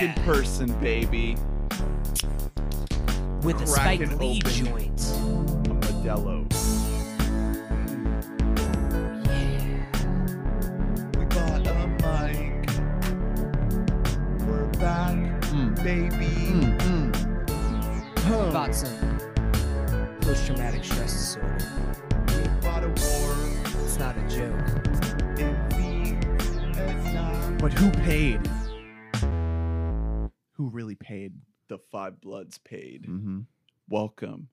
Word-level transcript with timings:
back 0.00 0.16
in 0.16 0.24
person, 0.24 0.72
baby. 0.80 1.36
with 3.42 3.60
a 3.62 3.66
Spike 3.66 3.98
cracking 4.00 4.18
Lee 4.18 4.40
open. 4.44 4.52
joint. 4.66 4.96
Modelo. 5.80 6.44
We 11.16 11.24
bought 11.24 11.66
a 11.66 11.86
mic. 11.86 12.68
We're 14.46 14.66
back, 14.78 15.16
Mm. 15.52 15.82
baby. 15.82 16.32
Mm, 16.50 16.78
mm. 16.80 18.18
Huh. 18.20 18.50
Bought 18.52 18.74
some 18.74 19.18
post-traumatic 20.20 20.84
stress 20.84 21.12
disorder. 21.12 21.58
We 22.26 22.48
bought 22.60 22.84
a 22.84 22.88
war. 22.88 23.36
It's 23.84 23.98
not 23.98 24.16
a 24.16 24.22
joke. 24.28 24.64
But 27.58 27.72
who 27.72 27.90
paid? 28.02 28.40
Who 31.08 31.14
really 31.14 31.20
paid? 31.28 31.32
The 31.68 31.78
Five 31.90 32.20
Bloods 32.20 32.58
paid. 32.58 33.04
Mm-hmm. 33.06 33.40
Welcome 33.88 34.48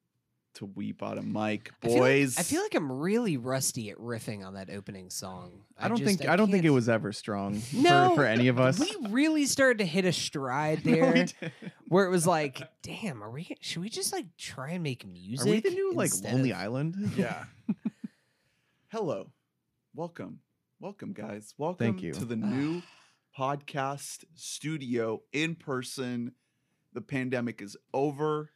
to 0.55 0.65
We 0.65 0.91
Bought 0.93 1.17
a 1.17 1.21
Mic, 1.21 1.71
I 1.83 1.87
feel 1.87 1.91
like- 1.95 2.01
boys. 2.01 2.37
I 2.39 2.43
feel 2.43 2.61
like 2.61 2.75
I'm 2.75 2.91
really 2.91 3.35
rusty 3.37 3.89
at 3.89 3.97
riffing 3.97 4.45
on 4.45 4.53
that 4.53 4.69
opening 4.69 5.09
song. 5.09 5.63
I 5.77 5.87
don't 5.87 5.97
just- 5.97 6.17
think 6.19 6.29
I, 6.29 6.35
don't 6.35 6.51
think 6.51 6.63
it 6.65 6.69
was 6.69 6.87
ever 6.89 7.11
strong 7.11 7.61
No, 7.73 8.09
for, 8.11 8.15
for 8.21 8.25
any 8.25 8.47
of 8.47 8.59
us. 8.59 8.79
We 8.79 8.95
really 9.09 9.45
started 9.45 9.79
to 9.79 9.85
hit 9.85 10.05
a 10.05 10.13
stride 10.13 10.79
there, 10.83 11.13
didn't. 11.13 11.33
where 11.87 12.05
it 12.05 12.09
was 12.09 12.25
like, 12.27 12.61
"Damn, 12.81 13.21
are 13.23 13.29
we? 13.31 13.55
Should 13.61 13.81
we 13.81 13.89
just 13.89 14.13
like 14.13 14.25
try 14.37 14.71
and 14.71 14.83
make 14.83 15.05
music?" 15.05 15.47
Are 15.47 15.51
we 15.51 15.59
the 15.61 15.69
new 15.71 15.93
like 15.93 16.11
Lonely 16.23 16.51
of- 16.51 16.57
Island? 16.57 17.13
yeah. 17.17 17.45
Hello. 18.89 19.29
Welcome. 19.93 20.39
Welcome, 20.79 21.13
guys. 21.13 21.53
Welcome 21.57 21.97
you. 21.99 22.13
to 22.13 22.23
the 22.25 22.35
new 22.37 22.81
podcast 23.37 24.23
studio 24.35 25.21
in 25.33 25.55
person. 25.55 26.31
The 26.95 27.01
pandemic 27.01 27.61
is 27.61 27.77
over. 27.93 28.49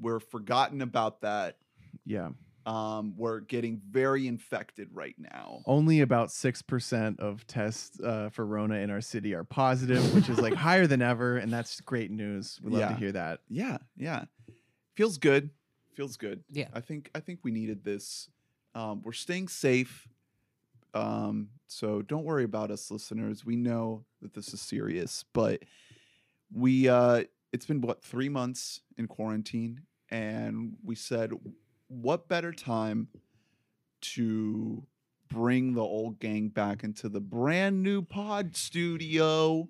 We're 0.00 0.20
forgotten 0.20 0.80
about 0.82 1.22
that. 1.22 1.56
yeah. 2.04 2.28
Um, 2.66 3.14
we're 3.16 3.40
getting 3.40 3.80
very 3.90 4.26
infected 4.28 4.88
right 4.92 5.14
now. 5.18 5.62
Only 5.64 6.00
about 6.02 6.30
six 6.30 6.60
percent 6.60 7.18
of 7.18 7.46
tests 7.46 7.98
uh, 7.98 8.28
for 8.28 8.44
Rona 8.44 8.74
in 8.76 8.90
our 8.90 9.00
city 9.00 9.34
are 9.34 9.42
positive, 9.44 10.14
which 10.14 10.28
is 10.28 10.38
like 10.38 10.52
higher 10.68 10.86
than 10.86 11.00
ever, 11.00 11.38
and 11.38 11.50
that's 11.50 11.80
great 11.80 12.10
news. 12.10 12.60
We 12.62 12.70
love 12.72 12.80
Yeah. 12.80 12.88
to 12.90 12.94
hear 12.96 13.12
that. 13.12 13.40
Yeah, 13.48 13.78
yeah. 13.96 14.24
Feels 14.96 15.16
good. 15.16 15.48
Feels 15.94 16.18
good. 16.18 16.44
Yeah. 16.50 16.68
I 16.74 16.80
think 16.80 17.10
I 17.14 17.20
think 17.20 17.40
we 17.42 17.52
needed 17.52 17.84
this. 17.84 18.28
Um, 18.74 19.00
we're 19.02 19.12
staying 19.12 19.48
safe. 19.48 20.06
Um, 20.92 21.48
so 21.68 22.02
don't 22.02 22.24
worry 22.24 22.44
about 22.44 22.70
us 22.70 22.90
listeners. 22.90 23.46
We 23.46 23.56
know 23.56 24.04
that 24.20 24.34
this 24.34 24.52
is 24.52 24.60
serious, 24.60 25.24
but 25.32 25.62
we 26.52 26.88
uh 26.88 27.24
it's 27.52 27.66
been 27.66 27.80
what 27.80 28.02
3 28.02 28.28
months 28.28 28.80
in 28.96 29.06
quarantine 29.06 29.82
and 30.10 30.76
we 30.84 30.94
said 30.94 31.32
what 31.88 32.28
better 32.28 32.52
time 32.52 33.08
to 34.00 34.86
bring 35.28 35.74
the 35.74 35.82
old 35.82 36.18
gang 36.18 36.48
back 36.48 36.84
into 36.84 37.08
the 37.08 37.20
brand 37.20 37.82
new 37.82 38.02
pod 38.02 38.56
studio 38.56 39.68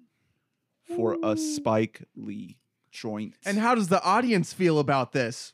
for 0.97 1.17
a 1.23 1.37
Spike 1.37 2.03
Lee 2.17 2.57
joint. 2.91 3.35
And 3.45 3.59
how 3.59 3.75
does 3.75 3.89
the 3.89 4.03
audience 4.03 4.53
feel 4.53 4.79
about 4.79 5.13
this? 5.13 5.53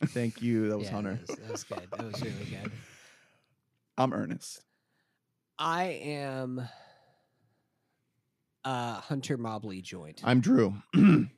Thank 0.06 0.42
you. 0.42 0.68
That 0.68 0.78
was 0.78 0.86
Yeah, 0.88 0.94
Hunter. 0.94 1.20
That 1.26 1.28
was, 1.28 1.38
that 1.38 1.50
was 1.50 1.64
good. 1.64 1.88
That 1.90 2.04
was 2.04 2.22
really 2.22 2.44
good. 2.50 2.72
I'm 3.98 4.12
Ernest. 4.12 4.62
I 5.58 5.84
am 5.84 6.66
uh 8.64 9.00
Hunter 9.00 9.36
Mobley 9.36 9.80
joint. 9.82 10.20
I'm 10.24 10.40
Drew. 10.40 10.74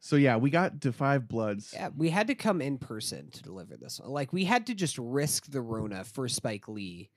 so 0.00 0.16
yeah, 0.16 0.36
we 0.36 0.50
got 0.50 0.80
to 0.82 0.92
five 0.92 1.28
bloods. 1.28 1.72
Yeah, 1.74 1.90
we 1.96 2.10
had 2.10 2.28
to 2.28 2.34
come 2.34 2.60
in 2.60 2.78
person 2.78 3.30
to 3.30 3.42
deliver 3.42 3.76
this 3.76 4.00
one. 4.00 4.10
Like 4.10 4.32
we 4.32 4.44
had 4.44 4.66
to 4.68 4.74
just 4.74 4.98
risk 4.98 5.50
the 5.50 5.60
Rona 5.60 6.04
for 6.04 6.28
Spike 6.28 6.68
Lee 6.68 7.10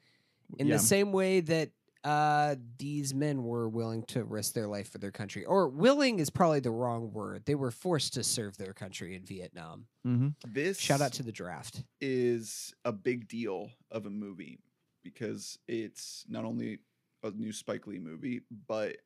in 0.57 0.67
Yeah. 0.67 0.73
the 0.75 0.79
same 0.83 1.11
way 1.11 1.39
that 1.41 1.69
uh 2.03 2.55
these 2.77 3.13
men 3.13 3.43
were 3.43 3.69
willing 3.69 4.03
to 4.03 4.25
risk 4.25 4.53
their 4.53 4.67
life 4.67 4.89
for 4.91 4.97
their 4.97 5.11
country. 5.11 5.45
Or 5.45 5.69
willing 5.69 6.19
is 6.19 6.29
probably 6.29 6.59
the 6.59 6.69
wrong 6.71 7.13
word. 7.13 7.45
They 7.45 7.55
were 7.55 7.71
forced 7.71 8.13
to 8.15 8.23
serve 8.23 8.57
their 8.57 8.73
country 8.73 9.15
in 9.15 9.23
Vietnam. 9.23 9.85
hmm 10.03 10.29
This 10.45 10.77
Shout 10.79 10.99
out 10.99 11.13
to 11.13 11.23
the 11.23 11.31
draft. 11.31 11.83
is 12.01 12.73
a 12.83 12.91
big 12.91 13.29
deal 13.29 13.69
of 13.89 14.05
a 14.05 14.09
movie 14.09 14.59
because 15.01 15.57
it's 15.67 16.25
not 16.27 16.43
only 16.43 16.79
a 17.23 17.31
new 17.31 17.53
Spike 17.53 17.87
Lee 17.87 17.99
movie, 17.99 18.41
but 18.67 18.97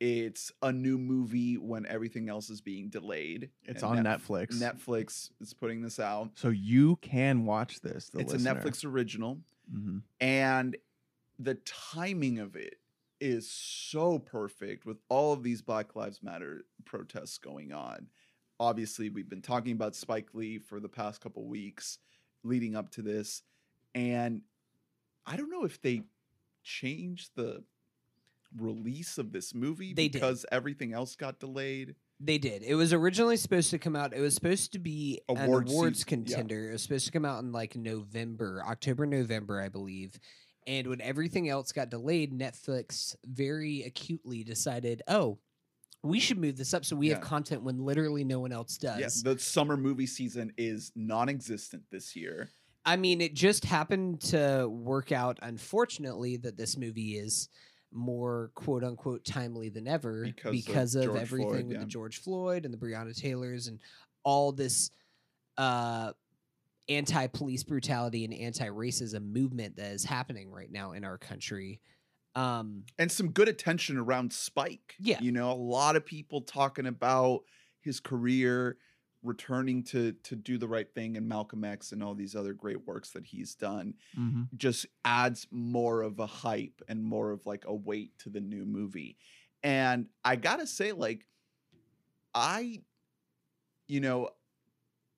it's 0.00 0.50
a 0.62 0.72
new 0.72 0.98
movie 0.98 1.54
when 1.56 1.86
everything 1.86 2.28
else 2.28 2.50
is 2.50 2.60
being 2.60 2.88
delayed. 2.88 3.50
It's 3.64 3.82
And 3.82 3.98
on 3.98 4.04
Netf- 4.04 4.26
Netflix. 4.26 4.54
Netflix 4.60 5.30
is 5.40 5.54
putting 5.54 5.82
this 5.82 5.98
out. 6.00 6.30
So 6.34 6.48
you 6.50 6.96
can 6.96 7.44
watch 7.46 7.80
this. 7.80 8.10
It's 8.14 8.32
listener. 8.32 8.50
a 8.50 8.54
Netflix 8.54 8.84
original, 8.84 9.38
hmm 9.70 9.98
and 10.20 10.76
the 11.38 11.54
timing 11.64 12.38
of 12.38 12.54
it 12.56 12.76
is 13.20 13.48
so 13.50 14.18
perfect 14.18 14.84
with 14.86 14.98
all 15.08 15.32
of 15.32 15.42
these 15.42 15.62
Black 15.62 15.96
Lives 15.96 16.22
Matter 16.22 16.64
protests 16.84 17.38
going 17.38 17.72
on. 17.72 18.06
Obviously, 18.60 19.08
we've 19.08 19.28
been 19.28 19.42
talking 19.42 19.72
about 19.72 19.96
Spike 19.96 20.28
Lee 20.34 20.58
for 20.58 20.78
the 20.80 20.88
past 20.88 21.20
couple 21.20 21.44
weeks 21.46 21.98
leading 22.44 22.76
up 22.76 22.90
to 22.90 23.02
this, 23.02 23.42
and 23.94 24.42
I 25.26 25.36
don't 25.36 25.50
know 25.50 25.64
if 25.64 25.80
they 25.80 26.02
changed 26.62 27.30
the 27.34 27.64
release 28.56 29.18
of 29.18 29.32
this 29.32 29.54
movie 29.54 29.92
They 29.94 30.08
did. 30.08 30.12
because 30.12 30.46
everything 30.52 30.92
else 30.92 31.16
got 31.16 31.40
delayed. 31.40 31.94
They 32.20 32.38
did. 32.38 32.62
It 32.62 32.74
was 32.74 32.92
originally 32.92 33.36
supposed 33.36 33.70
to 33.70 33.78
come 33.78 33.96
out. 33.96 34.14
It 34.14 34.20
was 34.20 34.34
supposed 34.34 34.72
to 34.72 34.78
be 34.78 35.20
Award 35.28 35.66
an 35.68 35.72
awards 35.72 35.98
season, 36.00 36.24
yeah. 36.26 36.36
contender. 36.36 36.68
It 36.68 36.72
was 36.72 36.82
supposed 36.82 37.06
to 37.06 37.12
come 37.12 37.24
out 37.24 37.42
in 37.42 37.52
like 37.52 37.76
November, 37.76 38.62
October, 38.66 39.06
November, 39.06 39.60
I 39.60 39.68
believe. 39.68 40.18
And 40.66 40.86
when 40.86 41.00
everything 41.00 41.48
else 41.48 41.72
got 41.72 41.90
delayed, 41.90 42.32
Netflix 42.32 43.16
very 43.24 43.82
acutely 43.82 44.44
decided, 44.44 45.02
oh, 45.08 45.38
we 46.02 46.20
should 46.20 46.38
move 46.38 46.56
this 46.56 46.74
up 46.74 46.84
so 46.84 46.96
we 46.96 47.08
have 47.08 47.22
content 47.22 47.62
when 47.62 47.84
literally 47.84 48.24
no 48.24 48.38
one 48.38 48.52
else 48.52 48.76
does. 48.76 49.00
Yeah, 49.00 49.32
the 49.32 49.38
summer 49.38 49.76
movie 49.76 50.06
season 50.06 50.52
is 50.58 50.92
non-existent 50.94 51.82
this 51.90 52.14
year. 52.14 52.50
I 52.84 52.96
mean, 52.96 53.22
it 53.22 53.34
just 53.34 53.64
happened 53.64 54.20
to 54.22 54.68
work 54.68 55.12
out, 55.12 55.38
unfortunately, 55.40 56.36
that 56.38 56.58
this 56.58 56.76
movie 56.76 57.16
is 57.16 57.48
more 57.94 58.50
quote 58.54 58.84
unquote 58.84 59.24
timely 59.24 59.68
than 59.68 59.86
ever 59.86 60.24
Because 60.24 60.44
of 60.46 60.52
because 60.52 60.94
of, 60.94 61.04
George 61.04 61.20
everything 61.20 61.48
Floyd, 61.48 61.66
with 61.66 61.72
yeah. 61.74 61.80
the 61.80 61.86
George 61.86 62.20
Floyd 62.20 62.64
and 62.64 62.74
the 62.74 62.78
Breonna 62.78 63.18
Taylors 63.18 63.68
and 63.68 63.78
all 64.24 64.52
this 64.52 64.90
uh, 65.56 66.12
anti 66.88 67.26
police 67.28 67.62
brutality 67.62 68.24
and 68.24 68.34
anti 68.34 68.68
racism 68.68 69.32
movement 69.32 69.76
that 69.76 69.92
is 69.92 70.04
happening 70.04 70.50
right 70.50 70.70
now 70.70 70.92
in 70.92 71.04
our 71.04 71.18
country. 71.18 71.80
Um, 72.36 72.82
and 72.98 73.10
some 73.10 73.30
good 73.30 73.48
attention 73.48 73.96
around 73.96 74.32
Spike. 74.32 74.96
Yeah. 74.98 75.20
You 75.20 75.30
know, 75.30 75.52
a 75.52 75.54
lot 75.54 75.94
of 75.94 76.04
people 76.04 76.40
talking 76.40 76.86
about 76.86 77.42
his 77.80 78.00
career, 78.00 78.76
returning 79.24 79.82
to 79.82 80.12
to 80.22 80.36
do 80.36 80.58
the 80.58 80.68
right 80.68 80.92
thing 80.94 81.16
and 81.16 81.28
Malcolm 81.28 81.64
X 81.64 81.92
and 81.92 82.02
all 82.02 82.14
these 82.14 82.36
other 82.36 82.52
great 82.52 82.86
works 82.86 83.10
that 83.10 83.24
he's 83.24 83.54
done 83.54 83.94
hmm 84.14 84.42
just 84.56 84.86
adds 85.04 85.46
more 85.50 86.02
of 86.02 86.18
a 86.18 86.26
hype 86.26 86.82
and 86.88 87.02
more 87.02 87.30
of 87.30 87.44
like 87.46 87.64
a 87.66 87.74
weight 87.74 88.16
to 88.18 88.28
the 88.28 88.40
new 88.40 88.64
movie. 88.64 89.16
And 89.62 90.06
I 90.24 90.36
got 90.36 90.60
to 90.60 90.66
say 90.66 90.92
like 90.92 91.26
I 92.34 92.82
you 93.86 94.00
know, 94.00 94.30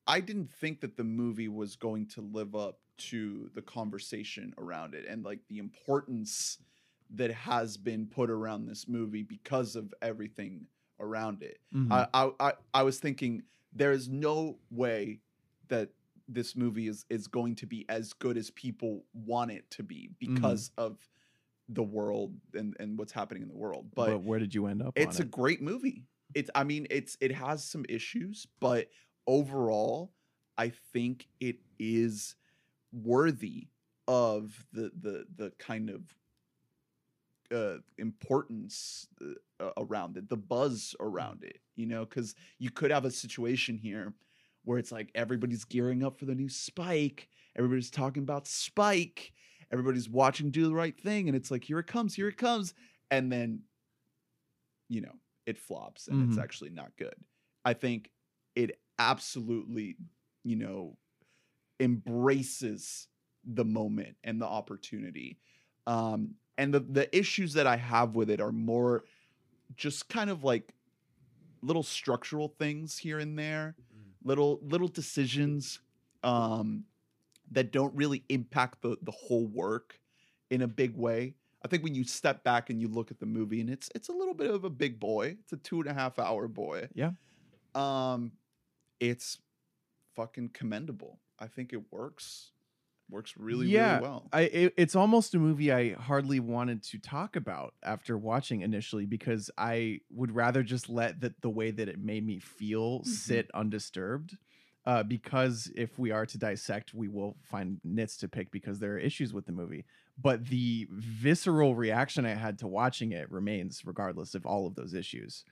I 0.07 0.21
didn't 0.21 0.51
think 0.51 0.81
that 0.81 0.97
the 0.97 1.05
movie 1.05 1.49
was 1.49 1.77
going 1.77 2.07
to 2.09 2.21
live 2.21 2.55
up 2.55 2.81
to 2.99 3.51
the 3.55 3.63
conversation 3.63 4.55
around 4.59 4.95
it 4.95 5.05
and 5.09 5.25
like 5.25 5.41
the 5.49 5.59
importance 5.59 6.59
that 7.15 7.31
has 7.31 7.77
been 7.77 8.07
put 8.07 8.31
around 8.31 8.67
this 8.67 8.89
movie 8.89 9.23
because 9.23 9.77
of 9.77 9.93
everything 10.03 10.67
around 11.01 11.43
it. 11.43 11.59
Mm-hmm. 11.75 11.93
I 11.93 12.31
I 12.41 12.53
I 12.75 12.83
was 12.83 12.99
thinking 12.99 13.43
there 13.77 13.93
is 13.93 14.09
no 14.09 14.59
way 14.71 15.21
that 15.69 15.91
this 16.29 16.57
movie 16.57 16.89
is 16.89 17.05
is 17.09 17.27
going 17.27 17.55
to 17.57 17.67
be 17.67 17.85
as 17.89 18.13
good 18.13 18.37
as 18.37 18.51
people 18.51 19.05
want 19.15 19.51
it 19.51 19.71
to 19.71 19.83
be 19.83 20.11
because 20.19 20.71
of 20.77 20.99
the 21.69 21.83
world 21.83 22.35
and 22.55 22.77
and 22.81 22.99
what's 22.99 23.13
happening 23.13 23.43
in 23.43 23.49
the 23.49 23.57
world. 23.57 23.87
but, 23.95 24.07
But, 24.07 24.23
where 24.23 24.39
did 24.39 24.55
you 24.55 24.67
end 24.67 24.83
up? 24.83 24.95
it's 24.97 25.19
a 25.19 25.23
it? 25.23 25.31
great 25.31 25.63
movie. 25.63 26.05
It's 26.35 26.51
I 26.55 26.65
mean 26.65 26.87
it's 26.91 27.17
it 27.21 27.33
has 27.33 27.65
some 27.65 27.85
issues, 27.89 28.47
but 28.61 28.89
overall 29.27 30.13
I 30.59 30.73
think 30.93 31.29
it 31.41 31.57
is 31.79 32.35
worthy 32.93 33.69
of 34.09 34.65
the 34.73 34.91
the 35.01 35.27
the 35.37 35.53
kind 35.59 35.91
of 35.91 36.15
uh, 37.53 37.79
importance 37.99 39.07
uh, 39.61 39.71
around 39.77 40.17
it, 40.17 40.29
the 40.29 40.37
buzz 40.37 40.95
around 40.99 41.45
it, 41.45 41.61
you 41.77 41.87
know, 41.87 42.05
because 42.05 42.35
you 42.59 42.71
could 42.71 42.91
have 42.91 43.05
a 43.05 43.11
situation 43.11 43.79
here 43.79 44.15
where 44.65 44.79
it's 44.79 44.93
like 44.93 45.11
everybody's 45.15 45.65
gearing 45.65 46.03
up 46.03 46.19
for 46.19 46.25
the 46.27 46.35
new 46.35 46.49
Spike, 46.49 47.29
everybody's 47.57 47.91
talking 47.91 48.23
about 48.25 48.47
Spike, 48.49 49.33
everybody's 49.71 50.09
watching 50.09 50.51
Do 50.51 50.67
the 50.69 50.75
Right 50.75 50.99
Thing, 50.99 51.29
and 51.29 51.37
it's 51.37 51.51
like 51.51 51.65
here 51.65 51.79
it 51.79 51.87
comes, 51.87 52.15
here 52.15 52.29
it 52.29 52.37
comes, 52.39 52.75
and 53.11 53.31
then 53.31 53.63
you 54.89 55.01
know, 55.01 55.15
it 55.47 55.59
flops 55.59 56.09
and 56.09 56.21
it's 56.21 56.39
Mhm. 56.39 56.39
actually 56.39 56.71
not 56.71 56.97
good. 56.97 57.15
I 57.65 57.75
think 57.75 58.11
it 58.55 58.81
absolutely, 58.99 59.97
you 60.45 60.57
know, 60.57 60.99
embraces 61.81 63.09
the 63.45 63.65
moment 63.65 64.17
and 64.25 64.41
the 64.41 64.47
opportunity. 64.47 65.41
Um, 65.87 66.37
and 66.59 66.75
the 66.75 66.81
the 66.81 67.17
issues 67.17 67.55
that 67.55 67.67
I 67.67 67.77
have 67.77 68.17
with 68.17 68.31
it 68.31 68.41
are 68.41 68.53
more 68.53 69.05
just 69.77 70.09
kind 70.09 70.31
of 70.31 70.45
like 70.45 70.75
little 71.67 71.83
structural 71.83 72.49
things 72.49 72.97
here 72.97 73.19
and 73.19 73.39
there, 73.39 73.75
little 74.25 74.61
little 74.63 74.89
decisions 74.89 75.81
um, 76.23 76.85
that 77.51 77.73
don't 77.73 77.95
really 77.95 78.25
impact 78.29 78.83
the 78.83 78.97
the 79.03 79.13
whole 79.13 79.47
work 79.47 80.01
in 80.51 80.63
a 80.63 80.69
big 80.69 80.97
way. 80.97 81.35
I 81.65 81.69
think 81.69 81.83
when 81.83 81.95
you 81.95 82.05
step 82.05 82.45
back 82.45 82.71
and 82.71 82.81
you 82.81 82.89
look 82.89 83.11
at 83.11 83.19
the 83.19 83.27
movie, 83.27 83.61
and 83.61 83.69
it's 83.69 83.91
it's 83.95 84.09
a 84.09 84.13
little 84.13 84.35
bit 84.35 84.51
of 84.51 84.65
a 84.65 84.71
big 84.71 85.01
boy. 85.01 85.37
It's 85.41 85.53
a 85.53 85.57
two 85.57 85.81
and 85.81 85.89
a 85.89 85.95
half 85.95 86.19
hour 86.19 86.49
boy. 86.49 86.89
Yeah. 86.95 87.11
Um, 87.75 88.33
it's 89.01 89.39
fucking 90.15 90.51
commendable. 90.55 91.19
I 91.39 91.47
think 91.47 91.73
it 91.73 91.83
works. 91.91 92.53
Works 93.09 93.37
really 93.37 93.69
Yeah, 93.69 93.95
really 93.95 94.01
well. 94.01 94.29
I 94.33 94.43
it, 94.43 94.75
it's 94.77 94.97
almost 94.97 95.35
a 95.35 95.39
movie 95.39 95.73
I 95.73 95.93
hardly 95.93 96.41
wanted 96.41 96.83
to 96.85 96.99
talk 96.99 97.37
about 97.37 97.75
after 97.85 98.19
watching 98.19 98.63
initially 98.63 99.07
because 99.07 99.51
I 99.57 100.01
would 100.11 100.35
rather 100.35 100.63
just 100.65 100.89
let 100.89 101.21
the, 101.21 101.33
the 101.41 101.51
way 101.51 101.71
that 101.71 101.89
it 101.89 101.99
made 102.01 102.27
me 102.27 102.41
feel 102.41 103.05
Mhm. 103.05 103.05
sit 103.05 103.51
undisturbed. 103.55 104.37
Uh, 104.85 105.03
because 105.03 105.71
if 105.75 105.99
we 105.99 106.13
are 106.13 106.25
to 106.27 106.39
dissect, 106.39 106.95
we 106.95 107.09
will 107.09 107.37
find 107.43 107.81
nits 107.83 108.17
to 108.19 108.29
pick 108.29 108.53
because 108.53 108.79
there 108.79 108.93
are 108.95 108.99
issues 108.99 109.33
with 109.35 109.45
the 109.45 109.53
movie. 109.53 109.85
But 110.17 110.47
the 110.47 110.87
visceral 110.93 111.75
reaction 111.75 112.25
I 112.25 112.35
had 112.35 112.59
to 112.61 112.69
watching 112.69 113.11
it 113.11 113.29
remains 113.31 113.83
regardless 113.85 114.37
of 114.37 114.47
all 114.47 114.67
of 114.69 114.77
those 114.77 114.95
issues. 114.95 115.45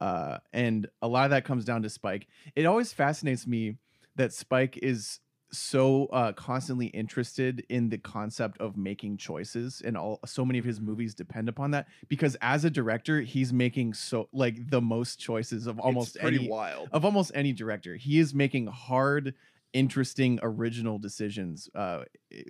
Uh, 0.00 0.38
and 0.52 0.88
a 1.00 1.08
lot 1.08 1.24
of 1.24 1.30
that 1.30 1.44
comes 1.44 1.64
down 1.64 1.82
to 1.82 1.88
Spike. 1.90 2.28
It 2.54 2.66
always 2.66 2.92
fascinates 2.92 3.46
me 3.46 3.78
that 4.16 4.32
Spike 4.34 4.78
is 4.82 5.20
so 5.52 6.06
uh, 6.06 6.32
constantly 6.32 6.86
interested 6.86 7.64
in 7.68 7.90
the 7.90 7.98
concept 7.98 8.58
of 8.60 8.76
making 8.76 9.18
choices 9.18 9.82
and 9.84 9.96
all 9.96 10.18
so 10.24 10.44
many 10.44 10.58
of 10.58 10.64
his 10.64 10.80
movies 10.80 11.14
depend 11.14 11.48
upon 11.48 11.70
that 11.72 11.86
because 12.08 12.36
as 12.40 12.64
a 12.64 12.70
director 12.70 13.20
he's 13.20 13.52
making 13.52 13.92
so 13.92 14.28
like 14.32 14.70
the 14.70 14.80
most 14.80 15.18
choices 15.20 15.66
of 15.66 15.78
almost 15.78 16.16
any 16.20 16.48
wild. 16.48 16.88
of 16.92 17.04
almost 17.04 17.30
any 17.34 17.52
director 17.52 17.96
he 17.96 18.18
is 18.18 18.34
making 18.34 18.66
hard 18.66 19.34
interesting 19.74 20.38
original 20.42 20.98
decisions 20.98 21.68
uh, 21.74 22.04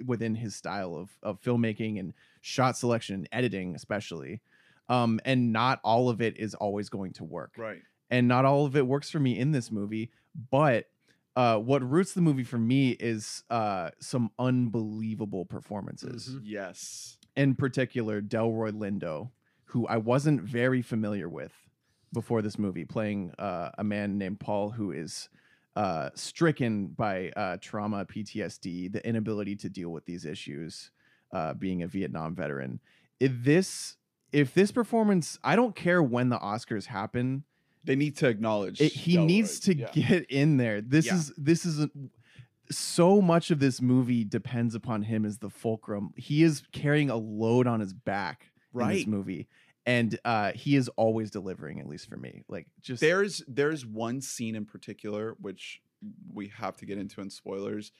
within 0.06 0.34
his 0.34 0.54
style 0.54 0.94
of, 0.96 1.10
of 1.22 1.40
filmmaking 1.40 1.98
and 2.00 2.12
shot 2.40 2.76
selection 2.76 3.14
and 3.16 3.28
editing 3.32 3.74
especially 3.74 4.40
um, 4.88 5.20
and 5.24 5.52
not 5.52 5.80
all 5.82 6.08
of 6.08 6.20
it 6.20 6.36
is 6.38 6.54
always 6.54 6.88
going 6.88 7.12
to 7.12 7.24
work 7.24 7.52
Right. 7.56 7.82
and 8.10 8.28
not 8.28 8.44
all 8.44 8.64
of 8.64 8.76
it 8.76 8.86
works 8.86 9.10
for 9.10 9.18
me 9.20 9.38
in 9.38 9.50
this 9.50 9.70
movie 9.72 10.10
but 10.50 10.86
uh, 11.36 11.56
what 11.58 11.82
roots 11.88 12.12
the 12.12 12.20
movie 12.20 12.44
for 12.44 12.58
me 12.58 12.90
is 12.90 13.42
uh, 13.50 13.90
some 14.00 14.30
unbelievable 14.38 15.44
performances 15.44 16.28
Mhm. 16.30 16.40
Yes. 16.44 17.18
in 17.36 17.54
particular 17.54 18.20
delroy 18.20 18.70
lindo 18.72 19.30
who 19.66 19.86
i 19.86 19.96
wasn't 19.96 20.40
very 20.42 20.82
familiar 20.82 21.28
with 21.28 21.52
before 22.12 22.42
this 22.42 22.58
movie 22.58 22.84
playing 22.84 23.30
uh, 23.38 23.70
a 23.78 23.84
man 23.84 24.18
named 24.18 24.38
paul 24.40 24.70
who 24.70 24.92
is 24.92 25.28
uh, 25.74 26.10
stricken 26.14 26.88
by 26.88 27.30
uh, 27.30 27.56
trauma 27.60 28.04
ptsd 28.04 28.92
the 28.92 29.06
inability 29.08 29.56
to 29.56 29.70
deal 29.70 29.88
with 29.90 30.04
these 30.04 30.26
issues 30.26 30.90
uh, 31.32 31.54
being 31.54 31.82
a 31.82 31.86
vietnam 31.86 32.34
veteran 32.34 32.78
if 33.20 33.32
this 33.42 33.96
if 34.32 34.52
this 34.52 34.70
performance 34.70 35.38
i 35.42 35.56
don't 35.56 35.74
care 35.74 36.02
when 36.02 36.28
the 36.28 36.38
oscars 36.38 36.84
happen 36.86 37.44
They 37.84 37.96
need 37.96 38.16
to 38.18 38.28
acknowledge 38.28 38.80
it, 38.80 38.92
he 38.92 39.16
Delroy. 39.16 39.26
needs 39.26 39.60
to 39.60 39.76
Yeah. 39.76 39.90
get 39.92 40.30
in 40.30 40.56
there. 40.56 40.80
This 40.80 41.06
Yeah. 41.06 41.16
is 41.16 41.32
this 41.36 41.64
is 41.66 41.80
a, 41.80 41.90
so 42.70 43.20
much 43.20 43.50
of 43.50 43.58
this 43.58 43.80
movie 43.82 44.24
depends 44.24 44.74
upon 44.74 45.02
him 45.02 45.24
as 45.24 45.38
the 45.38 45.50
fulcrum. 45.50 46.12
He 46.16 46.42
is 46.42 46.62
carrying 46.72 47.10
a 47.10 47.16
load 47.16 47.66
on 47.66 47.80
his 47.80 47.92
back 47.92 48.52
in 48.74 48.88
this 48.88 49.06
movie, 49.06 49.48
and 49.84 50.18
uh, 50.24 50.52
he 50.52 50.76
is 50.76 50.88
always 50.90 51.30
delivering. 51.30 51.80
At 51.80 51.86
least 51.88 52.08
for 52.08 52.16
me, 52.16 52.42
like 52.48 52.68
just 52.80 53.00
There's 53.00 53.42
there's 53.48 53.84
one 53.84 54.20
scene 54.20 54.54
in 54.54 54.64
particular 54.64 55.36
which 55.40 55.82
we 56.32 56.48
have 56.48 56.76
to 56.78 56.86
get 56.86 56.98
into 56.98 57.20
in 57.20 57.30
spoilers 57.30 57.92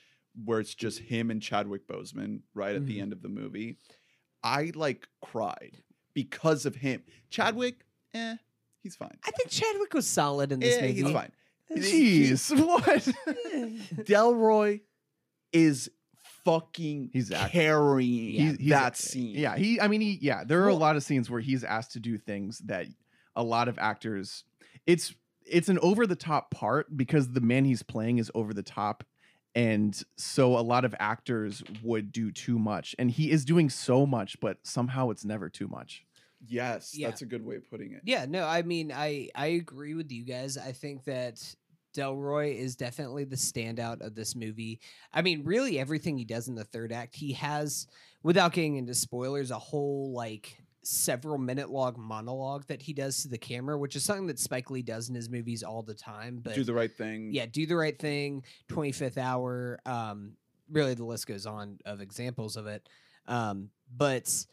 where 0.43 0.59
it's 0.59 0.73
just 0.75 0.99
him 0.99 1.29
and 1.29 1.41
Chadwick 1.41 1.87
Boseman 1.87 2.41
right 2.53 2.75
at 2.75 2.85
the 2.87 2.97
Mhm. 2.97 3.01
end 3.03 3.13
of 3.13 3.21
the 3.21 3.29
movie. 3.29 3.77
I 4.41 4.71
like 4.75 5.07
cried 5.21 5.83
because 6.13 6.65
of 6.65 6.75
him. 6.77 7.03
Chadwick, 7.29 7.85
eh, 8.13 8.37
he's 8.83 8.95
fine. 8.95 9.17
I 9.25 9.31
think 9.31 9.49
Chadwick 9.49 9.93
was 9.93 10.05
solid 10.07 10.51
in 10.51 10.59
this 10.59 10.77
Eh, 10.77 10.81
movie. 10.87 11.01
he's 11.01 11.11
fine. 11.11 11.31
jeez, 11.75 12.65
what? 12.67 13.07
Delroy 14.05 14.81
is 15.51 15.89
fucking 16.45 17.09
He's 17.13 17.31
act- 17.31 17.51
carrying 17.53 18.07
He's- 18.33 18.57
he's- 18.57 18.69
that 18.69 18.97
scene. 18.97 19.35
Yeah, 19.35 19.55
he. 19.57 19.79
I 19.79 19.87
mean, 19.87 20.01
he. 20.01 20.19
Yeah, 20.21 20.43
there 20.43 20.63
are 20.63 20.67
a 20.69 20.73
lot 20.75 20.95
of 20.95 21.03
scenes 21.03 21.29
where 21.29 21.39
he's 21.41 21.63
asked 21.63 21.93
to 21.93 21.99
do 21.99 22.17
things 22.17 22.59
that 22.65 22.87
a 23.35 23.43
lot 23.43 23.67
of 23.67 23.77
actors. 23.79 24.43
It's 24.85 25.13
it's 25.45 25.69
an 25.69 25.79
over 25.79 26.05
the 26.07 26.15
top 26.15 26.51
part 26.51 26.95
because 26.95 27.31
the 27.31 27.41
man 27.41 27.65
he's 27.65 27.83
playing 27.83 28.17
is 28.17 28.31
over 28.35 28.53
the 28.53 28.63
top, 28.63 29.03
and 29.55 29.99
so 30.17 30.57
a 30.57 30.61
lot 30.61 30.85
of 30.85 30.93
actors 30.99 31.63
would 31.81 32.11
do 32.11 32.31
too 32.31 32.59
much, 32.59 32.95
and 32.99 33.09
he 33.11 33.31
is 33.31 33.45
doing 33.45 33.69
so 33.69 34.05
much, 34.05 34.39
but 34.41 34.57
somehow 34.63 35.09
it's 35.09 35.23
never 35.25 35.49
too 35.49 35.67
much. 35.67 36.03
Yes, 36.45 36.95
Yeah. 36.97 37.07
that's 37.09 37.21
a 37.21 37.25
good 37.25 37.45
way 37.45 37.55
of 37.55 37.69
putting 37.69 37.93
it. 37.93 38.01
Yeah, 38.03 38.25
no, 38.25 38.45
I 38.45 38.61
mean, 38.63 38.91
I 38.91 39.29
I 39.35 39.47
agree 39.47 39.93
with 39.93 40.11
you 40.11 40.23
guys. 40.25 40.57
I 40.57 40.71
think 40.73 41.05
that 41.05 41.55
Delroy 41.95 42.55
is 42.57 42.75
definitely 42.75 43.23
the 43.23 43.35
standout 43.35 44.01
of 44.01 44.15
this 44.15 44.35
movie. 44.35 44.79
I 45.13 45.21
mean, 45.21 45.43
really 45.43 45.79
everything 45.79 46.17
he 46.17 46.25
does 46.25 46.47
in 46.47 46.55
the 46.55 46.63
third 46.63 46.91
act, 46.91 47.15
he 47.15 47.33
has 47.33 47.87
without 48.23 48.53
getting 48.53 48.77
into 48.77 48.95
spoilers, 48.95 49.51
a 49.51 49.59
whole 49.59 50.11
like 50.13 50.57
several 50.85 51.37
minute 51.37 51.69
long 51.69 51.95
monologue 51.97 52.65
that 52.67 52.81
he 52.81 52.93
does 52.93 53.21
to 53.21 53.29
the 53.29 53.37
camera, 53.37 53.77
which 53.77 53.95
is 53.95 54.03
something 54.03 54.27
that 54.27 54.39
Spike 54.39 54.69
Lee 54.69 54.81
does 54.81 55.07
in 55.07 55.15
his 55.15 55.29
movies 55.29 55.63
all 55.63 55.81
the 55.83 55.93
time. 55.93 56.39
But 56.43 56.55
Do 56.55 56.63
the 56.63 56.73
right 56.73 56.91
thing. 56.91 57.29
yeah, 57.31 57.45
do 57.45 57.65
the 57.65 57.75
right 57.77 57.97
thing, 57.97 58.43
25th 58.69 59.17
hour. 59.17 59.79
Um, 59.85 60.33
really, 60.69 60.93
the 60.95 61.05
list 61.05 61.27
goes 61.27 61.45
on 61.45 61.77
of 61.85 62.01
examples 62.01 62.57
of 62.57 62.67
it. 62.67 62.89
Um, 63.27 63.69
but 63.95 64.45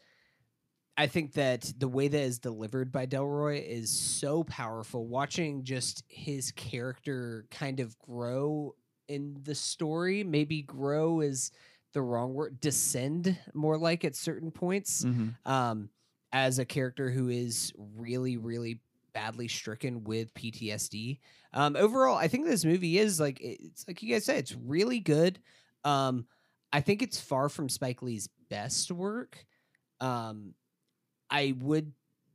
I 1.01 1.07
think 1.07 1.33
that 1.33 1.73
the 1.79 1.87
way 1.87 2.09
that 2.09 2.21
is 2.21 2.37
delivered 2.37 2.91
by 2.91 3.07
Delroy 3.07 3.67
is 3.67 3.89
so 3.89 4.43
powerful. 4.43 5.07
Watching 5.07 5.63
just 5.63 6.03
his 6.07 6.51
character 6.51 7.47
kind 7.49 7.79
of 7.79 7.97
grow 7.97 8.75
in 9.07 9.39
the 9.41 9.55
story, 9.55 10.23
maybe 10.23 10.61
grow 10.61 11.21
is 11.21 11.51
the 11.93 12.03
wrong 12.03 12.35
word, 12.35 12.61
descend 12.61 13.35
more 13.55 13.79
like 13.79 14.05
at 14.05 14.15
certain 14.15 14.51
points 14.51 15.03
um, 15.47 15.89
as 16.31 16.59
a 16.59 16.65
character 16.65 17.09
who 17.09 17.29
is 17.29 17.73
really, 17.97 18.37
really 18.37 18.79
badly 19.11 19.47
stricken 19.47 20.03
with 20.03 20.31
PTSD. 20.35 21.17
Um, 21.51 21.75
overall, 21.77 22.15
I 22.15 22.27
think 22.27 22.45
this 22.45 22.63
movie 22.63 22.99
is 22.99 23.19
like 23.19 23.39
it's 23.41 23.87
like 23.87 24.03
you 24.03 24.13
guys 24.13 24.25
said, 24.25 24.37
it's 24.37 24.55
really 24.55 24.99
good. 24.99 25.39
Um, 25.83 26.27
I 26.71 26.81
think 26.81 27.01
it's 27.01 27.19
far 27.19 27.49
from 27.49 27.69
Spike 27.69 28.03
Lee's 28.03 28.29
best 28.51 28.91
work. 28.91 29.47
Um, 29.99 30.53
I 31.31 31.55
would. 31.59 31.93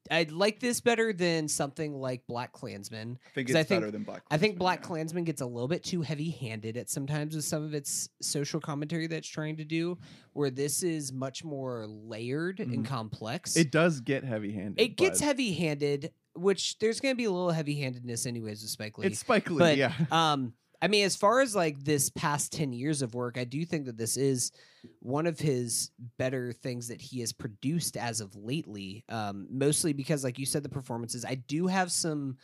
I'd 0.08 0.30
like 0.30 0.60
this 0.60 0.80
better 0.80 1.12
than 1.12 1.48
something 1.48 1.92
like 1.92 2.24
Black 2.28 2.52
Klansman. 2.52 3.18
I 3.26 3.30
think 3.34 3.48
it's 3.48 3.56
I 3.58 3.64
think- 3.64 3.80
better 3.80 3.90
than 3.90 4.04
Black. 4.04 4.22
I 4.30 4.38
think 4.38 4.56
Black 4.56 4.78
yeah. 4.82 4.86
Klansman 4.86 5.24
gets 5.24 5.40
a 5.40 5.46
little 5.46 5.66
bit 5.66 5.82
too 5.82 6.00
heavy-handed 6.00 6.76
at 6.76 6.88
sometimes 6.88 7.34
with 7.34 7.44
some 7.44 7.64
of 7.64 7.74
its 7.74 8.08
social 8.22 8.60
commentary 8.60 9.08
that's 9.08 9.26
trying 9.26 9.56
to 9.56 9.64
do, 9.64 9.98
where 10.32 10.48
this 10.50 10.84
is 10.84 11.12
much 11.12 11.42
more 11.42 11.86
layered 11.88 12.60
and 12.60 12.84
Mhm. 12.84 12.86
complex. 12.86 13.56
It 13.56 13.72
does 13.72 14.00
get 14.00 14.22
heavy 14.22 14.52
handed. 14.52 14.80
It 14.80 14.96
gets 14.96 15.18
heavy-handed, 15.18 16.12
which 16.36 16.78
there's 16.78 17.00
going 17.00 17.14
to 17.14 17.16
be 17.16 17.24
a 17.24 17.30
little 17.32 17.50
heavy-handedness 17.50 18.26
anyways 18.26 18.62
with 18.62 18.70
Spike 18.70 18.98
Lee. 18.98 19.08
It's 19.08 19.18
Spike 19.18 19.50
Lee. 19.50 19.58
but, 19.58 19.76
yeah. 19.76 19.92
um, 20.12 20.52
I 20.82 20.88
mean, 20.88 21.04
as 21.04 21.16
far 21.16 21.40
as 21.40 21.54
like 21.54 21.78
this 21.84 22.10
past 22.10 22.52
ten 22.52 22.72
years 22.72 23.02
of 23.02 23.14
work, 23.14 23.38
I 23.38 23.44
do 23.44 23.64
think 23.64 23.86
that 23.86 23.96
this 23.96 24.16
is 24.16 24.52
one 25.00 25.26
of 25.26 25.38
his 25.38 25.90
better 26.18 26.52
things 26.52 26.88
that 26.88 27.00
he 27.00 27.20
has 27.20 27.32
produced 27.32 27.96
as 27.96 28.20
of 28.20 28.34
lately. 28.36 29.04
Um, 29.08 29.46
mostly 29.50 29.92
because, 29.92 30.24
like 30.24 30.38
you 30.38 30.46
said, 30.46 30.62
the 30.62 30.68
performances. 30.68 31.24
I 31.24 31.36
do 31.36 31.66
have 31.66 31.90
some 31.90 32.36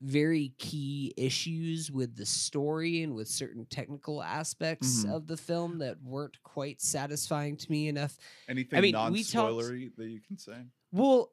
very 0.00 0.54
key 0.58 1.12
issues 1.16 1.90
with 1.90 2.16
the 2.16 2.24
story 2.26 3.02
and 3.02 3.14
with 3.16 3.26
certain 3.26 3.66
technical 3.66 4.22
aspects 4.22 5.04
Mhm. 5.04 5.12
of 5.12 5.26
the 5.26 5.36
film 5.36 5.78
that 5.78 6.00
weren't 6.02 6.40
quite 6.44 6.80
satisfying 6.80 7.56
to 7.56 7.70
me 7.70 7.88
enough. 7.88 8.16
Anything 8.48 8.78
I 8.78 8.80
mean, 8.80 8.92
non 8.92 9.12
spoilery 9.14 9.94
that 9.96 10.06
you 10.06 10.20
can 10.20 10.38
say? 10.38 10.64
Well, 10.92 11.32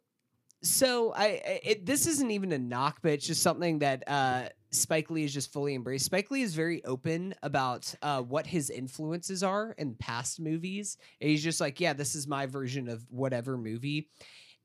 so 0.61 1.13
I, 1.13 1.59
it, 1.63 1.85
this 1.85 2.07
isn't 2.07 2.31
even 2.31 2.51
a 2.51 2.57
knock, 2.57 2.99
but 3.01 3.11
it's 3.11 3.27
just 3.27 3.43
something 3.43 3.79
that 3.79 4.03
uh, 4.07 4.49
Spike 4.71 5.09
Lee 5.09 5.23
is 5.23 5.33
just 5.33 5.53
fully 5.53 5.75
embraced. 5.75 6.05
Spike 6.05 6.31
Lee 6.31 6.41
is 6.41 6.55
very 6.55 6.83
open 6.85 7.35
about 7.43 7.93
uh, 8.01 8.21
what 8.21 8.47
his 8.47 8.69
influences 8.69 9.43
are 9.43 9.75
in 9.77 9.95
past 9.95 10.39
movies. 10.39 10.97
And 11.21 11.29
he's 11.29 11.43
just 11.43 11.61
like, 11.61 11.79
yeah, 11.79 11.93
this 11.93 12.15
is 12.15 12.27
my 12.27 12.45
version 12.45 12.89
of 12.89 13.05
whatever 13.09 13.57
movie. 13.57 14.09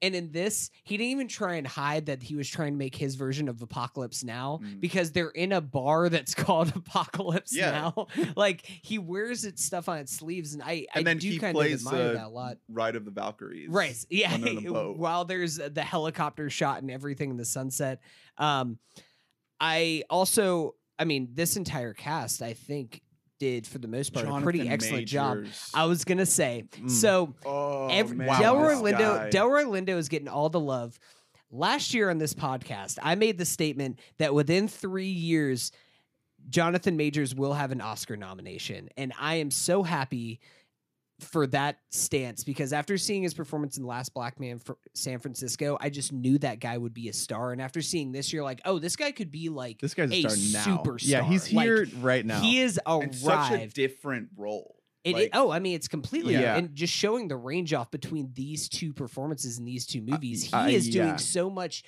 And 0.03 0.15
in 0.15 0.33
this, 0.33 0.71
he 0.85 0.97
didn't 0.97 1.11
even 1.11 1.29
try 1.29 1.57
and 1.57 1.67
hide 1.67 2.07
that 2.07 2.23
he 2.23 2.35
was 2.35 2.49
trying 2.49 2.73
to 2.73 2.79
make 2.79 2.95
his 2.97 3.17
version 3.17 3.49
of 3.49 3.61
Apocalypse 3.61 4.25
Now 4.25 4.61
Mm. 4.63 4.81
because 4.81 5.13
they're 5.13 5.29
in 5.31 5.53
a 5.53 5.61
bar 5.61 6.09
that's 6.09 6.35
called 6.45 6.73
Apocalypse 6.75 7.55
Yeah. 7.55 7.71
Now. 7.95 8.07
like 8.37 8.63
he 8.65 8.99
wears 8.99 9.45
its 9.45 9.65
stuff 9.65 9.89
on 9.89 9.99
its 9.99 10.13
sleeves, 10.13 10.55
and 10.55 10.63
I, 10.63 10.87
And 10.95 11.01
I 11.01 11.03
then 11.03 11.19
do 11.19 11.29
he 11.29 11.39
kind 11.39 11.55
plays, 11.55 11.85
of 11.87 11.93
admire 11.93 12.09
uh, 12.11 12.13
that 12.15 12.27
a 12.27 12.29
lot. 12.29 12.57
Ride 12.69 12.97
of 12.97 13.05
the 13.05 13.11
Valkyries. 13.11 13.69
Right. 13.69 13.97
Yeah. 14.11 14.37
While 14.37 15.25
there's 15.25 15.57
the 15.57 15.83
helicopter 15.83 16.49
shot 16.51 16.81
and 16.83 16.91
everything 16.91 17.31
in 17.31 17.37
the 17.37 17.45
sunset. 17.45 18.01
Um, 18.39 18.79
I 19.61 20.05
also, 20.09 20.75
I 20.99 21.05
mean, 21.05 21.29
this 21.35 21.57
entire 21.57 21.93
cast, 21.95 22.43
I 22.43 22.55
think, 22.55 23.03
did 23.41 23.67
for 23.67 23.79
the 23.79 23.89
most 23.89 24.13
part 24.13 24.27
a 24.29 24.41
pretty 24.41 24.59
Jonathan 24.61 24.73
excellent 24.73 25.09
job. 25.09 25.39
Majors. 25.39 25.71
I 25.75 25.87
was 25.87 26.05
gonna 26.05 26.27
say. 26.27 26.67
Mm. 26.77 26.89
So 26.89 27.35
Oh, 27.45 27.89
every, 27.89 28.17
man, 28.19 28.29
Delroy 28.41 28.69
this 28.69 28.93
Lindo, 28.93 28.99
guy. 29.17 29.31
Delroy 29.31 29.65
Lindo 29.65 29.97
is 29.97 30.09
getting 30.09 30.29
all 30.29 30.49
the 30.49 30.61
love. 30.61 31.01
Last 31.51 31.93
year 31.93 32.11
on 32.11 32.19
this 32.19 32.33
podcast, 32.33 32.99
I 33.03 33.17
made 33.17 33.37
the 33.37 33.45
statement 33.45 33.99
that 34.19 34.33
within 34.33 34.69
three 34.69 35.09
years, 35.09 35.73
Jonathan 36.49 36.97
Majors 36.97 37.35
will 37.35 37.55
have 37.55 37.73
an 37.73 37.81
Oscar 37.81 38.17
nomination, 38.17 38.89
and 38.97 39.13
I 39.19 39.37
am 39.37 39.51
so 39.51 39.83
happy 39.83 40.39
for 41.23 41.47
that 41.49 41.79
stance 41.91 42.45
because 42.45 42.73
after 42.73 42.99
seeing 42.99 43.23
his 43.23 43.35
performance 43.35 43.79
in 43.79 43.85
Last 43.85 44.13
Black 44.15 44.39
Man 44.41 44.59
for 44.59 44.77
San 44.95 45.19
Francisco, 45.19 45.77
I 45.81 45.91
just 45.91 46.13
knew 46.13 46.39
that 46.39 46.61
guy 46.61 46.77
would 46.77 46.95
be 46.95 47.09
a 47.09 47.13
star. 47.13 47.53
And 47.53 47.61
after 47.63 47.81
seeing 47.83 48.13
this, 48.13 48.33
you're 48.33 48.45
like, 48.45 48.61
oh, 48.65 48.79
this 48.79 48.97
guy 48.97 49.13
could 49.13 49.31
be 49.31 49.49
like 49.49 49.81
This 49.81 49.95
guy's 49.95 50.11
a, 50.13 50.25
a 50.25 50.31
star 50.31 50.73
now. 50.75 50.83
Yeah, 51.01 51.21
superstar. 51.23 51.29
he's 51.29 51.53
Like, 51.53 51.65
here 51.65 51.87
right 52.01 52.25
now. 52.27 52.41
he 52.41 52.61
is 52.61 52.79
arrived. 52.87 53.15
such 53.17 53.53
a 53.53 53.67
different 53.69 54.29
role. 54.37 54.77
It, 55.05 55.15
Like- 55.15 55.23
it- 55.25 55.31
oh, 55.33 55.51
I 55.51 55.61
mean, 55.61 55.75
it's 55.75 55.89
completely 55.89 56.35
Yeah. 56.35 56.57
and 56.57 56.75
just 56.75 56.93
showing 56.93 57.29
the 57.29 57.37
range 57.37 57.73
off 57.73 57.91
between 57.91 58.31
these 58.35 58.69
two 58.69 58.93
performances 58.93 59.59
in 59.59 59.65
these 59.65 59.87
two 59.87 60.03
movies. 60.03 60.45
He 60.45 60.53
uh, 60.53 60.69
is 60.69 60.89
yeah. 60.89 61.05
doing 61.05 61.19
so 61.19 61.49
much 61.49 61.85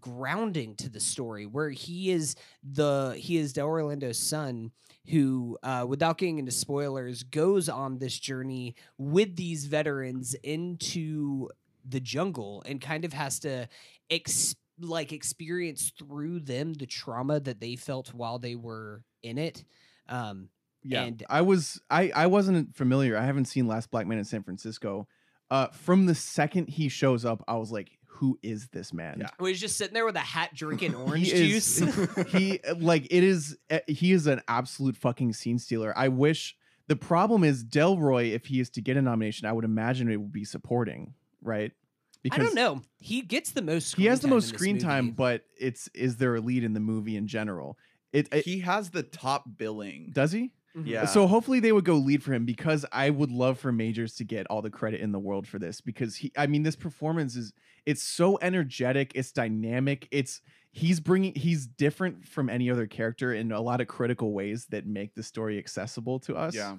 grounding 0.00 0.74
to 0.76 0.88
the 0.88 1.00
story, 1.00 1.46
where 1.46 1.70
he 1.70 2.10
is 2.10 2.34
the 2.62 3.14
he 3.18 3.36
is 3.36 3.52
Delroy 3.52 3.82
Lindo's 3.94 4.18
son, 4.18 4.70
who, 5.08 5.58
uh, 5.62 5.84
without 5.88 6.18
getting 6.18 6.38
into 6.38 6.52
spoilers, 6.52 7.22
goes 7.24 7.68
on 7.68 7.98
this 7.98 8.18
journey 8.18 8.74
with 8.98 9.36
these 9.36 9.66
veterans 9.66 10.34
into 10.42 11.48
the 11.84 12.00
jungle 12.00 12.62
and 12.66 12.80
kind 12.80 13.04
of 13.04 13.12
has 13.12 13.40
to 13.40 13.68
ex- 14.10 14.54
like 14.78 15.12
experience 15.12 15.92
through 15.98 16.40
them 16.40 16.74
the 16.74 16.86
trauma 16.86 17.40
that 17.40 17.60
they 17.60 17.76
felt 17.76 18.14
while 18.14 18.38
they 18.38 18.54
were 18.54 19.02
in 19.22 19.38
it. 19.38 19.64
Um, 20.08 20.48
yeah 20.84 21.02
and- 21.04 21.22
i 21.30 21.40
was 21.40 21.80
i 21.90 22.10
i 22.12 22.26
wasn't 22.26 22.74
familiar 22.74 23.16
i 23.16 23.24
haven't 23.24 23.44
seen 23.44 23.68
last 23.68 23.88
black 23.92 24.04
man 24.04 24.18
in 24.18 24.24
san 24.24 24.42
francisco 24.42 25.06
uh 25.48 25.68
from 25.68 26.06
the 26.06 26.14
second 26.14 26.68
he 26.68 26.88
shows 26.88 27.24
up 27.24 27.40
i 27.46 27.54
was 27.54 27.70
like 27.70 27.92
who 28.14 28.38
is 28.42 28.68
this 28.68 28.92
man 28.92 29.18
Yeah. 29.20 29.28
Well, 29.40 29.48
he's 29.48 29.60
just 29.60 29.76
sitting 29.76 29.94
there 29.94 30.04
with 30.04 30.16
a 30.16 30.20
hat 30.20 30.50
drinking 30.54 30.94
orange 31.06 31.30
He 31.30 31.52
is- 31.54 31.76
juice. 31.78 32.14
he 32.28 32.60
like 32.78 33.06
it 33.10 33.24
is 33.24 33.56
uh, 33.70 33.80
he 33.88 34.12
is 34.12 34.26
an 34.26 34.40
absolute 34.48 34.96
fucking 34.96 35.32
scene 35.32 35.58
stealer 35.58 35.92
i 35.96 36.08
wish 36.08 36.56
the 36.88 36.96
problem 36.96 37.42
is 37.44 37.64
delroy 37.64 38.32
if 38.32 38.46
he 38.46 38.60
is 38.60 38.70
to 38.70 38.80
get 38.80 38.96
a 38.96 39.02
nomination 39.02 39.46
i 39.48 39.52
would 39.52 39.64
imagine 39.64 40.10
it 40.10 40.16
would 40.16 40.32
be 40.32 40.44
supporting 40.44 41.14
right 41.42 41.72
I 42.30 42.38
don't 42.38 42.54
know. 42.54 42.82
He 42.98 43.22
gets 43.22 43.50
the 43.50 43.62
most. 43.62 43.88
Screen 43.88 44.02
he 44.04 44.08
has 44.08 44.20
the 44.20 44.28
most 44.28 44.48
screen 44.50 44.78
time 44.78 45.10
but 45.10 45.42
it's 45.58 45.88
is 45.92 46.18
there 46.18 46.36
a 46.36 46.40
lead 46.40 46.62
in 46.62 46.72
the 46.72 46.78
movie 46.78 47.16
in 47.16 47.26
general 47.26 47.76
it, 48.12 48.28
it 48.32 48.44
he 48.44 48.60
has 48.60 48.90
the 48.90 49.02
top 49.02 49.42
billing. 49.56 50.10
does 50.12 50.30
he 50.30 50.52
Mhm. 50.76 50.86
Yeah. 50.86 51.04
So 51.04 51.26
hopefully 51.26 51.60
they 51.60 51.72
would 51.72 51.84
go 51.84 51.96
lead 51.96 52.22
for 52.22 52.32
him 52.32 52.44
because 52.46 52.86
I 52.92 53.10
would 53.10 53.30
love 53.30 53.58
for 53.58 53.72
Majors 53.72 54.14
to 54.16 54.24
get 54.24 54.46
all 54.48 54.62
the 54.62 54.70
credit 54.70 55.00
in 55.00 55.12
the 55.12 55.18
world 55.18 55.46
for 55.46 55.58
this 55.58 55.80
because 55.80 56.16
he 56.16 56.32
I 56.36 56.46
mean 56.46 56.62
this 56.62 56.76
performance 56.76 57.36
is 57.36 57.52
it's 57.84 58.02
so 58.02 58.38
energetic, 58.40 59.12
it's 59.14 59.32
dynamic, 59.32 60.08
it's 60.10 60.40
he's 60.70 60.98
bringing 61.00 61.34
he's 61.34 61.66
different 61.66 62.26
from 62.26 62.48
any 62.48 62.70
other 62.70 62.86
character 62.86 63.34
in 63.34 63.52
a 63.52 63.60
lot 63.60 63.80
of 63.82 63.88
critical 63.88 64.32
ways 64.32 64.66
that 64.70 64.86
make 64.86 65.14
the 65.14 65.22
story 65.22 65.58
accessible 65.58 66.18
to 66.20 66.36
us. 66.36 66.54
yeah. 66.54 66.76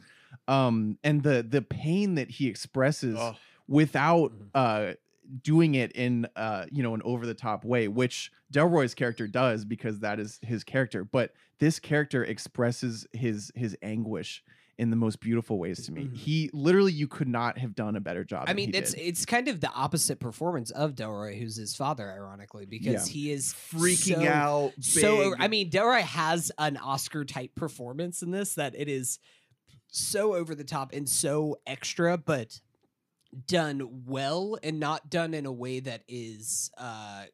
Um 0.48 0.98
and 1.04 1.22
the 1.22 1.44
the 1.48 1.62
pain 1.62 2.16
that 2.16 2.32
he 2.32 2.48
expresses 2.48 3.18
Oh, 3.20 3.36
without 3.68 4.32
Mhm. 4.32 4.50
uh 4.56 4.94
doing 5.42 5.76
it 5.76 5.92
in 5.94 6.28
uh 6.36 6.66
you 6.72 6.84
know 6.84 6.94
an 6.96 7.02
over 7.06 7.26
the 7.26 7.34
top 7.34 7.64
way 7.64 7.88
which 7.88 8.32
Delroy's 8.52 8.94
character 8.94 9.28
does 9.28 9.64
because 9.66 10.00
that 10.00 10.20
is 10.20 10.40
his 10.42 10.64
character 10.64 11.06
but 11.06 11.34
this 11.64 11.80
character 11.80 12.24
expresses 12.24 13.08
his 13.14 13.52
his 13.56 13.78
anguish 13.82 14.44
in 14.80 14.90
the 14.90 14.96
most 14.96 15.20
beautiful 15.20 15.60
ways 15.60 15.86
to 15.86 15.92
me 15.92 16.06
Mhm. 16.06 16.16
he 16.18 16.50
literally 16.52 16.92
you 16.92 17.08
could 17.08 17.28
not 17.28 17.58
have 17.60 17.76
done 17.76 17.96
a 17.96 18.00
better 18.02 18.24
job 18.24 18.46
I 18.48 18.54
mean, 18.54 18.72
it's 18.74 18.94
did. 18.94 19.02
it's 19.02 19.24
kind 19.26 19.48
of 19.48 19.62
the 19.62 19.70
opposite 19.72 20.20
performance 20.20 20.72
of 20.72 20.96
Delroy, 20.96 21.38
who's 21.40 21.56
his 21.56 21.76
father, 21.76 22.10
ironically, 22.12 22.66
because 22.66 23.08
he 23.08 23.32
is 23.32 23.54
freaking 23.54 24.24
so- 24.24 24.28
out. 24.28 24.72
So 24.82 25.18
big. 25.18 25.26
over- 25.28 25.36
I 25.40 25.48
mean, 25.48 25.70
Delroy 25.70 26.02
has 26.02 26.52
an 26.58 26.78
Oscar 26.78 27.24
type 27.24 27.54
performance 27.56 28.24
in 28.24 28.32
this 28.32 28.56
that 28.56 28.74
it 28.76 28.90
is 28.90 29.20
so 29.90 30.34
over 30.34 30.56
the 30.56 30.64
top 30.64 30.92
and 30.92 31.08
so 31.08 31.58
extra, 31.68 32.18
but 32.18 32.60
done 33.48 34.04
well 34.06 34.58
and 34.64 34.80
not 34.80 35.10
done 35.12 35.34
in 35.36 35.46
a 35.46 35.52
way 35.52 35.80
that 35.82 36.04
is 36.08 36.72
uh 36.80 37.26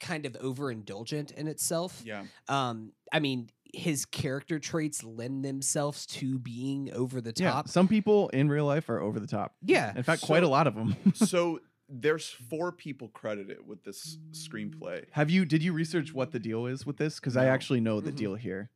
kind 0.00 0.26
of 0.26 0.32
overindulgent 0.34 1.32
in 1.32 1.48
itself. 1.48 2.02
yeah. 2.04 2.24
Um, 2.48 2.92
I 3.12 3.20
mean, 3.20 3.48
his 3.74 4.04
character 4.06 4.58
traits 4.58 5.04
lend 5.04 5.44
themselves 5.44 6.06
to 6.06 6.38
being 6.38 6.90
over 6.94 7.20
the 7.20 7.32
top. 7.32 7.40
yeah 7.42 7.50
top. 7.52 7.68
some 7.68 7.86
people 7.86 8.28
in 8.30 8.48
real 8.48 8.64
life 8.64 8.88
are 8.88 8.98
over 9.00 9.20
the 9.20 9.26
top 9.26 9.54
Yeah. 9.62 9.92
in 9.94 10.02
fact 10.02 10.22
quite 10.22 10.42
a 10.42 10.48
lot 10.48 10.66
of 10.66 10.74
them 10.74 10.96
so 11.14 11.60
there's 11.90 12.28
four 12.28 12.72
people 12.72 13.08
credited 13.08 13.58
with 13.66 13.82
this 13.84 14.18
screenplay. 14.32 15.04
Have 15.12 15.28
you 15.30 15.44
did 15.44 15.62
you 15.62 15.72
research 15.74 16.12
what 16.14 16.32
the 16.32 16.38
deal 16.38 16.66
is 16.66 16.84
with 16.86 16.96
this? 16.98 17.16
Because 17.16 17.36
I 17.36 17.46
actually 17.46 17.80
know 17.80 18.00
the 18.00 18.12
Mhm. 18.12 18.16
deal 18.16 18.34
here. 18.36 18.70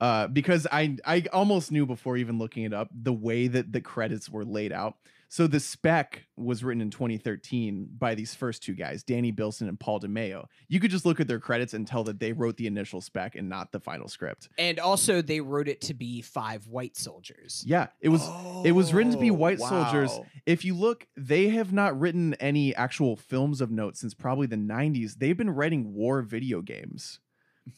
Uh, 0.00 0.26
because 0.28 0.66
I 0.70 0.96
I 1.04 1.24
almost 1.32 1.70
knew 1.72 1.86
before 1.86 2.16
even 2.16 2.38
looking 2.38 2.64
it 2.64 2.72
up 2.74 2.88
the 2.92 3.12
way 3.12 3.46
that 3.48 3.72
the 3.72 3.80
credits 3.80 4.28
were 4.28 4.44
laid 4.44 4.72
out. 4.72 4.94
So 5.28 5.46
the 5.46 5.58
spec 5.60 6.26
was 6.36 6.62
written 6.62 6.80
in 6.80 6.90
2013 6.90 7.88
by 7.98 8.14
these 8.14 8.34
first 8.34 8.62
two 8.62 8.74
guys, 8.74 9.02
Danny 9.02 9.30
Bilson 9.32 9.68
and 9.68 9.78
Paul 9.78 10.00
DeMeo. 10.00 10.46
You 10.68 10.78
could 10.80 10.90
just 10.90 11.04
look 11.04 11.18
at 11.20 11.26
their 11.26 11.40
credits 11.40 11.74
and 11.74 11.86
tell 11.86 12.04
that 12.04 12.20
they 12.20 12.32
wrote 12.32 12.56
the 12.56 12.66
initial 12.66 13.00
spec 13.00 13.34
and 13.34 13.48
not 13.48 13.72
the 13.72 13.80
final 13.80 14.08
script. 14.08 14.48
And 14.56 14.78
also, 14.78 15.20
they 15.22 15.40
wrote 15.40 15.68
it 15.68 15.80
to 15.82 15.94
be 15.94 16.22
five 16.22 16.66
white 16.68 16.96
soldiers. 16.96 17.64
Yeah, 17.66 17.88
it 18.00 18.08
was 18.08 18.22
it 18.64 18.72
was 18.72 18.94
written 18.94 19.12
to 19.12 19.18
be 19.18 19.30
Oh, 19.30 19.34
white 19.34 19.58
soldiers. 19.58 20.18
if 20.46 20.64
you 20.64 20.74
look, 20.74 21.06
they 21.16 21.48
have 21.48 21.72
not 21.72 21.98
written 21.98 22.34
any 22.34 22.74
actual 22.74 23.16
films 23.16 23.60
of 23.60 23.70
note 23.70 23.96
since 23.96 24.14
probably 24.14 24.46
the 24.46 24.56
90s. 24.56 25.16
They've 25.18 25.36
been 25.36 25.50
writing 25.50 25.92
war 25.94 26.22
video 26.22 26.62
games, 26.62 27.18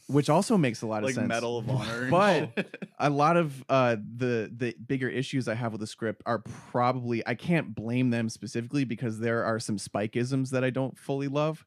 which 0.07 0.29
also 0.29 0.57
makes 0.57 0.81
a 0.81 0.87
lot 0.87 0.99
of 0.99 1.05
like 1.05 1.15
sense. 1.15 1.27
Medal 1.27 1.57
of 1.59 1.69
Honor. 1.69 2.09
But- 2.09 2.67
A 3.01 3.09
lot 3.09 3.37
of 3.37 3.63
uh, 3.69 3.95
the 4.17 4.51
the 4.53 4.75
bigger 4.85 5.07
issues 5.07 5.47
I 5.47 5.53
have 5.55 5.71
with 5.71 5.79
the 5.79 5.87
script 5.87 6.21
are 6.25 6.39
probably 6.39 7.25
I 7.25 7.33
can't 7.33 7.73
blame 7.73 8.09
them 8.09 8.27
specifically 8.27 8.83
because 8.83 9.19
there 9.19 9.45
are 9.45 9.57
some 9.57 9.77
spikeisms 9.77 10.49
that 10.49 10.65
I 10.65 10.69
don't 10.69 10.97
fully 10.97 11.29
love, 11.29 11.65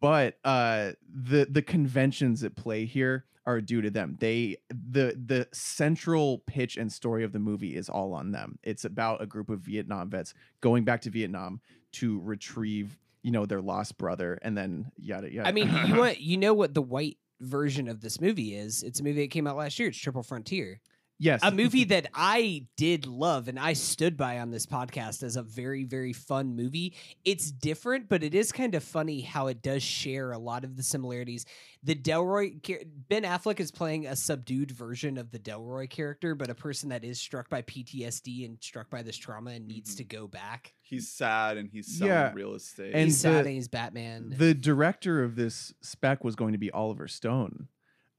but 0.00 0.38
uh, 0.44 0.92
the 1.08 1.46
the 1.48 1.62
conventions 1.62 2.42
at 2.42 2.56
play 2.56 2.84
here 2.84 3.26
are 3.46 3.60
due 3.60 3.80
to 3.82 3.90
them. 3.90 4.16
They 4.18 4.56
the 4.70 5.16
the 5.24 5.46
central 5.52 6.38
pitch 6.46 6.76
and 6.76 6.92
story 6.92 7.22
of 7.22 7.32
the 7.32 7.38
movie 7.38 7.76
is 7.76 7.88
all 7.88 8.12
on 8.12 8.32
them. 8.32 8.58
It's 8.64 8.84
about 8.84 9.22
a 9.22 9.26
group 9.26 9.48
of 9.48 9.60
Vietnam 9.60 10.10
vets 10.10 10.34
going 10.60 10.82
back 10.84 11.02
to 11.02 11.10
Vietnam 11.10 11.60
to 11.92 12.20
retrieve 12.22 12.98
you 13.22 13.30
know 13.30 13.46
their 13.46 13.60
lost 13.60 13.98
brother 13.98 14.36
and 14.42 14.58
then 14.58 14.90
yada 14.96 15.32
yada. 15.32 15.48
I 15.48 15.52
mean, 15.52 15.72
you 15.86 15.94
want 15.98 16.20
you 16.20 16.36
know 16.38 16.54
what 16.54 16.74
the 16.74 16.82
white 16.82 17.18
version 17.42 17.88
of 17.88 18.00
this 18.00 18.20
movie 18.20 18.54
is? 18.54 18.82
It's 18.82 19.00
a 19.00 19.02
movie 19.02 19.22
that 19.22 19.30
came 19.30 19.46
out 19.46 19.56
last 19.56 19.78
year. 19.78 19.88
It's 19.88 19.98
Triple 19.98 20.22
Frontier, 20.22 20.80
yes, 21.18 21.40
a 21.42 21.50
movie 21.52 21.84
that 21.84 22.08
I 22.14 22.66
did 22.76 23.06
love 23.06 23.48
and 23.48 23.58
I 23.58 23.72
stood 23.74 24.16
by 24.16 24.38
on 24.38 24.50
this 24.50 24.66
podcast 24.66 25.22
as 25.22 25.36
a 25.36 25.42
very 25.42 25.84
very 25.84 26.12
fun 26.12 26.56
movie. 26.56 26.94
It's 27.24 27.50
different, 27.50 28.08
but 28.08 28.22
it 28.22 28.34
is 28.34 28.52
kind 28.52 28.74
of 28.74 28.82
funny 28.82 29.20
how 29.20 29.46
it 29.48 29.62
does 29.62 29.82
share 29.82 30.32
a 30.32 30.38
lot 30.38 30.64
of 30.64 30.76
the 30.76 30.82
similarities. 30.82 31.44
The 31.84 31.94
Delroy 31.96 32.62
char- 32.62 32.84
Ben 33.08 33.24
Affleck 33.24 33.58
is 33.58 33.72
playing 33.72 34.06
a 34.06 34.14
subdued 34.14 34.70
version 34.70 35.18
of 35.18 35.30
the 35.32 35.38
Delroy 35.38 35.90
character, 35.90 36.34
but 36.34 36.48
a 36.48 36.54
person 36.54 36.90
that 36.90 37.02
is 37.04 37.20
struck 37.20 37.48
by 37.48 37.62
PTSD 37.62 38.44
and 38.46 38.58
struck 38.60 38.88
by 38.88 39.02
this 39.02 39.16
trauma 39.16 39.50
and 39.50 39.66
needs 39.66 39.90
mm-hmm. 39.90 39.98
to 39.98 40.04
go 40.04 40.26
back. 40.28 40.74
he's 40.82 41.08
sad 41.10 41.56
and 41.56 41.70
he's 41.72 41.98
selling 41.98 42.12
Yeah. 42.12 42.32
real 42.34 42.54
estate. 42.54 42.92
And 42.94 43.04
he's 43.06 43.18
sad 43.18 43.46
and 43.46 43.54
he's 43.54 43.68
Batman. 43.68 44.34
the 44.36 44.54
director 44.54 45.24
of 45.24 45.36
this 45.36 45.72
spec 45.80 46.22
was 46.22 46.36
going 46.36 46.52
to 46.52 46.58
be 46.58 46.70
Oliver 46.70 47.08
Stone. 47.08 47.68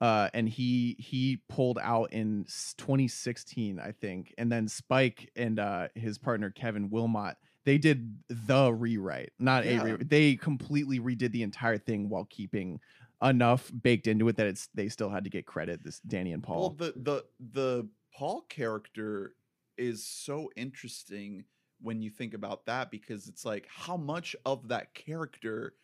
Uh, 0.04 0.30
and 0.34 0.50
he 0.50 0.98
he 1.00 1.42
pulled 1.48 1.80
out 1.82 2.12
in 2.12 2.44
2016, 2.78 3.80
I 3.80 3.94
think, 3.94 4.34
and 4.38 4.52
then 4.52 4.68
Spike 4.68 5.32
and 5.38 5.60
uh, 5.60 5.88
his 5.96 6.18
partner 6.18 6.50
Kevin 6.50 6.90
Willmott 6.90 7.36
they 7.66 7.78
did 7.78 8.18
the 8.28 8.74
rewrite, 8.74 9.32
not 9.40 9.66
a 9.66 9.80
rewrite. 9.80 10.10
They 10.10 10.36
completely 10.36 11.00
redid 11.00 11.32
the 11.32 11.44
entire 11.44 11.78
thing 11.78 12.10
while 12.10 12.26
keeping 12.30 12.82
enough 13.22 13.72
baked 13.82 14.08
into 14.08 14.28
it 14.28 14.36
that 14.36 14.48
it's 14.48 14.68
they 14.74 14.90
still 14.90 15.10
had 15.10 15.24
to 15.24 15.30
get 15.30 15.46
credit. 15.46 15.82
This 15.86 16.00
Danny 16.02 16.34
and 16.34 16.44
Paul. 16.44 16.60
Well, 16.60 16.70
the 16.72 16.94
the 16.98 17.26
the 17.54 17.88
Paul 18.14 18.42
character 18.50 19.36
is 19.78 20.06
so 20.06 20.52
interesting 20.58 21.46
when 21.82 22.02
you 22.02 22.10
think 22.10 22.34
about 22.34 22.66
that 22.66 22.92
because 22.92 23.30
it's 23.30 23.46
like 23.46 23.68
how 23.70 23.96
much 23.96 24.36
of 24.46 24.68
that 24.68 24.94
character 24.94 25.76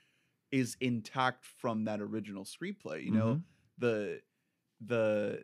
is 0.52 0.76
intact 0.82 1.46
from 1.46 1.86
that 1.86 2.02
original 2.02 2.44
screenplay 2.44 3.04
you 3.04 3.12
know 3.12 3.36
Mhm. 3.36 3.44
The 3.80 4.20
the 4.86 5.40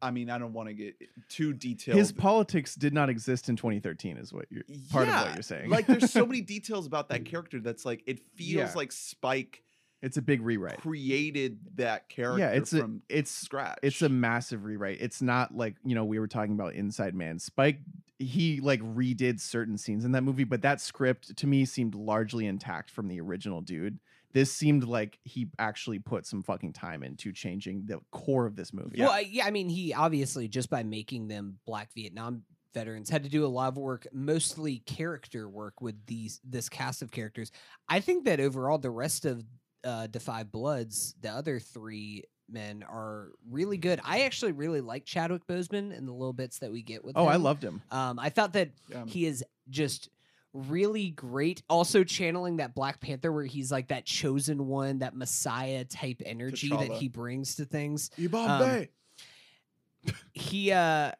i 0.00 0.10
mean 0.10 0.30
i 0.30 0.38
don't 0.38 0.52
want 0.52 0.68
to 0.68 0.74
get 0.74 0.94
too 1.28 1.52
detailed. 1.52 1.98
His 1.98 2.12
politics 2.12 2.74
did 2.74 2.94
not 2.94 3.08
exist 3.10 3.48
in 3.48 3.56
2013 3.56 4.16
is 4.16 4.32
what 4.32 4.46
you're 4.50 4.62
part 4.90 5.08
of 5.08 5.14
what 5.14 5.34
you're 5.34 5.42
saying. 5.42 5.70
like 5.70 5.86
there's 5.86 6.10
so 6.12 6.24
many 6.24 6.40
details 6.56 6.86
about 6.86 7.08
that 7.10 7.24
character 7.24 7.60
that's 7.60 7.84
like 7.84 8.02
it 8.06 8.20
feels 8.36 8.70
Yeah. 8.70 8.72
like 8.76 8.92
spike 8.92 9.62
it's 10.00 10.16
a 10.16 10.22
big 10.22 10.42
rewrite. 10.42 10.80
created 10.80 11.58
that 11.74 12.08
character 12.08 12.38
yeah 12.38 12.50
it's 12.50 12.72
a 12.72 12.78
from 12.78 13.02
it's 13.08 13.30
scratch. 13.32 13.78
it's 13.82 14.00
a 14.02 14.08
massive 14.08 14.64
rewrite. 14.64 14.98
It's 15.00 15.20
not 15.20 15.56
like 15.56 15.74
you 15.84 15.94
know 15.96 16.04
we 16.04 16.18
were 16.20 16.28
talking 16.28 16.52
about 16.54 16.74
inside 16.74 17.14
man. 17.16 17.38
Spike 17.40 17.80
he 18.20 18.60
like 18.60 18.80
redid 18.80 19.40
certain 19.40 19.76
scenes 19.76 20.04
in 20.04 20.12
that 20.12 20.22
movie 20.22 20.44
but 20.44 20.62
that 20.62 20.80
script 20.80 21.36
to 21.36 21.46
me 21.46 21.64
seemed 21.64 21.94
largely 21.96 22.46
intact 22.46 22.90
from 22.90 23.06
the 23.08 23.20
original 23.20 23.60
dude 23.60 23.98
this 24.32 24.52
seemed 24.52 24.84
like 24.84 25.18
he 25.24 25.48
actually 25.58 25.98
put 25.98 26.26
some 26.26 26.42
fucking 26.42 26.72
time 26.72 27.02
into 27.02 27.32
changing 27.32 27.86
the 27.86 27.98
core 28.12 28.46
of 28.46 28.56
this 28.56 28.72
movie 28.72 29.00
Well, 29.00 29.10
I- 29.10 29.20
yeah, 29.20 29.46
I 29.46 29.50
mean, 29.50 29.68
he 29.68 29.94
obviously 29.94 30.48
just 30.48 30.68
by 30.70 30.82
making 30.82 31.28
them 31.28 31.58
Black 31.66 31.92
Vietnam 31.94 32.42
veterans 32.74 33.08
had 33.08 33.22
to 33.24 33.28
do 33.30 33.44
a 33.44 33.48
lot 33.48 33.68
of 33.68 33.78
work, 33.78 34.06
mostly 34.12 34.80
character 34.80 35.48
work 35.48 35.80
with 35.80 35.96
these 36.06 36.40
this 36.44 36.68
cast 36.68 37.00
of 37.02 37.10
characters. 37.10 37.50
I 37.88 38.00
think 38.00 38.26
that 38.26 38.40
overall, 38.40 38.78
the 38.78 38.90
rest 38.90 39.24
of 39.24 39.42
uh, 39.84 40.08
the 40.10 40.20
Five 40.20 40.52
Bloods, 40.52 41.14
the 41.22 41.30
other 41.30 41.58
three 41.60 42.24
men, 42.50 42.82
are 42.88 43.30
really 43.48 43.78
good. 43.78 44.00
I 44.04 44.22
actually 44.22 44.52
really 44.52 44.80
like 44.82 45.04
Chadwick 45.06 45.46
Boseman 45.46 45.96
and 45.96 46.06
the 46.06 46.12
little 46.12 46.32
bits 46.34 46.58
that 46.58 46.70
we 46.70 46.82
get 46.82 47.04
with. 47.04 47.16
oh 47.16 47.26
i 47.26 47.36
loved 47.36 47.62
him 47.64 47.80
Um, 47.90 48.18
I 48.18 48.28
thought 48.28 48.52
that 48.52 48.70
Yeah. 48.90 49.04
he 49.06 49.24
is 49.24 49.42
just 49.70 50.08
really 50.52 51.10
great. 51.10 51.62
Also 51.68 52.04
channeling 52.04 52.56
that 52.56 52.74
Black 52.74 53.00
Panther 53.00 53.30
where 53.32 53.44
he's 53.44 53.70
like 53.70 53.88
that 53.88 54.06
chosen 54.06 54.66
one, 54.66 54.98
that 55.00 55.14
Messiah 55.16 55.84
type 55.84 56.22
energy 56.24 56.68
that 56.70 56.92
he 56.92 57.08
brings 57.08 57.56
to 57.56 57.64
things. 57.64 58.10
Yibambe. 58.18 58.88
He 60.32 60.72
uh 60.72 61.12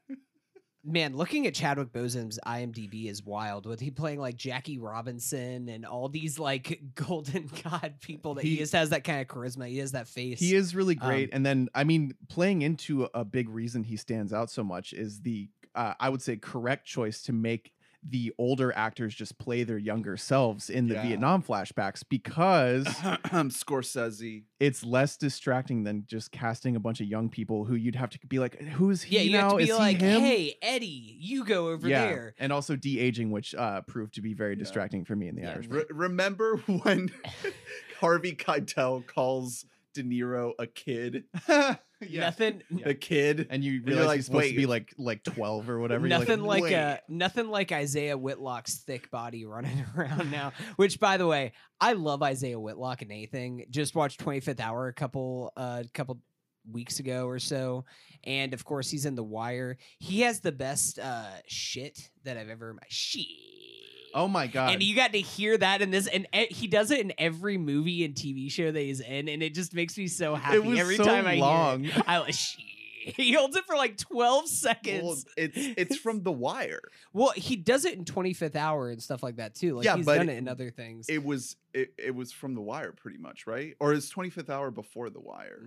man, 0.84 1.14
looking 1.16 1.46
at 1.46 1.54
Chadwick 1.54 1.92
Boseman's 1.92 2.38
IMDb 2.46 3.10
is 3.10 3.22
wild 3.22 3.66
with 3.66 3.80
he 3.80 3.90
playing 3.90 4.20
like 4.20 4.36
Jackie 4.36 4.78
Robinson 4.78 5.68
and 5.68 5.84
all 5.84 6.08
these 6.08 6.38
like 6.38 6.80
golden 6.94 7.50
god 7.64 7.96
people 8.00 8.34
that 8.34 8.44
he, 8.44 8.50
He- 8.52 8.56
just 8.58 8.72
has 8.72 8.90
that 8.90 9.04
kind 9.04 9.20
of 9.20 9.26
charisma. 9.26 9.68
He 9.68 9.78
has 9.78 9.92
that 9.92 10.08
face. 10.08 10.40
He 10.40 10.54
is 10.54 10.74
really 10.74 10.96
Um, 11.00 11.06
great. 11.08 11.30
and 11.32 11.44
then, 11.44 11.68
I 11.74 11.84
mean, 11.84 12.14
playing 12.28 12.62
into 12.62 13.04
a- 13.04 13.10
a 13.14 13.24
big 13.24 13.48
reason 13.50 13.82
he 13.82 13.96
stands 13.96 14.32
out 14.32 14.50
so 14.50 14.64
much 14.64 14.92
is 14.94 15.20
the, 15.20 15.48
uh, 15.74 15.94
I 16.00 16.08
would 16.08 16.22
say, 16.22 16.36
correct 16.36 16.86
choice 16.86 17.20
to 17.22 17.32
make 17.32 17.72
the 18.06 18.32
older 18.38 18.72
actors 18.76 19.14
just 19.14 19.38
play 19.38 19.64
their 19.64 19.76
younger 19.78 20.16
selves 20.16 20.70
in 20.70 20.86
the 20.88 20.94
Yeah. 20.94 21.02
Vietnam 21.02 21.42
flashbacks 21.42 22.02
because 22.08 22.86
Scorsese. 23.48 24.44
it's 24.60 24.84
less 24.84 25.16
distracting 25.16 25.84
than 25.84 26.04
just 26.06 26.30
casting 26.30 26.76
a 26.76 26.80
bunch 26.80 27.00
of 27.00 27.06
young 27.06 27.28
people 27.28 27.64
who 27.64 27.74
you'd 27.74 27.96
have 27.96 28.10
to 28.10 28.18
be 28.26 28.38
like, 28.38 28.60
who's 28.60 29.02
he 29.02 29.16
Yeah, 29.16 29.22
you 29.22 29.32
now? 29.32 29.38
have 29.42 29.50
to 29.52 29.56
be 29.58 29.62
is 29.64 29.78
like, 29.78 30.00
he 30.00 30.06
him? 30.06 30.20
hey, 30.20 30.54
Eddie, 30.62 31.16
you 31.18 31.44
go 31.44 31.68
over 31.68 31.88
yeah, 31.88 32.06
there. 32.06 32.34
and 32.38 32.52
also 32.52 32.76
de 32.76 32.98
aging, 33.00 33.30
which 33.30 33.54
uh, 33.54 33.80
proved 33.82 34.14
to 34.14 34.22
be 34.22 34.32
very 34.34 34.52
Yeah. 34.54 34.58
distracting 34.60 35.04
for 35.04 35.16
me 35.16 35.28
in 35.28 35.34
the 35.34 35.42
Yeah. 35.42 35.52
Irishman. 35.54 35.78
Re- 35.78 35.84
remember 35.90 36.56
when 36.66 37.10
Harvey 38.00 38.32
Keitel 38.34 39.06
calls 39.06 39.64
De 39.94 40.02
Niro 40.02 40.52
a 40.58 40.66
kid? 40.66 41.24
Nothing 42.12 42.62
The 42.70 42.94
kid. 42.94 43.46
And 43.50 43.64
you 43.64 43.72
you're 43.72 43.82
realize 43.82 44.06
like, 44.06 44.16
he's 44.16 44.26
supposed 44.26 44.50
to 44.50 44.56
be 44.56 44.66
like 44.66 44.94
like 44.98 45.24
twelve 45.24 45.68
or 45.68 45.80
whatever. 45.80 46.06
You're 46.06 46.18
nothing 46.18 46.42
like, 46.42 46.62
"Wait." 46.62 46.74
uh 46.74 46.98
nothing 47.08 47.48
like 47.48 47.72
Isiah 47.72 48.16
Whitlock's 48.16 48.76
thick 48.78 49.10
body 49.10 49.44
running 49.44 49.84
around 49.96 50.30
now. 50.30 50.52
Which, 50.76 51.00
by 51.00 51.16
the 51.16 51.26
way, 51.26 51.52
I 51.80 51.94
love 51.94 52.22
Isiah 52.22 52.60
Whitlock 52.60 53.02
and 53.02 53.10
anything. 53.10 53.66
Just 53.70 53.94
watched 53.94 54.20
Twenty 54.20 54.40
Fifth 54.40 54.60
Hour 54.60 54.88
a 54.88 54.92
couple 54.92 55.52
uh 55.56 55.82
couple 55.92 56.20
weeks 56.70 57.00
ago 57.00 57.26
or 57.26 57.38
so, 57.38 57.84
and 58.24 58.54
of 58.54 58.64
course 58.64 58.90
he's 58.90 59.06
in 59.06 59.14
The 59.14 59.24
Wire. 59.24 59.78
He 59.98 60.20
has 60.20 60.40
the 60.40 60.52
best 60.52 60.98
uh 60.98 61.30
shit 61.46 62.10
that 62.24 62.36
I've 62.36 62.50
ever 62.50 62.76
shit. 62.88 63.26
Oh 64.14 64.28
my 64.28 64.46
god! 64.46 64.72
And 64.72 64.82
you 64.82 64.94
got 64.96 65.12
to 65.12 65.20
hear 65.20 65.56
that 65.58 65.82
in 65.82 65.90
this, 65.90 66.06
and 66.06 66.26
he 66.32 66.66
does 66.66 66.90
it 66.90 67.00
in 67.00 67.12
every 67.18 67.58
movie 67.58 68.04
and 68.04 68.14
TV 68.14 68.50
show 68.50 68.70
that 68.70 68.80
he's 68.80 69.00
in, 69.00 69.28
and 69.28 69.42
it 69.42 69.54
just 69.54 69.74
makes 69.74 69.96
me 69.98 70.06
so 70.08 70.34
happy 70.34 70.78
every 70.78 70.96
so 70.96 71.04
time 71.04 71.26
I 71.26 71.34
long. 71.36 71.84
hear 71.84 71.92
it. 71.98 72.04
I 72.08 72.18
like, 72.18 72.34
He 73.16 73.32
holds 73.32 73.56
it 73.56 73.64
for 73.66 73.74
like 73.76 73.96
twelve 73.96 74.48
seconds. 74.48 75.02
Well, 75.02 75.16
it's 75.36 75.56
it's 75.56 75.96
from 75.96 76.22
The 76.22 76.32
Wire. 76.32 76.80
Well, 77.12 77.32
he 77.36 77.56
does 77.56 77.84
it 77.86 77.94
in 77.98 78.04
25th 78.04 78.54
hour 78.56 78.90
and 78.90 79.02
stuff 79.02 79.22
like 79.22 79.36
that 79.36 79.54
too. 79.54 79.76
Like 79.76 79.84
Yeah, 79.86 79.96
he's 79.96 80.04
but 80.04 80.16
done 80.18 80.28
it- 80.28 80.34
it 80.34 80.38
in 80.38 80.48
other 80.48 80.70
things. 80.70 81.08
It 81.08 81.24
was 81.24 81.56
it, 81.72 81.94
it 81.96 82.14
was 82.14 82.32
from 82.32 82.54
The 82.54 82.60
Wire 82.60 82.92
pretty 82.92 83.18
much, 83.18 83.46
right? 83.46 83.74
Or 83.80 83.92
is 83.94 84.10
25th 84.12 84.50
Hour 84.50 84.70
before 84.70 85.08
The 85.10 85.20
Wire? 85.20 85.62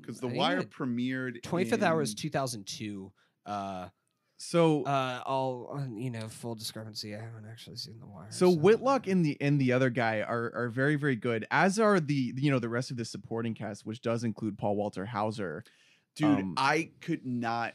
Because 0.00 0.20
The 0.20 0.28
Wire 0.28 0.62
premiered 0.62 1.42
25th 1.42 1.82
hour 1.82 2.00
is 2.02 2.14
2002. 2.14 3.12
Uh, 3.46 3.88
so 4.38 4.84
uh, 4.84 5.20
all 5.26 5.76
uh, 5.76 5.84
you 5.94 6.10
know, 6.10 6.28
full 6.28 6.54
discrepancy. 6.54 7.14
I 7.14 7.18
haven't 7.18 7.46
actually 7.50 7.76
seen 7.76 7.98
The 7.98 8.06
Wire. 8.06 8.28
So 8.30 8.48
Whitlock 8.50 9.08
and 9.08 9.24
the 9.24 9.36
and 9.40 9.60
the 9.60 9.72
other 9.72 9.90
guy 9.90 10.20
are 10.20 10.52
are 10.54 10.68
very 10.68 10.94
very 10.94 11.16
good. 11.16 11.44
As 11.50 11.80
are 11.80 11.98
the 11.98 12.32
you 12.36 12.50
know 12.50 12.60
the 12.60 12.68
rest 12.68 12.92
of 12.92 12.96
the 12.96 13.04
supporting 13.04 13.54
cast, 13.54 13.84
which 13.84 14.00
does 14.00 14.22
include 14.22 14.56
Paul 14.56 14.76
Walter 14.76 15.04
Hauser. 15.04 15.64
Dude, 16.14 16.38
um, 16.38 16.54
I 16.56 16.90
could 17.00 17.26
not 17.26 17.74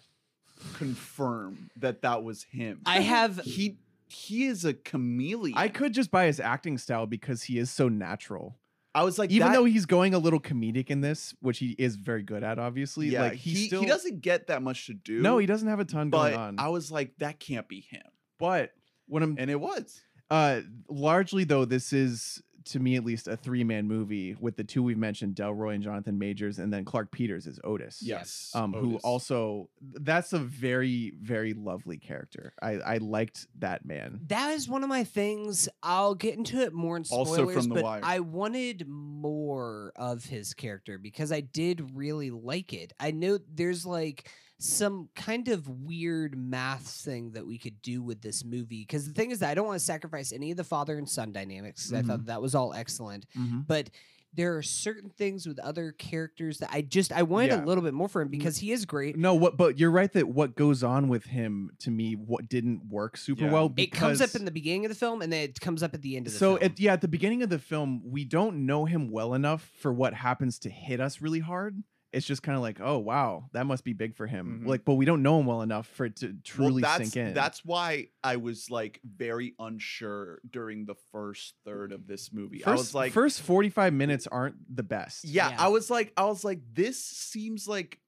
confirm 0.76 1.70
that 1.78 2.02
that 2.02 2.24
was 2.24 2.44
him. 2.44 2.82
I 2.86 3.02
have 3.02 3.42
he 3.42 3.78
he 4.08 4.46
is 4.46 4.64
a 4.64 4.74
chameleon. 4.74 5.58
I 5.58 5.68
could 5.68 5.94
just 5.94 6.12
buy 6.12 6.28
his 6.28 6.40
acting 6.40 6.78
style 6.78 7.08
because 7.08 7.44
he 7.44 7.58
is 7.58 7.72
so 7.72 7.90
natural. 7.90 8.58
I 8.96 9.04
was 9.04 9.18
like, 9.18 9.32
Even 9.32 9.48
that- 9.48 9.54
though 9.56 9.66
he's 9.66 9.86
going 9.86 10.14
a 10.14 10.20
little 10.20 10.40
comedic 10.40 10.90
in 10.90 11.02
this, 11.02 11.34
which 11.42 11.60
he 11.60 11.76
is 11.80 11.96
very 11.96 12.22
good 12.22 12.44
at, 12.44 12.60
obviously. 12.60 13.08
yeah, 13.08 13.24
like 13.24 13.34
he, 13.34 13.52
he, 13.52 13.68
still 13.68 13.82
he 13.82 13.88
doesn't 13.88 14.22
get 14.22 14.48
that 14.48 14.62
much 14.62 14.86
to 14.88 14.94
do. 14.94 15.22
No, 15.22 15.38
he 15.40 15.46
doesn't 15.48 15.68
have 15.68 15.80
a 15.80 15.86
ton 15.86 16.10
going 16.10 16.36
on. 16.36 16.56
I 16.60 16.70
was 16.70 16.92
like, 16.92 17.18
that 17.18 17.40
can't 17.40 17.68
be 17.68 17.82
him, 17.82 18.04
but 18.40 18.72
when 19.08 19.24
I'm 19.24 19.36
and 19.38 19.50
it 19.50 19.60
was. 19.60 20.02
Uh, 20.30 20.62
largely 20.90 21.44
though, 21.44 21.66
this 21.66 21.92
is 21.94 22.42
to 22.66 22.80
me 22.80 22.96
at 22.96 23.04
least 23.06 23.28
a 23.28 23.36
three 23.38 23.64
man 23.64 23.88
movie 23.88 24.36
with 24.40 24.56
the 24.56 24.64
two 24.64 24.84
we've 24.84 24.98
mentioned, 24.98 25.36
Delroy 25.36 25.76
and 25.76 25.84
Jonathan 25.84 26.18
Majors, 26.18 26.60
and 26.60 26.72
then 26.72 26.86
Clarke 26.86 27.12
Peters 27.12 27.48
is 27.48 27.60
Otis. 27.64 28.00
Yes, 28.02 28.52
Um, 28.54 28.74
who 28.74 28.98
also 28.98 29.70
that's 29.82 30.34
a 30.34 30.40
very 30.40 31.14
very 31.22 31.54
lovely 31.54 31.98
character. 31.98 32.54
I 32.62 32.72
I 32.74 32.98
liked 32.98 33.48
that 33.60 33.86
man. 33.86 34.22
that 34.28 34.52
is 34.52 34.68
one 34.68 34.84
of 34.84 34.90
my 34.90 35.04
things. 35.04 35.70
I'll 35.82 36.16
get 36.16 36.36
into 36.38 36.62
it 36.62 36.74
more 36.74 36.98
in 36.98 37.04
spoilers, 37.04 37.30
Also 37.30 37.50
from 37.50 37.70
The 37.70 37.76
but 37.76 37.84
Wire. 37.84 38.02
I 38.04 38.20
wanted 38.20 38.88
more 38.88 39.94
of 39.96 40.26
his 40.26 40.54
character 40.54 40.98
because 40.98 41.32
I 41.32 41.42
did 41.42 41.96
really 41.96 42.30
like 42.32 42.74
it. 42.74 42.94
I 43.00 43.12
know 43.12 43.40
there's 43.54 43.86
like 43.86 44.30
some 44.60 45.10
kind 45.16 45.48
of 45.50 45.68
weird 45.68 46.38
math 46.38 46.88
thing 46.88 47.32
that 47.32 47.46
we 47.46 47.58
could 47.58 47.82
do 47.82 48.02
with 48.02 48.22
this 48.22 48.46
movie 48.46 48.82
because 48.88 49.06
the 49.08 49.14
thing 49.14 49.32
is 49.32 49.40
that 49.40 49.50
I 49.50 49.54
don't 49.56 49.68
want 49.68 49.80
to 49.80 49.86
sacrifice 49.86 50.32
any 50.32 50.52
of 50.52 50.58
the 50.58 50.64
father 50.64 50.98
and 50.98 51.10
son 51.10 51.32
dynamics 51.32 51.90
'cause 51.90 51.94
I 51.94 52.02
thought 52.02 52.20
mm-hmm. 52.20 52.28
that 52.28 52.42
was 52.42 52.56
all 52.56 52.74
excellent, 52.74 53.26
mm-hmm. 53.38 53.62
but 53.68 53.90
there 54.36 54.58
are 54.58 54.64
certain 54.64 55.10
things 55.12 55.46
with 55.46 55.60
other 55.60 55.92
characters 55.92 56.58
that 56.58 56.70
I 56.72 56.82
just 56.82 57.12
I 57.12 57.22
wanted 57.22 57.52
Yeah. 57.52 57.64
a 57.64 57.66
little 57.66 57.84
bit 57.84 57.94
more 57.94 58.08
for 58.08 58.22
him 58.22 58.30
mm-hmm. 58.30 58.40
because 58.40 58.58
he 58.58 58.72
is 58.72 58.86
great. 58.86 59.16
No, 59.16 59.36
what? 59.36 59.58
But 59.58 59.78
you're 59.78 59.92
right 59.92 60.12
that 60.14 60.28
what 60.28 60.56
goes 60.56 60.84
on 60.84 61.08
with 61.08 61.26
him 61.26 61.70
to 61.80 61.92
me, 61.92 62.14
what 62.14 62.50
didn't 62.50 62.88
work 62.90 63.16
super 63.18 63.44
Yeah. 63.44 63.52
well. 63.52 63.74
It 63.78 63.92
comes 63.92 64.22
up 64.22 64.34
in 64.34 64.46
the 64.46 64.52
beginning 64.52 64.86
of 64.86 64.90
the 64.90 64.96
film 64.96 65.22
and 65.22 65.32
then 65.32 65.44
it 65.44 65.60
comes 65.60 65.84
up 65.84 65.94
at 65.94 66.02
the 66.02 66.18
end 66.18 66.26
of 66.28 66.34
the 66.34 66.40
so 66.40 66.58
film. 66.58 66.72
at, 66.72 66.80
yeah, 66.80 66.94
at 66.94 67.02
the 67.02 67.08
beginning 67.08 67.44
of 67.44 67.50
the 67.50 67.60
film, 67.60 68.02
we 68.04 68.26
don't 68.26 68.66
know 68.66 68.86
him 68.86 69.12
well 69.12 69.34
enough 69.36 69.70
for 69.80 69.94
what 69.94 70.16
happens 70.16 70.58
to 70.60 70.70
hit 70.70 71.00
us 71.00 71.22
really 71.22 71.40
hard. 71.42 71.84
It's 72.14 72.26
just 72.28 72.44
kind 72.44 72.56
of 72.56 72.62
like, 72.62 72.80
oh 72.80 73.00
wow, 73.00 73.50
that 73.54 73.66
must 73.66 73.84
be 73.84 73.94
big 73.94 74.16
for 74.16 74.28
him. 74.28 74.62
Mhm. 74.64 74.68
Like, 74.68 74.86
but 74.86 74.94
we 74.94 75.06
don't 75.06 75.24
know 75.24 75.40
him 75.40 75.48
well 75.48 75.64
enough 75.64 75.88
for 75.88 76.06
it 76.06 76.16
to 76.18 76.34
truly 76.44 76.82
well, 76.84 76.98
that's, 76.98 77.12
sink 77.12 77.28
in. 77.28 77.34
That's 77.34 77.66
why 77.66 78.10
I 78.24 78.36
was 78.36 78.70
like 78.70 79.00
very 79.04 79.56
unsure 79.60 80.40
during 80.50 80.86
the 80.86 80.96
first 81.12 81.56
third 81.66 81.92
of 81.92 82.06
this 82.06 82.32
movie. 82.32 82.60
first, 82.60 82.68
I 82.68 82.72
was 82.74 82.94
like, 82.96 83.14
first 83.14 83.42
45 83.42 83.94
minutes 83.94 84.28
aren't 84.28 84.56
the 84.76 84.84
best. 84.84 85.26
yeah, 85.26 85.50
Yeah. 85.50 85.56
I 85.60 85.68
was 85.70 85.90
like, 85.90 86.14
I 86.16 86.26
was 86.26 86.44
like, 86.44 86.60
this 86.74 87.04
seems 87.04 87.68
like 87.68 88.00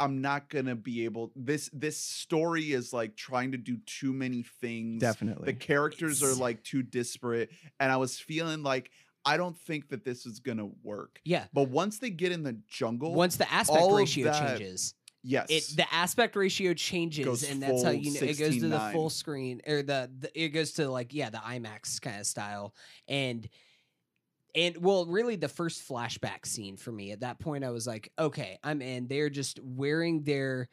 I'm 0.00 0.20
not 0.20 0.48
gonna 0.48 0.76
be 0.76 1.04
able. 1.06 1.32
This 1.34 1.70
this 1.72 1.98
story 1.98 2.72
is 2.72 2.92
like 2.92 3.16
trying 3.16 3.52
to 3.52 3.58
do 3.58 3.78
too 3.84 4.12
many 4.12 4.44
things. 4.60 5.00
definitely. 5.00 5.46
The 5.46 5.54
characters 5.58 6.22
It's- 6.22 6.36
are 6.36 6.40
like 6.40 6.62
too 6.62 6.82
disparate, 6.82 7.50
and 7.80 7.90
I 7.90 7.96
was 7.96 8.18
feeling 8.18 8.62
like 8.62 8.90
I 9.28 9.36
don't 9.36 9.56
think 9.56 9.88
that 9.90 10.04
this 10.04 10.26
is 10.26 10.40
gonna 10.40 10.68
work. 10.82 11.20
yeah. 11.24 11.46
But 11.52 11.68
once 11.68 11.98
they 11.98 12.10
get 12.10 12.32
in 12.32 12.42
the 12.42 12.56
jungle, 12.68 13.14
Once 13.14 13.36
the 13.36 13.50
aspect 13.52 13.80
all 13.80 13.96
ratio 13.96 14.24
that- 14.32 14.48
changes, 14.58 14.94
yes, 15.22 15.46
it 15.50 15.76
the 15.76 15.92
aspect 15.94 16.36
ratio 16.36 16.74
changes, 16.74 17.42
and 17.48 17.62
that's 17.62 17.82
how 17.82 17.90
you 17.90 18.12
know 18.12 18.20
it 18.20 18.38
goes 18.38 18.54
to 18.56 18.68
the 18.68 18.76
16:9. 18.78 18.92
full 18.92 19.10
screen 19.10 19.60
or 19.66 19.82
the, 19.82 20.10
the 20.18 20.40
it 20.40 20.48
goes 20.50 20.72
to 20.74 20.88
like 20.90 21.12
yeah 21.14 21.30
the 21.30 21.38
IMAX 21.38 22.00
kind 22.00 22.20
of 22.20 22.26
style 22.26 22.74
and 23.06 23.48
and 24.54 24.78
well 24.78 25.04
really 25.06 25.36
the 25.36 25.48
first 25.48 25.86
flashback 25.86 26.46
scene 26.46 26.76
for 26.76 26.90
me 26.90 27.12
at 27.12 27.20
that 27.20 27.38
point 27.38 27.64
I 27.64 27.70
was 27.70 27.86
like 27.86 28.10
okay 28.18 28.58
I'm 28.64 28.80
in 28.80 29.06
they're 29.06 29.28
just 29.30 29.60
wearing 29.62 30.22
their 30.22 30.68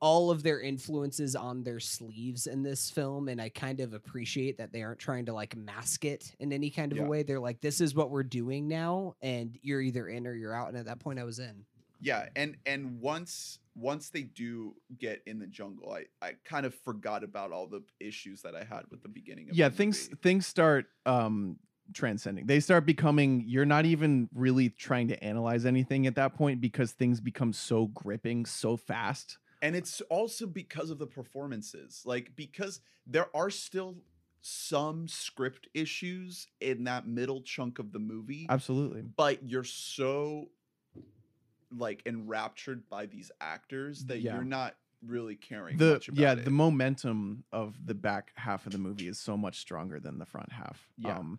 all 0.00 0.30
of 0.30 0.42
their 0.42 0.60
influences 0.60 1.34
on 1.34 1.62
their 1.64 1.80
sleeves 1.80 2.46
in 2.46 2.62
this 2.62 2.88
film 2.90 3.28
and 3.28 3.40
i 3.40 3.48
kind 3.48 3.80
of 3.80 3.94
appreciate 3.94 4.56
that 4.58 4.72
they 4.72 4.82
aren't 4.82 4.98
trying 5.00 5.26
to 5.26 5.32
like 5.32 5.56
mask 5.56 6.04
it 6.04 6.34
in 6.38 6.52
any 6.52 6.70
kind 6.70 6.92
of 6.92 6.98
Yeah. 6.98 7.04
a 7.04 7.08
way. 7.08 7.22
They're 7.24 7.40
like 7.40 7.60
this 7.60 7.80
is 7.80 7.94
what 7.94 8.10
we're 8.10 8.22
doing 8.22 8.68
now 8.68 9.14
and 9.22 9.58
you're 9.62 9.80
either 9.80 10.06
in 10.08 10.26
or 10.26 10.34
you're 10.34 10.54
out. 10.54 10.68
And 10.68 10.76
at 10.76 10.86
that 10.86 11.00
point 11.00 11.18
i 11.18 11.24
was 11.24 11.38
in. 11.40 11.64
Yeah 12.00 12.28
and 12.36 12.56
and 12.66 13.00
once 13.00 13.58
once 13.74 14.10
they 14.10 14.22
do 14.22 14.74
get 14.98 15.20
in 15.26 15.38
the 15.38 15.46
jungle 15.46 15.92
i 15.92 16.04
i 16.26 16.32
kind 16.44 16.64
of 16.66 16.74
forgot 16.74 17.22
about 17.24 17.50
all 17.52 17.66
the 17.66 17.82
issues 18.00 18.42
that 18.42 18.54
i 18.54 18.64
had 18.64 18.82
with 18.90 19.02
the 19.02 19.08
beginning 19.08 19.48
of 19.50 19.56
yeah 19.56 19.68
the 19.68 19.76
things 19.76 20.08
movie. 20.10 20.20
things 20.22 20.46
start 20.46 20.86
um 21.06 21.56
transcending. 21.94 22.44
They 22.46 22.60
start 22.60 22.84
becoming 22.84 23.44
you're 23.46 23.64
not 23.64 23.86
even 23.86 24.28
really 24.34 24.68
trying 24.68 25.08
to 25.08 25.24
analyze 25.24 25.64
anything 25.64 26.06
at 26.06 26.16
that 26.16 26.34
point 26.34 26.60
because 26.60 26.92
things 26.92 27.18
become 27.18 27.52
so 27.54 27.86
gripping 27.86 28.44
so 28.44 28.76
fast 28.76 29.38
and 29.62 29.74
it's 29.76 30.00
also 30.02 30.46
because 30.46 30.90
of 30.90 30.98
the 30.98 31.06
performances 31.06 32.02
like 32.04 32.32
because 32.36 32.80
there 33.06 33.26
are 33.34 33.50
still 33.50 33.96
some 34.40 35.08
script 35.08 35.68
issues 35.74 36.46
in 36.60 36.84
that 36.84 37.06
middle 37.06 37.42
chunk 37.42 37.78
of 37.78 37.92
the 37.92 37.98
movie 37.98 38.46
absolutely 38.48 39.02
but 39.16 39.42
you're 39.42 39.64
so 39.64 40.48
like 41.76 42.02
enraptured 42.06 42.88
by 42.88 43.06
these 43.06 43.30
actors 43.40 44.04
that 44.06 44.20
Yeah. 44.20 44.34
you're 44.34 44.44
not 44.44 44.76
really 45.06 45.36
caring 45.36 45.76
the 45.76 45.92
much 45.94 46.08
about 46.08 46.18
yeah 46.20 46.32
it. 46.32 46.44
the 46.44 46.50
momentum 46.50 47.44
of 47.52 47.74
the 47.86 47.94
back 47.94 48.32
half 48.36 48.66
of 48.66 48.72
the 48.72 48.78
movie 48.78 49.06
is 49.06 49.18
so 49.18 49.36
much 49.36 49.58
stronger 49.58 50.00
than 50.00 50.18
the 50.18 50.26
front 50.26 50.50
half 50.52 50.88
Yeah. 50.98 51.18
um 51.18 51.38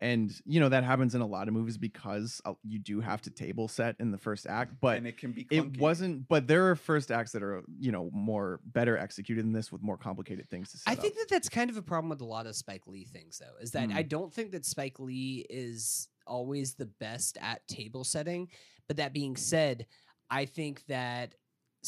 and 0.00 0.32
you 0.46 0.60
know 0.60 0.68
that 0.68 0.84
happens 0.84 1.14
in 1.14 1.20
a 1.20 1.26
lot 1.26 1.48
of 1.48 1.54
movies 1.54 1.76
because 1.76 2.40
uh, 2.44 2.52
you 2.62 2.78
do 2.78 3.00
have 3.00 3.20
to 3.22 3.30
table 3.30 3.66
set 3.68 3.96
in 3.98 4.10
the 4.10 4.18
first 4.18 4.46
act 4.46 4.74
but 4.80 4.96
and 4.98 5.06
it 5.06 5.18
can 5.18 5.32
be 5.32 5.46
it 5.50 5.76
wasn't 5.78 6.26
but 6.28 6.46
there 6.46 6.68
are 6.70 6.76
first 6.76 7.10
acts 7.10 7.32
that 7.32 7.42
are 7.42 7.62
you 7.78 7.90
know 7.90 8.08
more 8.12 8.60
better 8.64 8.96
executed 8.96 9.44
than 9.44 9.52
this 9.52 9.72
with 9.72 9.82
more 9.82 9.96
complicated 9.96 10.48
things 10.48 10.70
to 10.70 10.78
set 10.78 10.92
I 10.92 10.94
think 10.94 11.14
up. 11.14 11.18
that 11.20 11.26
that's 11.30 11.48
kind 11.48 11.68
of 11.70 11.76
a 11.76 11.82
problem 11.82 12.10
with 12.10 12.20
a 12.20 12.24
lot 12.24 12.46
of 12.46 12.54
Spike 12.54 12.86
Lee 12.86 13.04
things, 13.04 13.38
though, 13.38 13.60
is 13.62 13.72
that 13.72 13.90
I 13.90 14.02
Mm. 14.04 14.08
don't 14.08 14.32
think 14.32 14.52
that 14.52 14.64
Spike 14.64 14.98
Lee 15.00 15.44
is 15.50 16.08
always 16.26 16.74
the 16.74 16.86
best 16.86 17.36
at 17.40 17.66
table 17.68 18.04
setting. 18.04 18.48
But 18.86 18.98
that 18.98 19.12
being 19.12 19.36
said, 19.36 19.86
I 20.30 20.44
think 20.44 20.84
that 20.86 21.34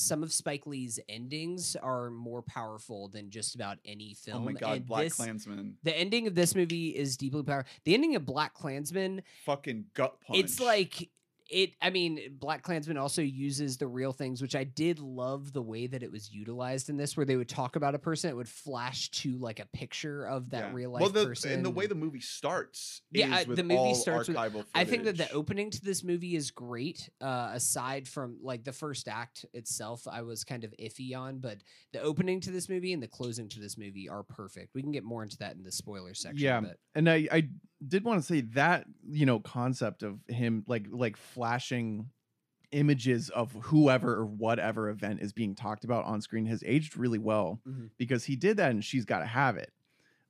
some 0.00 0.22
of 0.22 0.32
Spike 0.32 0.66
Lee's 0.66 0.98
endings 1.08 1.76
are 1.76 2.10
more 2.10 2.42
powerful 2.42 3.08
than 3.08 3.30
just 3.30 3.54
about 3.54 3.78
any 3.84 4.14
film. 4.14 4.42
oh 4.42 4.44
my 4.46 4.52
god 4.52 4.76
and 4.78 4.86
black 4.86 5.04
this- 5.04 5.14
klansman 5.14 5.76
The 5.82 5.96
ending 5.96 6.26
of 6.26 6.34
this 6.34 6.54
movie 6.54 6.88
is 6.88 7.16
deeply 7.16 7.42
powerful. 7.42 7.70
The 7.84 7.94
ending 7.94 8.16
of 8.16 8.24
Black 8.26 8.54
Klansman 8.54 9.22
fucking 9.44 9.86
gut 9.94 10.20
punch 10.20 10.38
it's 10.38 10.60
like 10.60 11.10
it 11.50 11.72
i 11.82 11.90
mean 11.90 12.18
black 12.38 12.62
klansman 12.62 12.96
also 12.96 13.22
uses 13.22 13.76
the 13.76 13.86
real 13.86 14.12
things 14.12 14.40
which 14.40 14.54
i 14.54 14.64
did 14.64 14.98
love 15.00 15.52
the 15.52 15.62
way 15.62 15.86
that 15.86 16.02
it 16.02 16.10
was 16.10 16.30
utilized 16.32 16.88
in 16.88 16.96
this 16.96 17.16
where 17.16 17.26
they 17.26 17.36
would 17.36 17.48
talk 17.48 17.76
about 17.76 17.94
a 17.94 17.98
person 17.98 18.30
it 18.30 18.36
would 18.36 18.48
flash 18.48 19.10
to 19.10 19.36
like 19.38 19.58
a 19.60 19.66
picture 19.72 20.24
of 20.26 20.50
that 20.50 20.68
Yeah. 20.68 20.72
real 20.72 20.90
life 20.92 21.00
well 21.02 21.10
the, 21.10 21.26
person 21.26 21.52
and 21.52 21.64
the 21.64 21.70
way 21.70 21.86
the 21.86 21.94
movie 21.94 22.20
starts 22.20 23.02
Yeah, 23.10 23.26
is 23.40 23.46
I- 23.46 23.48
with 23.48 23.56
the 23.56 23.64
movie 23.64 23.94
starts 23.94 24.28
with- 24.28 24.36
archival 24.36 24.64
I 24.74 24.84
think 24.84 25.04
that 25.04 25.16
the 25.16 25.30
opening 25.32 25.70
to 25.70 25.80
this 25.82 26.04
movie 26.04 26.36
is 26.36 26.50
great. 26.50 27.10
Uh, 27.20 27.50
aside 27.52 28.06
from 28.08 28.38
like 28.42 28.64
the 28.64 28.72
first 28.72 29.08
act 29.08 29.44
itself, 29.52 30.06
I 30.08 30.22
was 30.22 30.44
kind 30.44 30.64
of 30.64 30.72
iffy 30.80 31.16
on, 31.16 31.38
but 31.38 31.58
the 31.92 32.00
opening 32.00 32.40
to 32.40 32.50
this 32.50 32.68
movie 32.68 32.92
and 32.92 33.02
the 33.02 33.08
closing 33.08 33.48
to 33.50 33.60
this 33.60 33.76
movie 33.76 34.08
are 34.08 34.22
perfect. 34.22 34.74
We 34.74 34.82
can 34.82 34.92
get 34.92 35.04
more 35.04 35.22
into 35.22 35.36
that 35.38 35.56
in 35.56 35.62
the 35.62 35.72
spoiler 35.72 36.14
section. 36.14 36.38
Yeah. 36.42 36.60
but 36.60 36.76
and 36.94 37.08
I, 37.10 37.28
I 37.30 37.48
did 37.86 38.04
want 38.04 38.20
to 38.20 38.26
say 38.26 38.40
that 38.42 38.84
you 39.10 39.24
know 39.26 39.40
concept 39.40 40.02
of 40.02 40.18
him 40.28 40.64
like 40.66 40.86
like 40.90 41.16
flashing 41.16 42.10
images 42.72 43.30
of 43.30 43.52
whoever 43.62 44.14
or 44.14 44.26
whatever 44.26 44.90
event 44.90 45.20
is 45.20 45.32
being 45.32 45.54
talked 45.54 45.84
about 45.84 46.04
on 46.04 46.20
screen 46.20 46.46
has 46.46 46.62
aged 46.64 46.96
really 46.96 47.18
well 47.18 47.60
Mhm. 47.68 47.90
because 47.98 48.24
he 48.24 48.36
did 48.36 48.58
that 48.58 48.70
and 48.70 48.84
she's 48.84 49.04
got 49.04 49.20
to 49.20 49.26
have 49.26 49.56
it. 49.56 49.72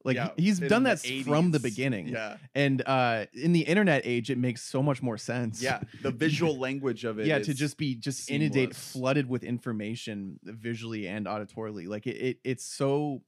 Like 0.02 0.14
Yeah, 0.16 0.30
he's 0.38 0.58
done 0.58 0.84
that 0.84 1.00
from 1.26 1.50
the 1.50 1.60
beginning. 1.60 2.08
Yeah. 2.08 2.38
And 2.54 2.80
uh 2.86 3.26
in 3.34 3.52
the 3.52 3.60
internet 3.60 4.02
age 4.06 4.30
it 4.30 4.38
makes 4.38 4.62
so 4.62 4.82
much 4.82 5.02
more 5.02 5.18
sense. 5.18 5.60
Yeah 5.62 5.82
the 6.00 6.10
visual 6.26 6.56
language 6.58 7.04
of 7.04 7.18
it 7.18 7.26
yeah 7.26 7.40
to 7.40 7.52
just 7.52 7.76
be 7.76 7.94
just 7.96 8.30
inundate 8.30 8.74
seamless. 8.74 8.92
flooded 8.92 9.28
with 9.28 9.44
information 9.44 10.40
visually 10.42 11.06
and 11.06 11.26
auditorily. 11.26 11.86
Like 11.86 12.06
it, 12.06 12.16
it 12.16 12.38
it's 12.44 12.64
so 12.64 13.20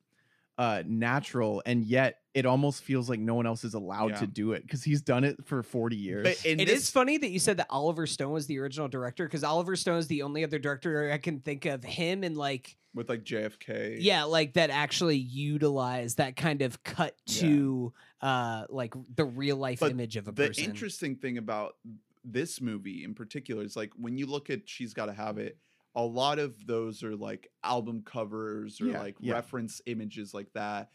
uh 0.59 0.83
natural 0.87 1.63
and 1.65 1.83
yet 1.85 2.19
it 2.35 2.45
almost 2.47 2.83
feels 2.83 3.09
like 3.09 3.21
no 3.21 3.35
one 3.35 3.47
else 3.47 3.65
is 3.65 3.75
allowed 3.75 4.11
Yeah. 4.13 4.17
to 4.21 4.27
do 4.27 4.53
it 4.53 4.63
because 4.63 4.83
he's 4.85 5.01
done 5.01 5.25
it 5.25 5.45
for 5.47 5.63
40 5.63 5.97
years 5.97 6.25
but 6.25 6.45
in 6.45 6.61
It 6.61 6.69
is 6.69 6.81
this, 6.81 6.91
funny 6.91 7.17
that 7.19 7.31
you 7.31 7.39
said 7.39 7.57
that 7.57 7.67
Oliver 7.71 8.07
Stone 8.07 8.33
was 8.33 8.47
the 8.47 8.59
original 8.59 8.89
director 8.89 9.25
because 9.25 9.45
Oliver 9.45 9.77
Stone 9.77 9.99
is 9.99 10.09
the 10.09 10.23
only 10.23 10.45
other 10.45 10.59
director 10.59 11.11
I 11.11 11.19
can 11.19 11.41
think 11.41 11.65
of 11.65 11.83
him 11.85 12.23
and 12.23 12.37
like 12.37 12.77
with 12.95 13.09
like 13.09 13.25
jfk 13.25 13.97
yeah 14.01 14.25
like 14.25 14.53
that 14.53 14.69
actually 14.69 15.17
utilize 15.17 16.17
that 16.17 16.37
kind 16.37 16.61
of 16.63 16.83
cut 16.83 17.17
Yeah. 17.27 17.41
to 17.41 17.93
uh 18.21 18.65
like 18.69 18.93
the 19.17 19.25
real 19.25 19.57
life 19.57 19.81
But 19.81 19.91
image 19.93 20.17
of 20.17 20.29
a 20.29 20.33
person. 20.33 20.43
the 20.43 20.49
person. 20.49 20.65
interesting 20.65 21.17
thing 21.17 21.39
about 21.39 21.77
this 22.25 22.61
movie 22.61 23.03
in 23.05 23.15
particular 23.15 23.65
is 23.65 23.75
like 23.77 23.91
when 23.97 24.17
you 24.19 24.27
look 24.27 24.51
at 24.51 24.69
she's 24.69 24.93
got 24.95 25.07
to 25.07 25.13
have 25.13 25.39
it 25.39 25.57
a 25.95 26.03
lot 26.03 26.39
of 26.39 26.67
those 26.67 27.03
are 27.03 27.17
like 27.17 27.49
album 27.63 28.03
covers 28.05 28.81
or 28.81 28.87
Yeah, 28.87 29.01
like 29.01 29.17
yeah. 29.21 29.35
reference 29.35 29.81
images 29.87 30.33
like 30.33 30.53
that. 30.55 30.91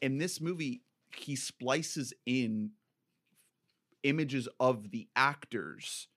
In 0.00 0.18
this 0.18 0.40
movie 0.40 0.82
he 1.16 1.36
splices 1.36 2.12
in 2.26 2.70
images 4.02 4.48
of 4.60 4.90
the 4.90 5.08
actors 5.16 6.08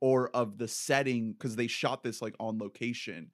or 0.00 0.30
of 0.30 0.58
the 0.58 0.68
setting 0.68 1.32
because 1.32 1.56
they 1.56 1.66
shot 1.66 2.02
this 2.02 2.22
like 2.22 2.34
on 2.38 2.58
location 2.58 3.30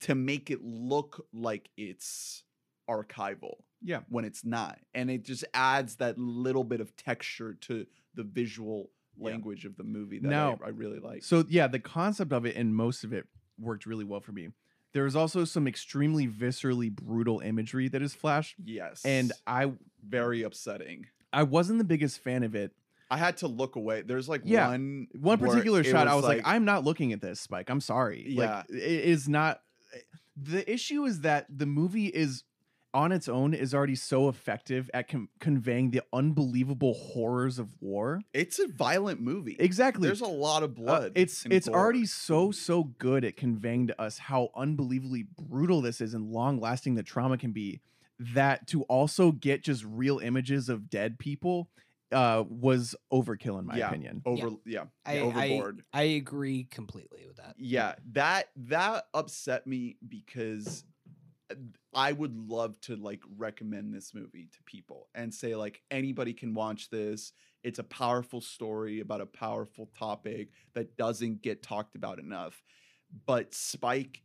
to 0.00 0.14
make 0.14 0.50
it 0.50 0.62
look 0.62 1.26
like 1.32 1.70
it's 1.76 2.44
archival 2.88 3.56
yeah. 3.80 4.00
when 4.08 4.24
it's 4.24 4.44
not. 4.44 4.78
And 4.94 5.10
it 5.10 5.24
just 5.24 5.44
adds 5.54 5.96
that 5.96 6.18
little 6.18 6.64
bit 6.64 6.80
of 6.80 6.96
texture 6.96 7.54
to 7.62 7.86
the 8.14 8.24
visual 8.24 8.90
Yeah. 9.18 9.26
language 9.30 9.64
of 9.64 9.76
the 9.76 9.84
movie 9.84 10.18
that 10.18 10.28
Now- 10.28 10.58
I, 10.62 10.66
I 10.66 10.70
really 10.70 10.98
like 10.98 11.22
so 11.22 11.44
yeah 11.48 11.66
the 11.66 11.78
concept 11.78 12.32
of 12.32 12.46
it 12.46 12.56
and 12.56 12.74
most 12.74 13.04
of 13.04 13.12
it 13.12 13.26
worked 13.58 13.86
really 13.86 14.04
well 14.04 14.20
for 14.20 14.32
me. 14.32 14.48
There 14.94 15.04
was 15.04 15.16
also 15.16 15.44
some 15.44 15.66
extremely 15.66 16.26
viscerally 16.26 16.90
brutal 16.94 17.40
imagery 17.40 17.88
that 17.88 18.02
is 18.02 18.14
flashed 18.14 18.56
yes. 18.64 19.02
and 19.04 19.32
i 19.46 19.72
very 20.06 20.42
upsetting. 20.42 21.06
I 21.32 21.44
wasn't 21.44 21.78
the 21.78 21.84
biggest 21.84 22.20
fan 22.22 22.42
of 22.42 22.54
it. 22.54 22.72
I 23.10 23.16
had 23.18 23.36
to 23.38 23.46
look 23.48 23.76
away. 23.76 24.02
There's 24.02 24.28
like 24.28 24.42
Yeah. 24.44 24.68
one 24.68 25.06
one 25.12 25.38
particular 25.38 25.84
shot 25.84 26.08
i 26.08 26.14
was 26.14 26.24
like, 26.24 26.42
i'm 26.44 26.64
not 26.64 26.84
looking 26.84 27.12
at 27.12 27.20
this 27.20 27.40
spike. 27.40 27.68
I'm 27.70 27.80
sorry. 27.80 28.24
Yeah. 28.26 28.56
like 28.56 28.70
it 28.70 29.04
is 29.04 29.28
not 29.28 29.60
eh, 29.94 29.98
the 30.36 30.70
issue 30.70 31.04
is 31.04 31.20
that 31.20 31.46
the 31.48 31.66
movie 31.66 32.06
is 32.06 32.44
on 32.94 33.12
its 33.12 33.28
own 33.28 33.54
is 33.54 33.74
already 33.74 33.94
so 33.94 34.28
effective 34.28 34.90
at 34.92 35.08
com- 35.08 35.28
conveying 35.40 35.90
the 35.90 36.02
unbelievable 36.12 36.94
horrors 36.94 37.58
of 37.58 37.68
war 37.80 38.20
it's 38.34 38.58
a 38.58 38.68
violent 38.68 39.20
movie 39.20 39.56
exactly 39.58 40.06
there's 40.06 40.20
a 40.20 40.26
lot 40.26 40.62
of 40.62 40.70
Uh, 40.70 40.74
blood 40.74 41.12
it's 41.14 41.46
it's 41.50 41.68
gore. 41.68 41.78
already 41.78 42.04
so 42.06 42.50
so 42.50 42.84
good 42.84 43.24
at 43.24 43.36
conveying 43.36 43.86
to 43.86 44.00
us 44.00 44.18
how 44.18 44.50
unbelievably 44.56 45.26
brutal 45.40 45.80
this 45.80 46.00
is 46.00 46.14
and 46.14 46.30
long 46.30 46.60
lasting 46.60 46.94
the 46.94 47.02
trauma 47.02 47.38
can 47.38 47.52
be 47.52 47.80
that 48.18 48.66
to 48.68 48.82
also 48.84 49.32
get 49.32 49.62
just 49.64 49.84
real 49.84 50.18
images 50.18 50.68
of 50.68 50.88
dead 50.90 51.18
people 51.18 51.68
uh 52.12 52.44
was 52.46 52.94
overkill 53.10 53.58
in 53.58 53.66
my 53.66 53.78
Yeah. 53.78 53.88
opinion 53.88 54.22
over 54.26 54.50
yeah, 54.66 54.84
I- 55.06 55.16
I- 55.16 55.20
overboard 55.20 55.82
I 55.94 56.02
agree 56.02 56.64
completely 56.64 57.26
with 57.26 57.36
that. 57.38 57.54
yeah 57.56 57.94
that 58.12 58.50
that 58.56 59.06
upset 59.14 59.66
me 59.66 59.96
because 60.06 60.84
uh, 60.84 60.91
i 61.94 62.12
would 62.12 62.36
love 62.36 62.80
to 62.80 62.96
like 62.96 63.20
recommend 63.36 63.92
this 63.94 64.14
movie 64.14 64.48
to 64.52 64.62
people 64.64 65.08
and 65.14 65.32
say 65.32 65.54
like 65.54 65.82
anybody 65.90 66.32
can 66.32 66.54
watch 66.54 66.90
this. 66.90 67.32
It's 67.64 67.78
a 67.78 67.84
powerful 67.84 68.40
story 68.40 69.00
about 69.00 69.20
a 69.20 69.26
powerful 69.26 69.88
topic 69.96 70.48
that 70.74 70.96
doesn't 70.96 71.42
get 71.42 71.62
talked 71.62 71.94
about 71.94 72.18
enough. 72.18 72.60
But 73.26 73.54
spike 73.54 74.22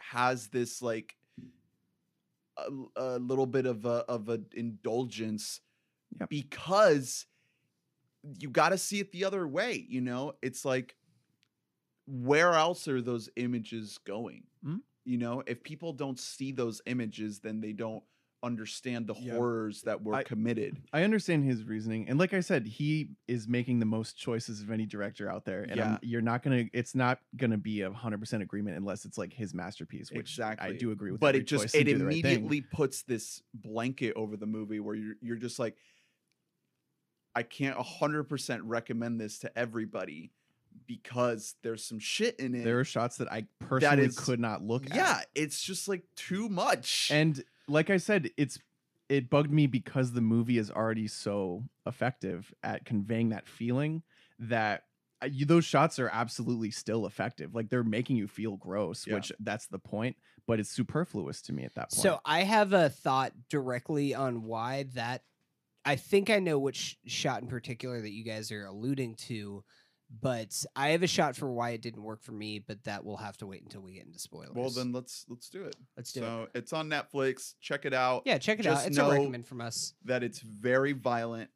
has 0.00 0.48
this 0.48 0.80
like 0.80 1.14
a, 2.56 2.70
a 2.96 3.18
little 3.18 3.46
bit 3.46 3.66
of 3.66 3.84
a 3.84 4.04
of 4.08 4.28
an 4.28 4.46
indulgence 4.54 5.60
because 6.28 7.26
you 8.38 8.50
got 8.50 8.70
to 8.70 8.78
see 8.78 9.00
it 9.00 9.12
the 9.12 9.24
other 9.24 9.46
way 9.46 9.84
you 9.88 10.00
know? 10.00 10.32
It's 10.42 10.64
like 10.64 10.96
where 12.06 12.54
else 12.54 12.88
are 12.88 13.00
those 13.00 13.28
images 13.36 13.98
going? 13.98 14.44
Mhm. 14.64 14.80
You 15.08 15.16
know 15.18 15.42
if 15.46 15.62
people 15.62 15.92
don't 15.92 16.18
see 16.18 16.52
those 16.52 16.80
images 16.86 17.40
then 17.40 17.60
they 17.60 17.72
don't 17.72 18.02
understand 18.44 19.08
the 19.08 19.14
Yeah. 19.14 19.32
horrors 19.32 19.82
that 19.82 20.00
were 20.04 20.14
I- 20.14 20.22
committed 20.22 20.80
I 20.92 21.02
understand 21.02 21.42
his 21.44 21.64
reasoning, 21.64 22.08
and 22.08 22.20
like 22.20 22.32
I 22.32 22.38
said, 22.38 22.66
he 22.68 23.16
is 23.26 23.48
making 23.48 23.80
the 23.80 23.84
most 23.86 24.16
choices 24.16 24.60
of 24.62 24.70
any 24.70 24.86
director 24.86 25.28
out 25.28 25.44
there. 25.44 25.62
And 25.62 25.76
Yeah. 25.76 25.92
I'm, 25.94 25.98
you're 26.02 26.20
not 26.20 26.44
gonna, 26.44 26.66
it's 26.72 26.94
not 26.94 27.18
gonna 27.36 27.58
be 27.58 27.80
a 27.80 27.90
hundred 27.90 28.20
percent 28.20 28.44
agreement 28.44 28.76
unless 28.76 29.04
it's 29.04 29.18
like 29.18 29.32
his 29.32 29.54
masterpiece, 29.54 30.12
which 30.12 30.38
I 30.38 30.72
do 30.78 30.92
agree 30.92 31.10
with. 31.10 31.20
but 31.20 31.34
it 31.34 31.48
just 31.48 31.74
it 31.74 31.86
the 31.86 31.94
right 31.94 32.00
immediately 32.02 32.60
puts 32.60 33.02
this 33.02 33.42
blanket 33.54 34.12
over 34.14 34.36
the 34.36 34.46
movie 34.46 34.78
where 34.78 34.94
you're 34.94 35.16
you're 35.20 35.36
just 35.36 35.58
like 35.58 35.76
I 37.34 37.42
can't 37.42 37.76
100% 37.76 38.60
recommend 38.64 39.20
this 39.20 39.40
to 39.40 39.58
everybody 39.58 40.30
because 40.86 41.54
there's 41.62 41.84
some 41.84 41.98
shit 41.98 42.38
in 42.40 42.54
it. 42.54 42.64
There 42.64 42.78
are 42.80 42.84
shots 42.84 43.16
that 43.18 43.30
I 43.32 43.46
personally 43.60 44.04
is- 44.06 44.18
could 44.18 44.40
not 44.40 44.62
look 44.62 44.86
at. 44.90 44.96
yeah, 44.96 45.22
it's 45.34 45.60
just 45.62 45.88
like 45.88 46.02
too 46.16 46.48
much. 46.48 47.10
And 47.12 47.42
like 47.68 47.90
I 47.90 47.96
said, 47.98 48.30
it's 48.36 48.58
it 49.08 49.30
bugged 49.30 49.50
me 49.50 49.66
because 49.66 50.12
the 50.12 50.20
movie 50.20 50.58
is 50.58 50.70
already 50.70 51.08
so 51.08 51.64
effective 51.86 52.52
at 52.62 52.84
conveying 52.84 53.30
that 53.30 53.46
feeling 53.48 54.02
that 54.38 54.84
uh, 55.22 55.26
you, 55.32 55.46
those 55.46 55.64
shots 55.64 55.98
are 55.98 56.10
absolutely 56.12 56.70
still 56.70 57.06
effective. 57.06 57.54
Like 57.54 57.70
they're 57.70 57.82
making 57.82 58.16
you 58.16 58.28
feel 58.28 58.56
gross, 58.56 59.06
Yeah. 59.06 59.14
which 59.14 59.32
that's 59.40 59.66
the 59.66 59.78
point. 59.78 60.16
But 60.46 60.60
it's 60.60 60.70
superfluous 60.70 61.42
to 61.42 61.52
me 61.52 61.64
at 61.64 61.74
that 61.74 61.90
point. 61.90 62.02
So 62.02 62.20
I 62.24 62.42
have 62.42 62.72
a 62.72 62.88
thought 62.90 63.32
directly 63.50 64.14
on 64.14 64.42
why 64.44 64.84
that. 64.94 65.22
I 65.84 65.96
think 65.96 66.28
I 66.28 66.38
know 66.38 66.58
which 66.58 66.98
shot 67.06 67.40
in 67.40 67.48
particular 67.48 68.00
that 68.00 68.10
you 68.10 68.22
guys 68.22 68.52
are 68.52 68.66
alluding 68.66 69.14
to, 69.28 69.64
but 70.10 70.64
I 70.74 70.90
have 70.90 71.02
a 71.02 71.06
shot 71.06 71.36
for 71.36 71.50
why 71.50 71.70
it 71.70 71.82
didn't 71.82 72.02
work 72.02 72.22
for 72.22 72.32
me. 72.32 72.58
But 72.58 72.84
that 72.84 73.04
will 73.04 73.16
have 73.16 73.36
to 73.38 73.46
wait 73.46 73.62
until 73.62 73.82
we 73.82 73.94
get 73.94 74.06
into 74.06 74.18
spoilers. 74.18 74.54
well, 74.54 74.70
then 74.70 74.92
let's 74.92 75.26
let's 75.28 75.48
do 75.48 75.64
it. 75.64 75.76
let's 75.96 76.12
do 76.12 76.20
it. 76.20 76.26
so 76.26 76.42
it. 76.42 76.58
it's 76.58 76.72
on 76.72 76.88
Netflix. 76.88 77.54
Check 77.60 77.84
it 77.84 77.94
out. 77.94 78.22
Yeah, 78.24 78.38
check 78.38 78.58
it 78.58 78.62
just 78.62 78.84
out. 78.84 78.88
It's 78.88 78.98
a 78.98 79.08
recommend 79.08 79.46
from 79.46 79.60
us. 79.60 79.94
That 80.04 80.22
it's 80.22 80.40
very 80.40 80.92
violent, 80.92 81.50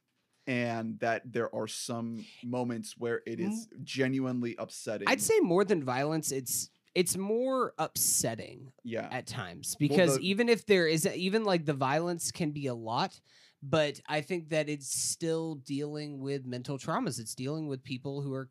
and 0.46 0.98
that 1.00 1.32
there 1.32 1.54
are 1.54 1.66
some 1.66 2.24
moments 2.44 2.94
where 2.98 3.22
it 3.26 3.40
is 3.40 3.68
genuinely 3.82 4.54
upsetting. 4.58 5.08
I'd 5.08 5.20
say 5.20 5.40
more 5.40 5.64
than 5.64 5.82
violence, 5.82 6.32
it's 6.32 6.70
it's 6.94 7.16
more 7.16 7.72
upsetting 7.78 8.72
yeah. 8.84 9.08
at 9.10 9.26
times 9.26 9.76
because 9.78 10.16
the- 10.18 10.28
even 10.28 10.48
if 10.48 10.66
there 10.66 10.86
is 10.86 11.06
even 11.06 11.44
like 11.44 11.64
the 11.64 11.72
violence 11.72 12.30
can 12.30 12.50
be 12.50 12.66
a 12.66 12.74
lot 12.74 13.18
but 13.62 14.00
i 14.08 14.20
think 14.20 14.48
that 14.48 14.68
it's 14.68 14.88
still 14.92 15.56
dealing 15.56 16.20
with 16.20 16.44
mental 16.46 16.78
traumas 16.78 17.18
it's 17.20 17.34
dealing 17.34 17.68
with 17.68 17.82
people 17.82 18.20
who 18.20 18.32
are 18.34 18.50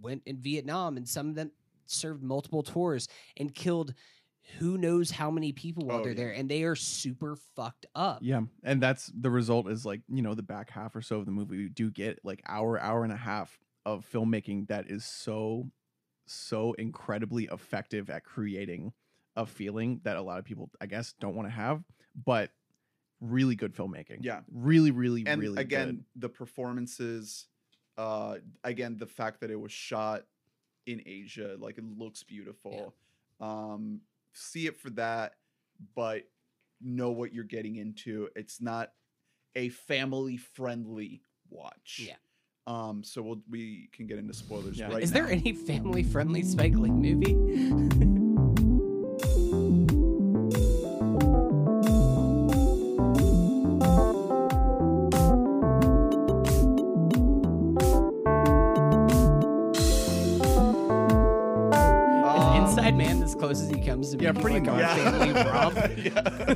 went 0.00 0.22
in 0.26 0.38
vietnam 0.40 0.96
and 0.96 1.08
some 1.08 1.28
of 1.28 1.34
them 1.34 1.50
served 1.86 2.22
multiple 2.22 2.62
tours 2.62 3.08
and 3.36 3.54
killed 3.54 3.94
who 4.58 4.78
knows 4.78 5.10
how 5.10 5.30
many 5.30 5.52
people 5.52 5.86
while 5.86 5.98
Oh, 5.98 6.02
they're 6.02 6.12
yeah. 6.12 6.16
there 6.16 6.30
and 6.32 6.48
they 6.48 6.62
are 6.62 6.74
super 6.76 7.36
fucked 7.56 7.86
up 7.94 8.18
yeah, 8.22 8.40
and 8.62 8.82
that's 8.82 9.12
the 9.14 9.30
result 9.30 9.68
is 9.68 9.84
like 9.84 10.00
you 10.08 10.22
know 10.22 10.34
the 10.34 10.42
back 10.42 10.70
half 10.70 10.96
or 10.96 11.02
so 11.02 11.18
of 11.18 11.26
the 11.26 11.32
movie 11.32 11.56
we 11.58 11.68
do 11.68 11.90
get 11.90 12.18
like 12.24 12.42
hour 12.46 12.80
hour 12.80 13.04
and 13.04 13.12
a 13.12 13.16
half 13.16 13.58
of 13.84 14.06
filmmaking 14.10 14.68
that 14.68 14.90
is 14.90 15.04
so 15.04 15.70
so 16.26 16.72
incredibly 16.74 17.44
effective 17.52 18.10
at 18.10 18.24
creating 18.24 18.92
a 19.36 19.46
feeling 19.46 20.00
that 20.04 20.16
a 20.16 20.22
lot 20.22 20.38
of 20.38 20.44
people 20.44 20.70
I 20.80 20.86
guess 20.86 21.14
don't 21.20 21.34
want 21.34 21.46
to 21.48 21.52
have, 21.52 21.82
but 22.24 22.50
really 23.20 23.54
good 23.56 23.74
filmmaking. 23.74 24.18
Yeah. 24.20 24.40
really, 24.52 24.90
really, 24.90 25.24
and 25.26 25.40
really 25.40 25.60
again 25.60 25.86
good. 25.88 26.04
the 26.16 26.28
performances 26.28 27.46
uh 27.96 28.36
again 28.62 28.96
the 28.96 29.06
fact 29.06 29.40
that 29.40 29.50
it 29.50 29.60
was 29.60 29.72
shot 29.72 30.22
in 30.86 31.02
asia 31.04 31.56
like 31.58 31.78
it 31.78 31.84
looks 31.98 32.22
beautiful 32.22 32.94
um 33.40 34.00
see 34.34 34.66
it 34.68 34.76
for 34.80 34.90
that 34.90 35.32
but 35.96 36.22
know 36.80 37.10
what 37.10 37.34
you're 37.34 37.42
getting 37.42 37.74
into 37.74 38.28
it's 38.36 38.60
not 38.60 38.92
a 39.56 39.68
family 39.70 40.36
friendly 40.36 41.24
watch 41.50 42.02
Yeah. 42.06 42.14
um 42.68 43.02
so 43.02 43.20
we'll 43.20 43.42
we 43.50 43.88
can 43.92 44.06
get 44.06 44.18
into 44.18 44.32
spoilers 44.32 44.78
Yeah. 44.78 44.92
right 44.92 45.02
is 45.02 45.10
there 45.10 45.24
now. 45.24 45.30
any 45.30 45.52
family 45.52 46.04
friendly 46.04 46.44
spike 46.44 46.74
lee 46.76 46.90
movie 46.90 47.34
he 64.12 64.18
Yeah, 64.24 64.32
pretty 64.32 64.60
much. 64.60 64.80
romp 65.46 65.76
yeah. 65.98 66.54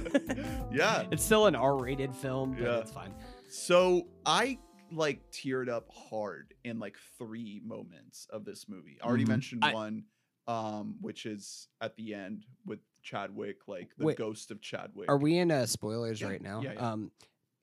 yeah 0.72 1.04
It's 1.10 1.24
still 1.24 1.46
an 1.46 1.54
R-rated 1.54 2.14
film, 2.14 2.52
but 2.54 2.62
Yeah. 2.62 2.78
it's 2.78 2.90
fine. 2.92 3.14
So 3.48 4.08
I 4.26 4.58
like 4.90 5.30
teared 5.30 5.68
up 5.68 5.88
hard 5.90 6.54
in 6.64 6.78
like 6.78 6.96
three 7.18 7.60
moments 7.64 8.26
of 8.30 8.44
this 8.44 8.68
movie. 8.68 8.98
I 9.02 9.06
already 9.06 9.24
Mhm. 9.24 9.28
mentioned 9.28 9.64
I- 9.64 9.74
one, 9.74 10.04
um, 10.46 10.96
which 11.00 11.24
is 11.26 11.68
at 11.80 11.96
the 11.96 12.14
end 12.14 12.44
with 12.66 12.80
Chadwick, 13.02 13.66
like 13.68 13.90
the 13.96 14.04
Wait, 14.06 14.16
ghost 14.18 14.50
of 14.50 14.60
Chadwick. 14.60 15.08
Are 15.08 15.18
we 15.18 15.38
in 15.38 15.50
uh, 15.50 15.66
spoilers 15.66 16.20
Yeah, 16.20 16.28
right 16.28 16.42
now? 16.42 16.60
yeah, 16.62 16.72
yeah. 16.74 16.92
Um, 16.92 17.10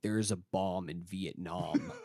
there's 0.04 0.32
a 0.32 0.38
bomb 0.38 0.90
in 0.90 1.04
Vietnam. 1.04 1.92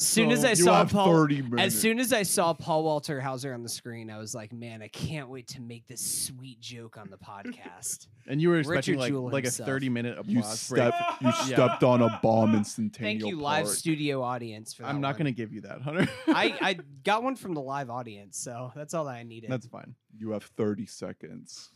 As 0.00 0.08
soon 0.08 0.30
as 0.30 0.46
I 0.46 0.54
saw 0.54 0.82
Paul, 0.86 1.28
as 1.58 1.78
soon 1.78 1.98
as 1.98 2.10
I 2.14 2.22
saw 2.22 2.54
Paul 2.54 2.84
Walter 2.84 3.20
Hauser 3.20 3.52
on 3.52 3.62
the 3.62 3.68
screen, 3.68 4.10
I 4.10 4.16
was 4.16 4.34
like, 4.34 4.50
man, 4.50 4.80
I 4.80 4.88
can't 4.88 5.28
wait 5.28 5.48
to 5.48 5.60
make 5.60 5.86
this 5.88 6.00
sweet 6.00 6.58
joke 6.58 6.96
on 6.96 7.10
the 7.10 7.18
podcast. 7.18 8.06
and 8.26 8.40
you 8.40 8.48
were 8.48 8.60
expecting 8.60 8.94
Richard 8.94 9.00
like 9.00 9.08
Jewell 9.10 9.30
like 9.30 9.44
a 9.44 9.48
himself. 9.48 9.66
thirty 9.66 9.90
minute 9.90 10.16
you 10.24 10.38
applause 10.38 10.68
break. 10.70 10.94
step, 10.94 11.16
you 11.20 11.32
stepped 11.32 11.82
on 11.82 12.00
a 12.00 12.18
bomb 12.22 12.54
instantaneously. 12.54 13.04
Thank 13.04 13.16
instantaneous. 13.16 13.28
you, 13.28 13.40
live 13.40 13.68
studio 13.68 14.22
audience, 14.22 14.72
for 14.72 14.84
that. 14.84 14.88
I'm 14.88 15.02
not 15.02 15.18
gonna 15.18 15.32
give 15.32 15.52
you 15.52 15.60
that, 15.62 15.82
Hunter. 15.82 16.08
I, 16.28 16.56
I 16.62 16.78
got 17.04 17.22
one 17.22 17.36
from 17.36 17.52
the 17.52 17.60
live 17.60 17.90
audience, 17.90 18.38
so 18.38 18.72
that's 18.74 18.94
all 18.94 19.04
that 19.04 19.16
I 19.16 19.22
needed. 19.22 19.50
that's 19.50 19.66
fine. 19.66 19.94
You 20.16 20.30
have 20.30 20.44
30 20.44 20.86
seconds. 20.86 21.72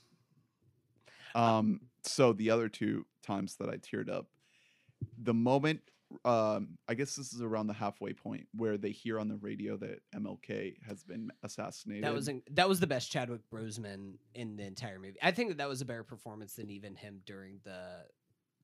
Um, 1.35 1.81
so 2.05 2.33
the 2.33 2.51
other 2.51 2.71
two 2.71 3.05
times 3.23 3.57
that 3.57 3.69
I 3.69 3.77
teared 3.77 4.09
up, 4.09 4.29
the 5.19 5.35
moment, 5.35 5.81
um, 6.25 6.79
I 6.89 6.95
guess 6.95 7.17
this 7.17 7.33
is 7.33 7.41
around 7.43 7.67
the 7.67 7.73
halfway 7.75 8.13
point 8.13 8.47
where 8.55 8.77
they 8.79 8.91
hear 8.91 9.19
on 9.19 9.29
the 9.29 9.37
radio 9.37 9.77
that 9.79 10.01
MLK 10.15 10.77
has 10.87 11.03
been 11.05 11.31
assassinated. 11.43 12.05
That 12.05 12.15
was 12.15 12.29
in, 12.29 12.43
that 12.53 12.69
was 12.69 12.81
the 12.81 12.87
best 12.87 13.11
Chadwick 13.11 13.41
Boseman 13.53 14.15
in 14.35 14.57
the 14.57 14.65
entire 14.65 14.99
movie. 14.99 15.19
I 15.23 15.31
think 15.31 15.49
that 15.51 15.59
that 15.59 15.69
was 15.69 15.81
a 15.81 15.85
better 15.85 16.05
performance 16.05 16.55
than 16.55 16.71
even 16.71 16.95
him 16.95 17.21
during 17.27 17.61
the 17.65 18.05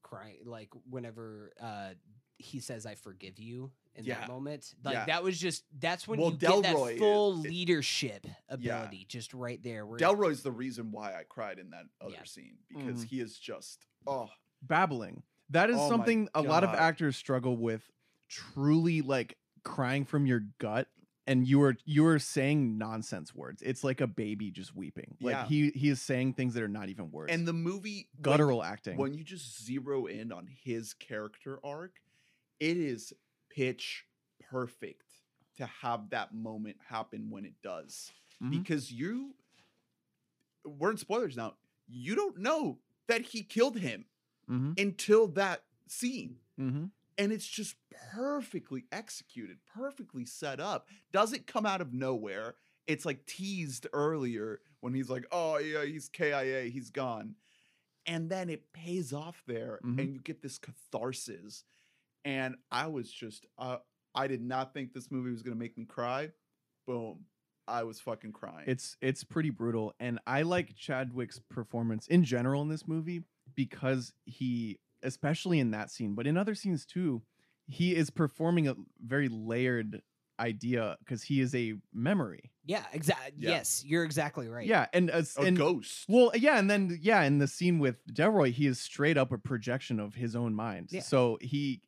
crying. 0.02 0.38
Like 0.44 0.68
whenever 0.88 1.52
uh, 1.60 1.90
he 2.38 2.60
says 2.60 2.86
"I 2.86 2.94
forgive 2.94 3.38
you" 3.38 3.70
in 3.94 4.04
Yeah. 4.04 4.20
that 4.20 4.28
moment, 4.28 4.74
like 4.84 4.94
Yeah. 4.94 5.04
that 5.06 5.22
was 5.22 5.38
just 5.38 5.64
that's 5.78 6.08
when 6.08 6.18
Well, 6.20 6.30
you 6.30 6.36
get 6.38 6.50
Delroy 6.50 6.62
that 6.62 6.92
is- 6.94 6.98
full 6.98 7.32
it- 7.44 7.48
leadership 7.50 8.26
ability, 8.48 9.04
just 9.08 9.34
right 9.34 9.62
there. 9.62 9.84
Where 9.86 9.98
Delroy's 9.98 10.42
the 10.42 10.52
reason 10.52 10.90
why 10.92 11.14
I 11.14 11.24
cried 11.28 11.58
in 11.58 11.70
that 11.70 11.84
other 12.00 12.12
Yeah. 12.14 12.24
scene 12.24 12.56
because 12.68 13.04
Mhm. 13.04 13.08
he 13.08 13.20
is 13.20 13.38
just 13.38 13.84
oh 14.06 14.30
babbling. 14.62 15.22
That 15.50 15.70
is 15.70 15.76
Oh 15.78 15.88
something 15.88 16.28
a 16.34 16.42
lot 16.42 16.64
of 16.64 16.70
actors 16.70 17.16
struggle 17.16 17.56
with. 17.56 17.82
Truly, 18.28 19.02
like 19.02 19.36
crying 19.64 20.04
from 20.04 20.24
your 20.26 20.42
gut, 20.58 20.86
and 21.26 21.46
you 21.46 21.60
are 21.62 21.76
you 21.84 22.06
are 22.06 22.18
saying 22.20 22.78
nonsense 22.78 23.34
words. 23.34 23.60
It's 23.62 23.82
like 23.82 24.00
a 24.00 24.06
baby 24.06 24.50
just 24.52 24.74
weeping. 24.74 25.16
Like 25.20 25.32
Yeah. 25.34 25.46
he 25.46 25.70
he 25.70 25.88
is 25.88 26.00
saying 26.00 26.34
things 26.34 26.54
that 26.54 26.62
are 26.62 26.68
not 26.68 26.88
even 26.88 27.10
words. 27.10 27.32
and 27.32 27.46
the 27.46 27.52
movie 27.52 28.08
when- 28.14 28.22
guttural 28.22 28.62
acting. 28.62 28.96
when 28.96 29.14
you 29.14 29.24
just 29.24 29.62
zero 29.64 30.06
in 30.06 30.30
on 30.32 30.46
his 30.46 30.94
character 30.94 31.58
arc, 31.64 32.00
it 32.60 32.76
is 32.76 33.12
pitch 33.50 34.06
perfect 34.48 35.02
to 35.56 35.66
have 35.66 36.10
that 36.10 36.32
moment 36.32 36.76
happen 36.88 37.28
when 37.30 37.44
it 37.44 37.54
does. 37.62 38.12
Mhm. 38.40 38.50
Because 38.50 38.92
you 38.92 39.34
we're 40.64 40.90
in 40.92 40.96
spoilers 40.98 41.36
now. 41.36 41.56
You 41.88 42.14
don't 42.14 42.38
know 42.38 42.78
that 43.08 43.22
he 43.22 43.42
killed 43.42 43.78
him 43.78 44.04
Mhm. 44.50 44.78
until 44.80 45.28
that 45.28 45.64
scene. 45.86 46.40
Mhm. 46.58 46.90
And 47.16 47.32
it's 47.32 47.46
just 47.46 47.76
perfectly 48.12 48.84
executed, 48.90 49.58
perfectly 49.66 50.24
set 50.24 50.58
up. 50.60 50.88
Doesn't 51.12 51.46
come 51.46 51.66
out 51.66 51.80
of 51.80 51.92
nowhere. 51.92 52.56
It's 52.86 53.04
like 53.04 53.26
teased 53.26 53.86
earlier 53.92 54.60
when 54.80 54.94
he's 54.94 55.08
like, 55.10 55.26
oh, 55.30 55.58
yeah, 55.58 55.84
he's 55.84 56.08
KIA, 56.08 56.64
he's 56.70 56.90
gone. 56.90 57.36
And 58.06 58.30
then 58.30 58.48
it 58.48 58.72
pays 58.72 59.12
off 59.12 59.42
there 59.46 59.78
Mhm. 59.84 60.00
and 60.00 60.14
you 60.14 60.20
get 60.20 60.40
this 60.42 60.58
catharsis. 60.58 61.64
And 62.24 62.56
I 62.70 62.86
was 62.88 63.12
just, 63.12 63.46
uh, 63.58 63.78
I 64.14 64.26
did 64.26 64.42
not 64.42 64.72
think 64.74 64.92
this 64.92 65.10
movie 65.10 65.30
was 65.30 65.42
going 65.42 65.54
to 65.54 65.58
make 65.58 65.76
me 65.78 65.84
cry. 65.84 66.32
Boom. 66.86 67.26
I 67.68 67.84
was 67.84 68.00
fucking 68.00 68.32
crying. 68.32 68.64
It's 68.66 68.96
it's 69.00 69.22
pretty 69.22 69.50
brutal, 69.50 69.94
and 70.00 70.18
I 70.26 70.42
like 70.42 70.74
Chadwick's 70.74 71.38
performance 71.38 72.08
in 72.08 72.24
general 72.24 72.62
in 72.62 72.68
this 72.68 72.88
movie 72.88 73.22
because 73.54 74.12
he, 74.24 74.78
especially 75.02 75.60
in 75.60 75.70
that 75.72 75.90
scene, 75.90 76.14
but 76.14 76.26
in 76.26 76.36
other 76.36 76.54
scenes 76.54 76.84
too, 76.84 77.22
he 77.66 77.94
is 77.94 78.10
performing 78.10 78.68
a 78.68 78.74
very 79.04 79.28
layered 79.28 80.02
idea 80.40 80.96
because 81.00 81.22
he 81.22 81.40
is 81.40 81.54
a 81.54 81.74
memory. 81.92 82.50
yeah, 82.64 82.84
exactly. 82.92 83.34
Yeah. 83.38 83.50
Yes, 83.50 83.84
you're 83.86 84.04
exactly 84.04 84.48
right. 84.48 84.66
Yeah, 84.66 84.86
and 84.92 85.10
as 85.10 85.36
a 85.36 85.42
and, 85.42 85.56
ghost. 85.56 86.06
Well, 86.08 86.32
yeah, 86.34 86.58
and 86.58 86.68
then 86.68 86.98
yeah, 87.00 87.22
in 87.22 87.38
the 87.38 87.46
scene 87.46 87.78
with 87.78 88.04
Delroy, 88.06 88.52
he 88.52 88.66
is 88.66 88.80
straight 88.80 89.18
up 89.18 89.32
a 89.32 89.38
projection 89.38 90.00
of 90.00 90.14
his 90.14 90.34
own 90.34 90.54
mind. 90.54 90.88
Yeah. 90.90 91.02
So 91.02 91.38
he, 91.40 91.82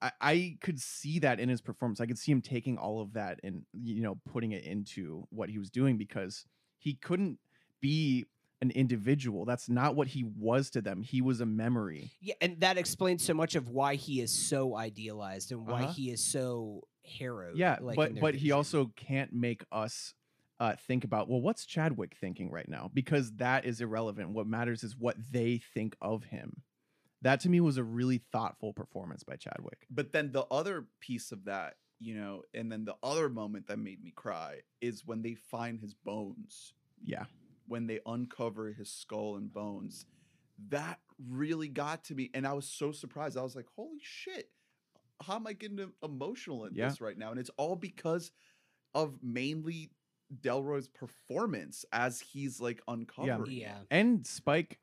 I, 0.00 0.12
I 0.20 0.56
could 0.60 0.80
see 0.80 1.18
that 1.18 1.40
in 1.40 1.48
his 1.48 1.60
performance. 1.60 2.00
I 2.00 2.06
could 2.06 2.18
see 2.18 2.32
him 2.32 2.40
taking 2.40 2.78
all 2.78 3.02
of 3.02 3.12
that 3.14 3.40
and 3.42 3.64
you 3.72 4.02
know 4.02 4.18
putting 4.30 4.52
it 4.52 4.64
into 4.64 5.26
what 5.30 5.50
he 5.50 5.58
was 5.58 5.70
doing 5.70 5.98
because 5.98 6.46
he 6.78 6.94
couldn't 6.94 7.38
be 7.80 8.26
an 8.62 8.70
individual. 8.72 9.44
That's 9.44 9.68
not 9.68 9.94
what 9.96 10.08
he 10.08 10.22
was 10.24 10.70
to 10.70 10.80
them. 10.82 11.02
He 11.02 11.20
was 11.22 11.40
a 11.40 11.46
memory. 11.46 12.10
Yeah, 12.20 12.34
and 12.40 12.60
that 12.60 12.76
explains 12.78 13.24
so 13.24 13.34
much 13.34 13.54
of 13.54 13.68
why 13.68 13.94
he 13.94 14.20
is 14.20 14.30
so 14.32 14.76
idealized 14.76 15.50
and 15.52 15.66
why 15.66 15.84
Uh-huh. 15.84 15.92
he 15.92 16.10
is 16.10 16.22
so 16.22 16.86
harrowed. 17.04 17.56
yeah, 17.56 17.78
like, 17.80 17.96
in 17.98 18.02
but 18.04 18.14
their 18.14 18.20
but 18.20 18.34
he 18.34 18.52
also 18.52 18.92
can't 18.96 19.32
make 19.32 19.64
us 19.72 20.14
uh, 20.60 20.76
think 20.86 21.04
about 21.04 21.28
well, 21.28 21.40
what's 21.40 21.64
Chadwick 21.64 22.14
thinking 22.20 22.50
right 22.50 22.68
now? 22.68 22.90
Because 22.92 23.32
that 23.36 23.64
is 23.64 23.80
irrelevant. 23.80 24.30
What 24.30 24.46
matters 24.46 24.84
is 24.84 24.94
what 24.96 25.16
they 25.30 25.58
think 25.72 25.96
of 26.02 26.24
him. 26.24 26.62
That 27.22 27.40
to 27.40 27.48
me 27.48 27.60
was 27.60 27.78
a 27.78 27.84
really 27.84 28.18
thoughtful 28.32 28.72
performance 28.74 29.22
by 29.24 29.36
Chadwick. 29.36 29.86
But 29.90 30.12
then 30.12 30.32
the 30.32 30.44
other 30.50 30.86
piece 31.00 31.32
of 31.32 31.44
that, 31.46 31.76
you 31.98 32.14
know, 32.14 32.42
and 32.54 32.70
then 32.70 32.84
the 32.84 32.96
other 33.02 33.28
moment 33.30 33.68
that 33.68 33.78
made 33.78 34.02
me 34.02 34.10
cry 34.14 34.60
is 34.82 35.06
when 35.06 35.22
they 35.22 35.34
find 35.34 35.80
his 35.80 35.94
bones, 35.94 36.74
Yeah, 37.04 37.24
when 37.70 37.86
they 37.86 38.00
uncover 38.04 38.72
his 38.72 38.90
skull 38.90 39.36
and 39.36 39.52
bones. 39.52 40.04
That 40.70 40.98
really 41.28 41.68
got 41.68 42.04
to 42.06 42.14
me. 42.14 42.30
And 42.34 42.46
I 42.46 42.52
was 42.52 42.66
so 42.66 42.90
surprised. 42.92 43.38
I 43.38 43.42
was 43.42 43.54
like, 43.54 43.66
holy 43.76 44.00
shit. 44.02 44.50
How 45.22 45.36
am 45.36 45.46
I 45.46 45.52
getting 45.52 45.78
emotional 46.02 46.64
in 46.64 46.74
Yeah. 46.74 46.88
this 46.88 47.00
right 47.00 47.16
now? 47.16 47.30
And 47.30 47.38
it's 47.38 47.50
all 47.56 47.76
because 47.76 48.32
of 48.94 49.18
mainly 49.22 49.90
Delroy's 50.42 50.88
performance 50.88 51.84
as 51.92 52.20
he's 52.20 52.60
like 52.60 52.82
uncovering. 52.88 53.52
it. 53.52 53.54
Yeah. 53.54 53.78
and 53.90 54.26
Spike 54.26 54.78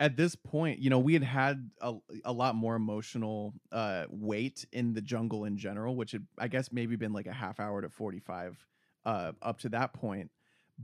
at 0.00 0.16
this 0.16 0.34
point, 0.34 0.80
you 0.80 0.90
know, 0.90 0.98
we 0.98 1.12
had 1.12 1.22
had 1.22 1.70
a, 1.80 1.94
a 2.24 2.32
lot 2.32 2.56
more 2.56 2.74
emotional 2.74 3.54
uh 3.70 4.04
weight 4.10 4.66
in 4.72 4.94
the 4.94 5.00
jungle 5.02 5.44
in 5.44 5.56
general, 5.56 5.94
which 5.94 6.10
had 6.12 6.26
I 6.38 6.48
guess 6.48 6.72
maybe 6.72 6.96
been 6.96 7.12
like 7.12 7.26
a 7.28 7.32
half 7.32 7.60
hour 7.60 7.80
to 7.82 7.88
45 7.88 8.66
uh 9.04 9.32
up 9.40 9.60
to 9.60 9.68
that 9.70 9.92
point. 9.92 10.30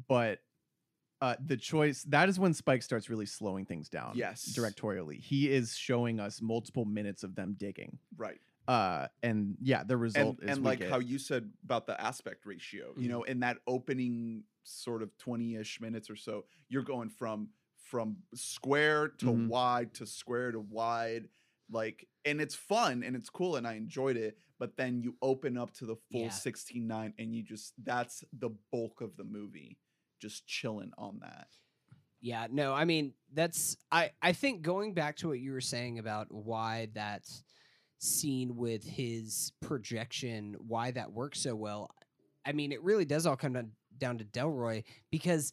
But 0.08 0.38
uh 1.20 1.36
the 1.44 1.56
choice 1.56 2.02
that 2.04 2.28
is 2.28 2.38
when 2.38 2.54
Spike 2.54 2.82
starts 2.82 3.08
really 3.10 3.26
slowing 3.26 3.64
things 3.64 3.88
down. 3.88 4.12
Yes. 4.14 4.52
Directorially. 4.56 5.20
He 5.20 5.50
is 5.50 5.74
showing 5.76 6.20
us 6.20 6.40
multiple 6.40 6.84
minutes 6.84 7.22
of 7.24 7.34
them 7.34 7.54
digging. 7.58 7.98
Right. 8.16 8.40
Uh 8.66 9.08
and 9.22 9.56
yeah, 9.62 9.82
the 9.82 9.96
result 9.96 10.38
and, 10.40 10.50
is 10.50 10.56
and 10.56 10.64
like 10.64 10.80
get- 10.80 10.90
how 10.90 10.98
you 10.98 11.18
said 11.18 11.50
about 11.64 11.86
the 11.86 12.00
aspect 12.00 12.44
ratio 12.46 12.92
you 12.96 13.06
Mhm. 13.08 13.10
know 13.10 13.22
in 13.24 13.40
that 13.40 13.58
opening 13.66 14.44
sort 14.64 15.02
of 15.02 15.10
20ish 15.18 15.80
minutes 15.80 16.10
or 16.10 16.16
so 16.16 16.44
you're 16.68 16.82
going 16.82 17.08
from 17.08 17.48
from 17.90 18.18
square 18.34 19.08
to 19.08 19.26
Mhm. 19.26 19.48
wide 19.48 19.94
to 19.94 20.04
square 20.06 20.52
to 20.52 20.60
wide 20.60 21.28
like 21.70 22.06
and 22.26 22.40
it's 22.40 22.54
fun 22.54 23.02
and 23.02 23.16
it's 23.16 23.30
cool 23.30 23.56
and 23.56 23.66
i 23.66 23.74
enjoyed 23.74 24.16
it 24.16 24.36
but 24.58 24.76
then 24.76 25.00
you 25.02 25.16
open 25.22 25.56
up 25.56 25.72
to 25.72 25.86
the 25.86 25.96
full 26.12 26.22
Yeah. 26.22 26.28
16.9 26.30 27.14
and 27.18 27.34
you 27.34 27.42
just 27.42 27.72
that's 27.82 28.22
the 28.32 28.50
bulk 28.70 29.00
of 29.00 29.16
the 29.16 29.24
movie 29.24 29.78
just 30.18 30.46
chilling 30.46 30.92
on 30.98 31.18
that 31.20 31.48
Yeah, 32.20 32.46
no, 32.50 32.74
I 32.74 32.84
mean 32.84 33.14
that's 33.32 33.76
I 33.92 34.10
I 34.20 34.32
think 34.32 34.62
going 34.62 34.94
back 34.94 35.16
to 35.18 35.28
what 35.28 35.38
you 35.40 35.52
were 35.52 35.60
saying 35.60 35.98
about 35.98 36.26
why 36.30 36.88
that 36.94 37.22
scene 37.98 38.56
with 38.56 38.84
his 38.84 39.52
projection, 39.60 40.56
why 40.66 40.90
that 40.92 41.12
works 41.12 41.40
so 41.40 41.54
well. 41.54 41.90
I 42.44 42.52
mean, 42.52 42.72
it 42.72 42.82
really 42.82 43.04
does 43.04 43.26
all 43.26 43.36
come 43.36 43.52
down, 43.52 43.72
down 43.98 44.18
to 44.18 44.24
Delroy 44.24 44.84
because 45.10 45.52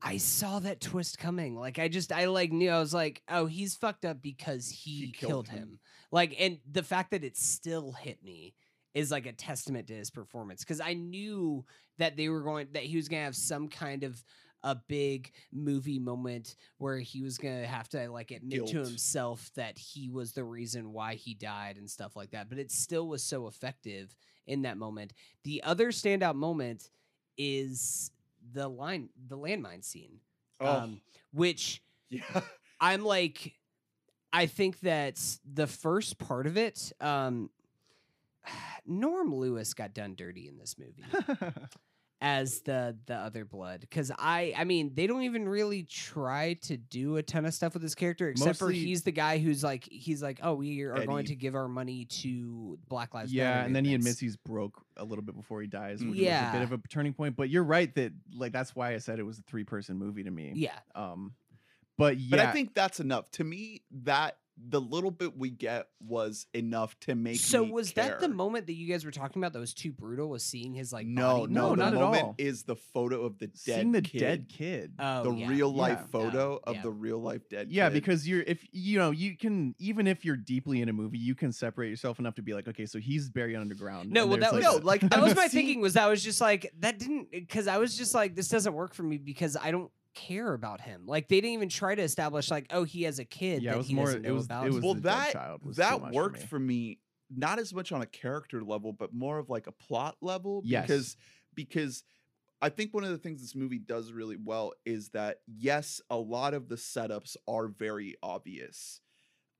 I 0.00 0.16
saw 0.16 0.58
that 0.60 0.80
twist 0.80 1.18
coming. 1.18 1.54
Like 1.56 1.78
I 1.78 1.88
just 1.88 2.10
I 2.12 2.24
like 2.26 2.50
knew 2.52 2.70
I 2.70 2.78
was 2.80 2.94
like, 2.94 3.22
"Oh, 3.28 3.46
he's 3.46 3.76
fucked 3.76 4.04
up 4.04 4.20
because 4.22 4.68
he, 4.68 5.06
He 5.06 5.12
killed, 5.12 5.46
killed 5.46 5.48
him. 5.48 5.58
him. 5.58 5.80
Like 6.10 6.34
and 6.40 6.58
the 6.70 6.82
fact 6.82 7.10
that 7.12 7.24
it 7.24 7.36
still 7.36 7.92
hit 7.92 8.22
me 8.22 8.54
is 8.94 9.10
like 9.10 9.26
a 9.26 9.32
testament 9.32 9.86
to 9.88 9.94
his 9.94 10.10
performance 10.10 10.64
cuz 10.64 10.80
I 10.80 10.94
knew 10.94 11.64
that 11.98 12.16
they 12.16 12.28
were 12.28 12.42
going 12.42 12.68
that 12.72 12.82
he 12.82 12.96
was 12.96 13.08
going 13.08 13.20
to 13.20 13.24
have 13.24 13.36
some 13.36 13.68
kind 13.68 14.04
of 14.04 14.22
a 14.64 14.74
big 14.74 15.32
movie 15.52 15.98
moment 15.98 16.54
where 16.78 16.98
he 16.98 17.22
was 17.22 17.36
gonna 17.38 17.66
have 17.66 17.88
to 17.88 18.08
like 18.10 18.30
admit 18.30 18.66
to 18.68 18.78
himself 18.78 19.50
that 19.56 19.76
he 19.76 20.08
was 20.08 20.32
the 20.32 20.44
reason 20.44 20.92
why 20.92 21.14
he 21.14 21.34
died 21.34 21.76
and 21.76 21.90
stuff 21.90 22.14
like 22.14 22.30
that. 22.30 22.48
But 22.48 22.58
it 22.58 22.70
still 22.70 23.08
was 23.08 23.24
so 23.24 23.48
effective 23.48 24.14
in 24.46 24.62
that 24.62 24.76
moment. 24.78 25.14
The 25.44 25.62
other 25.64 25.88
standout 25.90 26.36
moment 26.36 26.90
is 27.36 28.12
the 28.52 28.68
line, 28.68 29.08
the 29.28 29.36
landmine 29.36 29.84
scene, 29.84 30.20
oh 30.60 30.66
um, 30.66 31.00
which 31.32 31.82
yeah 32.08 32.22
I'm 32.80 33.04
like, 33.04 33.54
I 34.32 34.46
think 34.46 34.80
that 34.80 35.20
the 35.44 35.66
first 35.66 36.18
part 36.18 36.46
of 36.46 36.56
it, 36.56 36.92
um, 37.00 37.50
Norm 38.86 39.34
Lewis 39.34 39.74
got 39.74 39.94
done 39.94 40.14
dirty 40.16 40.48
in 40.48 40.58
this 40.58 40.76
movie 40.78 41.04
as 42.20 42.60
the 42.60 42.96
the 43.06 43.14
other 43.14 43.44
blood 43.44 43.80
because 43.80 44.12
I 44.16 44.54
I 44.56 44.62
mean 44.62 44.92
they 44.94 45.08
don't 45.08 45.22
even 45.22 45.48
really 45.48 45.82
try 45.82 46.54
to 46.62 46.76
do 46.76 47.16
a 47.16 47.22
ton 47.22 47.44
of 47.44 47.52
stuff 47.52 47.72
with 47.74 47.82
this 47.82 47.96
character 47.96 48.28
except 48.28 48.60
for 48.60 48.70
he's 48.70 49.02
the 49.02 49.10
guy 49.10 49.38
who's 49.38 49.64
like 49.64 49.88
he's 49.90 50.22
like 50.22 50.38
oh 50.40 50.54
we 50.54 50.82
are 50.82 51.04
going 51.04 51.26
to 51.26 51.34
give 51.34 51.56
our 51.56 51.66
money 51.66 52.04
to 52.06 52.78
Black 52.88 53.12
Lives 53.12 53.32
yeah, 53.32 53.50
Matter 53.50 53.66
and 53.66 53.76
then 53.76 53.84
he 53.84 53.90
movements." 53.90 54.06
admits 54.06 54.20
he's 54.20 54.36
broke 54.36 54.84
a 54.96 55.04
little 55.04 55.24
bit 55.24 55.34
before 55.34 55.60
he 55.62 55.66
dies, 55.66 56.00
which 56.00 56.10
was 56.10 56.18
a 56.20 56.50
bit 56.52 56.62
of 56.62 56.72
a 56.72 56.78
turning 56.88 57.12
point. 57.12 57.34
But 57.34 57.50
you're 57.50 57.64
right 57.64 57.92
that 57.96 58.12
like 58.36 58.52
that's 58.52 58.76
why 58.76 58.94
I 58.94 58.98
said 58.98 59.18
it 59.18 59.24
was 59.24 59.40
a 59.40 59.42
three 59.42 59.64
person 59.64 59.96
movie 59.96 60.22
to 60.22 60.30
me. 60.30 60.52
yeah 60.54 60.78
Um, 60.94 61.32
but 61.98 62.18
yeah, 62.18 62.28
but 62.30 62.40
i 62.40 62.52
think 62.52 62.72
that's 62.72 63.00
enough 63.00 63.30
to 63.32 63.44
me 63.44 63.82
that 64.04 64.36
the 64.68 64.80
little 64.80 65.10
bit 65.10 65.36
we 65.36 65.50
get 65.50 65.88
was 66.06 66.46
enough 66.52 66.98
to 67.00 67.14
make 67.14 67.36
so 67.40 67.64
me 67.64 67.72
was 67.72 67.92
that 67.94 68.20
the 68.20 68.28
moment 68.28 68.66
that 68.66 68.74
you 68.74 68.86
guys 68.86 69.04
were 69.04 69.10
talking 69.10 69.40
about 69.42 69.52
that 69.54 69.58
was 69.58 69.72
too 69.72 69.90
brutal 69.92 70.28
was 70.28 70.44
seeing 70.44 70.74
his 70.74 70.92
like 70.92 71.06
no, 71.06 71.40
body 71.40 71.52
no, 71.54 71.60
No, 71.62 71.70
the 71.70 71.76
not 71.76 71.94
at 71.94 72.22
all. 72.22 72.34
is 72.36 72.62
the 72.64 72.76
photo 72.76 73.24
of 73.24 73.38
the 73.38 73.46
dead 73.46 73.56
seeing 73.58 73.92
the 73.92 74.02
kid, 74.02 74.18
dead 74.18 74.48
kid. 74.48 74.92
oh, 74.98 75.24
the 75.24 75.30
yeah. 75.38 75.48
real 75.48 75.72
life 75.72 75.98
Yeah. 76.02 76.06
photo 76.12 76.60
Oh, 76.64 76.70
of 76.70 76.76
yeah. 76.76 76.82
the 76.82 76.90
real 76.90 77.18
life 77.18 77.48
dead 77.48 77.70
yeah, 77.70 77.88
kid. 77.88 77.94
because 77.94 78.28
you're 78.28 78.42
if 78.42 78.64
you 78.72 78.98
know 78.98 79.10
you 79.10 79.36
can 79.36 79.74
even 79.78 80.06
if 80.06 80.24
you're 80.24 80.36
deeply 80.36 80.82
in 80.82 80.88
a 80.88 80.92
movie, 80.92 81.18
you 81.18 81.34
can 81.34 81.50
separate 81.50 81.88
yourself 81.88 82.18
enough 82.18 82.34
to 82.34 82.42
be 82.42 82.52
like, 82.52 82.68
okay, 82.68 82.84
so 82.86 82.98
he's 82.98 83.30
buried 83.30 83.56
underground. 83.56 84.10
No, 84.10 84.26
well, 84.26 84.36
there's, 84.36 84.52
that 84.52 84.54
was- 84.54 84.64
no, 84.64 84.76
like 84.86 85.00
that 85.00 85.22
was 85.22 85.34
my 85.34 85.48
thinking 85.48 85.80
was 85.80 85.94
that 85.94 86.08
was 86.08 86.22
just 86.22 86.40
like 86.40 86.70
that 86.80 86.98
didn't 86.98 87.30
because 87.30 87.66
I 87.66 87.78
was 87.78 87.96
just 87.96 88.14
like 88.14 88.34
this 88.34 88.48
doesn't 88.48 88.74
work 88.74 88.92
for 88.94 89.02
me 89.02 89.16
because 89.16 89.56
I 89.56 89.70
don't 89.70 89.90
care 90.14 90.52
about 90.54 90.80
him. 90.80 91.02
Like 91.06 91.28
they 91.28 91.40
didn't 91.40 91.54
even 91.54 91.68
try 91.68 91.94
to 91.94 92.02
establish 92.02 92.50
like 92.50 92.66
oh 92.70 92.84
he 92.84 93.02
has 93.04 93.18
a 93.18 93.24
kid 93.24 93.62
Yeah, 93.62 93.70
it 93.70 93.72
that 93.72 93.78
was 93.78 93.86
he 93.88 93.94
more- 93.94 94.10
it 94.10 94.30
was- 94.32 94.44
about. 94.46 94.66
it 94.66 94.72
was 94.72 94.82
well 94.84 94.94
the 94.94 95.00
that 95.02 95.32
child 95.32 95.64
was 95.64 95.76
that 95.76 96.00
much 96.00 96.10
for 96.12 96.14
worked 96.14 96.40
me. 96.40 96.46
for 96.46 96.58
me 96.58 96.98
not 97.34 97.58
as 97.58 97.72
much 97.72 97.92
on 97.92 98.02
a 98.02 98.06
character 98.06 98.62
level 98.62 98.92
but 98.92 99.14
more 99.14 99.38
of 99.38 99.48
like 99.48 99.66
a 99.66 99.72
plot 99.72 100.16
level 100.20 100.60
Yes. 100.64 100.86
because 100.86 101.16
because 101.54 102.04
I 102.60 102.68
think 102.68 102.94
one 102.94 103.02
of 103.04 103.10
the 103.10 103.18
things 103.18 103.40
this 103.40 103.54
movie 103.56 103.78
does 103.78 104.12
really 104.12 104.36
well 104.36 104.72
is 104.84 105.08
that 105.10 105.40
yes 105.46 106.00
a 106.10 106.16
lot 106.16 106.54
of 106.54 106.68
the 106.68 106.76
setups 106.76 107.36
are 107.48 107.66
very 107.68 108.16
obvious 108.22 109.00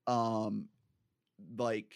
um 0.07 0.67
like 1.57 1.93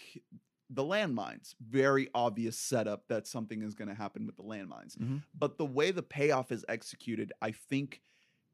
the 0.69 0.83
landmines 0.83 1.55
very 1.65 2.09
obvious 2.13 2.57
setup 2.57 3.07
that 3.07 3.25
something 3.27 3.61
is 3.61 3.73
going 3.75 3.87
to 3.87 3.93
happen 3.95 4.25
with 4.25 4.35
the 4.35 4.43
landmines 4.43 4.97
Mhm. 4.97 5.21
but 5.37 5.57
the 5.57 5.65
way 5.65 5.91
the 5.91 6.03
payoff 6.03 6.51
is 6.51 6.65
executed 6.67 7.31
i 7.41 7.51
think 7.51 8.01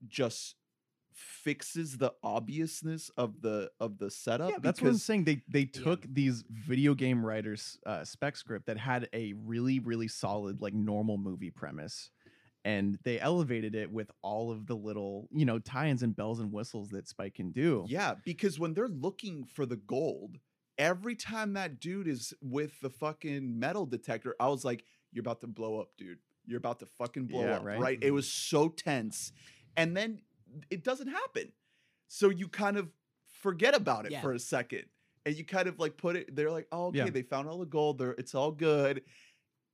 just 0.07 0.55
fixes 1.13 1.97
the 1.97 2.11
obviousness 2.23 3.09
of 3.17 3.41
the 3.41 3.69
of 3.79 3.99
the 3.99 4.09
setup 4.09 4.49
yeah, 4.49 4.57
that's 4.61 4.81
what 4.81 4.89
I'm 4.89 4.97
saying. 4.97 5.25
They 5.25 5.43
they 5.47 5.69
Yeah. 5.73 5.83
took 5.83 6.05
these 6.11 6.43
video 6.49 6.95
game 6.95 7.23
writers' 7.25 7.77
uh, 7.85 8.03
spec 8.03 8.35
script 8.35 8.65
that 8.65 8.77
had 8.77 9.09
a 9.13 9.33
really 9.33 9.79
really 9.79 10.07
solid 10.07 10.61
like 10.61 10.73
normal 10.73 11.17
movie 11.17 11.51
premise, 11.51 12.09
and 12.65 12.97
they 13.03 13.19
elevated 13.19 13.75
it 13.75 13.91
with 13.91 14.09
all 14.23 14.51
of 14.51 14.65
the 14.65 14.75
little 14.75 15.27
you 15.31 15.45
know 15.45 15.59
tie-ins 15.59 16.01
and 16.01 16.15
bells 16.15 16.39
and 16.39 16.51
whistles 16.51 16.89
that 16.89 17.07
Spike 17.07 17.35
can 17.35 17.51
do. 17.51 17.85
Yeah, 17.87 18.15
because 18.25 18.59
when 18.59 18.73
they're 18.73 18.87
looking 18.87 19.45
for 19.45 19.67
the 19.67 19.77
gold, 19.77 20.39
every 20.79 21.15
time 21.15 21.53
that 21.53 21.79
dude 21.79 22.07
is 22.07 22.33
with 22.41 22.79
the 22.79 22.89
fucking 22.89 23.59
metal 23.59 23.85
detector, 23.85 24.35
I 24.39 24.47
was 24.47 24.65
like, 24.65 24.83
"You're 25.11 25.21
about 25.21 25.41
to 25.41 25.47
blow 25.47 25.79
up, 25.79 25.89
dude. 25.95 26.17
You're 26.45 26.57
about 26.57 26.79
to 26.79 26.87
fucking 26.87 27.27
blow 27.27 27.41
Yeah, 27.43 27.57
up." 27.57 27.65
right? 27.65 27.79
Right? 27.79 27.99
It 28.01 28.11
was 28.11 28.27
so 28.27 28.67
tense, 28.69 29.31
and 29.77 29.95
then 29.95 30.21
it 30.69 30.83
doesn't 30.83 31.07
happen. 31.07 31.51
So 32.07 32.29
you 32.29 32.47
kind 32.47 32.77
of 32.77 32.89
forget 33.41 33.75
about 33.75 34.05
it 34.05 34.11
Yeah. 34.11 34.21
for 34.21 34.33
a 34.33 34.39
second, 34.39 34.83
and 35.25 35.35
you 35.35 35.43
kind 35.45 35.67
of 35.67 35.79
like 35.79 35.97
put 35.97 36.15
it. 36.15 36.35
They're 36.35 36.51
like, 36.51 36.67
"Oh, 36.71 36.87
okay, 36.87 36.99
Yeah. 36.99 37.09
they 37.09 37.23
found 37.23 37.47
all 37.49 37.57
the 37.57 37.65
gold. 37.65 37.97
They're, 37.97 38.11
it's 38.11 38.35
all 38.35 38.51
good," 38.51 39.01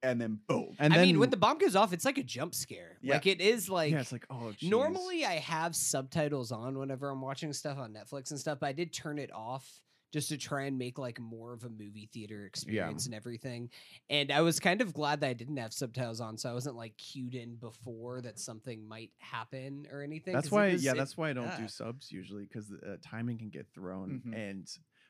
and 0.01 0.19
then 0.21 0.39
boom. 0.47 0.75
And 0.79 0.93
I 0.93 0.97
then 0.97 1.07
mean 1.07 1.19
when 1.19 1.29
the 1.29 1.38
bomb 1.38 1.57
goes 1.57 1.75
off, 1.75 1.91
it's 1.91 2.05
like 2.05 2.17
a 2.17 2.23
jump 2.23 2.55
scare. 2.55 2.97
Yeah. 3.01 3.15
Like 3.15 3.27
it 3.27 3.41
is 3.41 3.69
like. 3.69 3.91
yeah, 3.91 4.00
it's 4.00 4.12
like 4.12 4.25
oh 4.29 4.54
geez. 4.58 4.69
Normally, 4.69 5.25
I 5.25 5.33
have 5.35 5.75
subtitles 5.75 6.52
on 6.52 6.77
whenever 6.77 7.10
I'm 7.10 7.21
watching 7.21 7.52
stuff 7.54 7.77
on 7.77 7.93
Netflix 7.93 8.31
and 8.31 8.39
stuff, 8.39 8.60
but 8.62 8.67
I 8.67 8.71
did 8.73 8.93
turn 8.93 9.19
it 9.19 9.31
off 9.33 9.81
just 10.12 10.29
to 10.29 10.37
try 10.37 10.63
and 10.63 10.77
make 10.77 10.97
like 10.97 11.19
more 11.19 11.53
of 11.53 11.63
a 11.63 11.69
movie 11.69 12.10
theater 12.12 12.45
experience 12.45 13.05
and 13.05 13.13
everything. 13.13 13.69
And 14.10 14.31
I 14.31 14.41
was 14.41 14.60
kind 14.60 14.81
of 14.81 14.93
glad 14.93 15.21
that 15.21 15.27
I 15.27 15.33
didn't 15.33 15.57
have 15.57 15.71
subtitles 15.73 16.19
on, 16.19 16.37
so 16.37 16.49
I 16.49 16.53
wasn't 16.53 16.75
like 16.75 16.97
cued 16.97 17.35
in 17.35 17.55
before 17.55 18.21
that 18.21 18.39
something 18.39 18.87
might 18.87 19.12
happen 19.19 19.87
or 19.91 20.01
anything. 20.01 20.33
That's 20.33 20.49
why, 20.51 20.71
was- 20.73 20.83
yeah, 20.83 20.93
it- 20.93 20.97
that's 20.97 21.15
why 21.17 21.29
I 21.29 21.33
don't 21.33 21.55
do 21.57 21.67
subs 21.67 22.12
usually 22.12 22.43
because 22.43 22.71
uh, 22.71 22.95
timing 23.01 23.37
can 23.37 23.49
get 23.49 23.67
thrown. 23.73 24.21
Mhm. 24.25 24.35
And, 24.49 24.67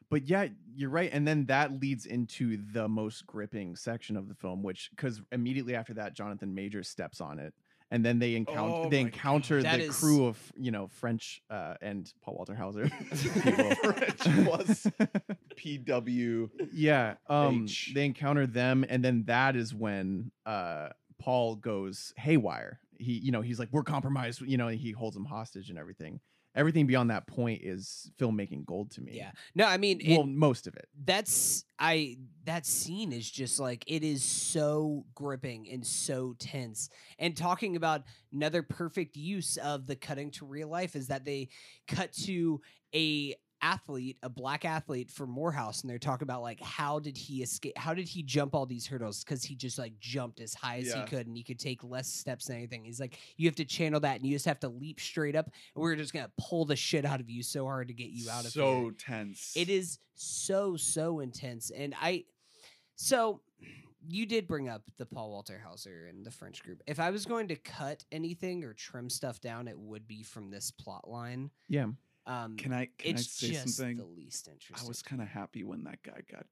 but 0.09 0.27
yeah, 0.27 0.47
you're 0.75 0.89
right. 0.89 1.09
And 1.13 1.27
then 1.27 1.45
that 1.45 1.79
leads 1.79 2.05
into 2.05 2.57
the 2.73 2.87
most 2.89 3.25
gripping 3.27 3.75
section 3.75 4.17
of 4.17 4.27
the 4.27 4.35
film, 4.35 4.63
which 4.63 4.89
because 4.91 5.21
immediately 5.31 5.75
after 5.75 5.93
that, 5.93 6.13
Jonathan 6.13 6.53
Majors 6.53 6.89
steps 6.89 7.21
on 7.21 7.39
it, 7.39 7.53
and 7.91 8.05
then 8.05 8.19
they 8.19 8.35
encounter 8.35 8.85
Oh 8.85 8.89
they 8.89 8.99
encounter 8.99 9.61
God. 9.61 9.65
the 9.73 9.77
That 9.77 9.79
is- 9.81 9.99
crew 9.99 10.25
of 10.27 10.37
you 10.57 10.71
know 10.71 10.87
French 10.87 11.41
uh, 11.49 11.75
and 11.81 12.11
Paul 12.21 12.35
Walter 12.35 12.55
Hauser 12.55 12.89
people. 12.89 13.71
French 13.83 14.19
plus 14.45 14.87
PW. 15.57 16.49
yeah 16.73 17.15
um 17.27 17.63
H. 17.63 17.91
they 17.93 18.05
encounter 18.05 18.47
them 18.47 18.85
and 18.87 19.03
then 19.03 19.23
that 19.25 19.55
is 19.55 19.73
when 19.73 20.31
uh 20.45 20.89
paul 21.19 21.55
goes 21.55 22.13
haywire 22.17 22.79
he 22.97 23.13
you 23.13 23.31
know 23.31 23.41
he's 23.41 23.59
like 23.59 23.69
we're 23.71 23.83
compromised 23.83 24.41
you 24.41 24.57
know 24.57 24.67
he 24.69 24.91
holds 24.91 25.15
them 25.15 25.25
hostage 25.25 25.69
and 25.69 25.77
everything 25.77 26.19
everything 26.59 26.85
beyond 26.85 27.09
that 27.09 27.25
point 27.25 27.61
is 27.63 28.11
filmmaking 28.19 28.65
gold 28.65 28.91
to 28.91 29.01
me 29.01 29.13
Yeah. 29.15 29.31
No, 29.55 29.65
I 29.65 29.77
mean, 29.77 29.99
it, 30.01 30.17
well 30.17 30.27
most 30.27 30.67
of 30.67 30.75
it 30.75 30.87
that's 31.05 31.63
I 31.79 32.17
that 32.43 32.65
scene 32.65 33.13
is 33.13 33.29
just 33.29 33.59
like 33.59 33.83
it 33.87 34.03
is 34.03 34.23
so 34.23 35.05
gripping 35.15 35.69
and 35.71 35.85
so 35.85 36.35
tense. 36.37 36.89
And 37.17 37.35
talking 37.35 37.75
about 37.75 38.03
another 38.33 38.61
perfect 38.61 39.15
use 39.15 39.57
of 39.57 39.87
the 39.87 39.95
cutting 39.95 40.31
to 40.31 40.45
real 40.45 40.67
life 40.67 40.95
is 40.95 41.07
that 41.07 41.25
they 41.25 41.49
cut 41.87 42.11
to 42.25 42.59
a 42.93 43.35
athlete, 43.61 44.17
a 44.23 44.29
black 44.29 44.65
athlete 44.65 45.09
for 45.11 45.25
Morehouse, 45.27 45.81
and 45.81 45.89
they're 45.89 45.97
talking 45.99 46.25
about 46.25 46.41
like 46.41 46.61
how 46.61 46.99
did 46.99 47.17
he 47.17 47.41
escape? 47.43 47.77
How 47.77 47.93
did 47.93 48.07
he 48.07 48.23
jump 48.23 48.55
all 48.55 48.65
these 48.65 48.87
hurdles? 48.87 49.23
Because 49.23 49.43
he 49.43 49.55
just 49.55 49.77
like 49.77 49.99
jumped 49.99 50.39
as 50.39 50.53
high 50.53 50.77
as 50.79 50.87
Yeah. 50.87 51.01
he 51.01 51.07
could, 51.07 51.27
and 51.27 51.35
he 51.35 51.43
could 51.43 51.59
take 51.59 51.83
less 51.83 52.07
steps 52.07 52.45
than 52.45 52.57
anything. 52.57 52.83
He's 52.85 52.99
like, 52.99 53.17
you 53.37 53.47
have 53.47 53.55
to 53.55 53.65
channel 53.65 53.99
that, 54.01 54.17
and 54.17 54.25
you 54.25 54.35
just 54.35 54.45
have 54.45 54.59
to 54.61 54.69
leap 54.69 54.99
straight 54.99 55.35
up. 55.35 55.45
And 55.75 55.81
we're 55.81 55.95
just 55.95 56.13
gonna 56.13 56.31
pull 56.37 56.65
the 56.65 56.75
shit 56.75 57.05
out 57.05 57.19
of 57.19 57.29
you 57.29 57.43
so 57.43 57.65
hard 57.65 57.87
to 57.89 57.93
get 57.93 58.09
you 58.11 58.29
out 58.29 58.45
of 58.45 58.53
here. 58.53 58.61
so 58.63 58.91
tense. 58.97 59.53
It 59.55 59.69
is 59.69 59.99
so 60.15 60.75
so 60.77 61.19
intense, 61.19 61.69
and 61.71 61.93
I. 62.01 62.25
So, 62.95 63.39
you 64.07 64.25
did 64.25 64.45
bring 64.47 64.67
up 64.67 64.83
the 64.97 65.05
Paul 65.05 65.29
Walter 65.31 65.61
Hauser 65.65 66.07
and 66.09 66.25
the 66.25 66.31
French 66.31 66.61
group. 66.63 66.81
If 66.87 66.99
I 66.99 67.11
was 67.11 67.25
going 67.25 67.47
to 67.49 67.55
cut 67.55 68.03
anything 68.11 68.63
or 68.65 68.73
trim 68.73 69.09
stuff 69.09 69.39
down, 69.39 69.67
it 69.69 69.77
would 69.79 70.05
be 70.07 70.21
from 70.23 70.49
this 70.51 70.71
plot 70.71 71.09
line. 71.09 71.49
yeah 71.69 71.87
Um, 72.25 72.57
Can 72.57 72.73
I 72.73 72.89
can 72.97 73.15
I 73.15 73.19
say 73.19 73.51
just 73.51 73.75
something? 73.77 73.97
the 73.97 74.05
least 74.05 74.47
interesting. 74.47 74.85
I 74.85 74.87
was 74.87 75.01
kind 75.01 75.21
of 75.21 75.27
happy 75.27 75.63
when 75.63 75.83
that 75.85 76.03
guy 76.03 76.21
got 76.31 76.45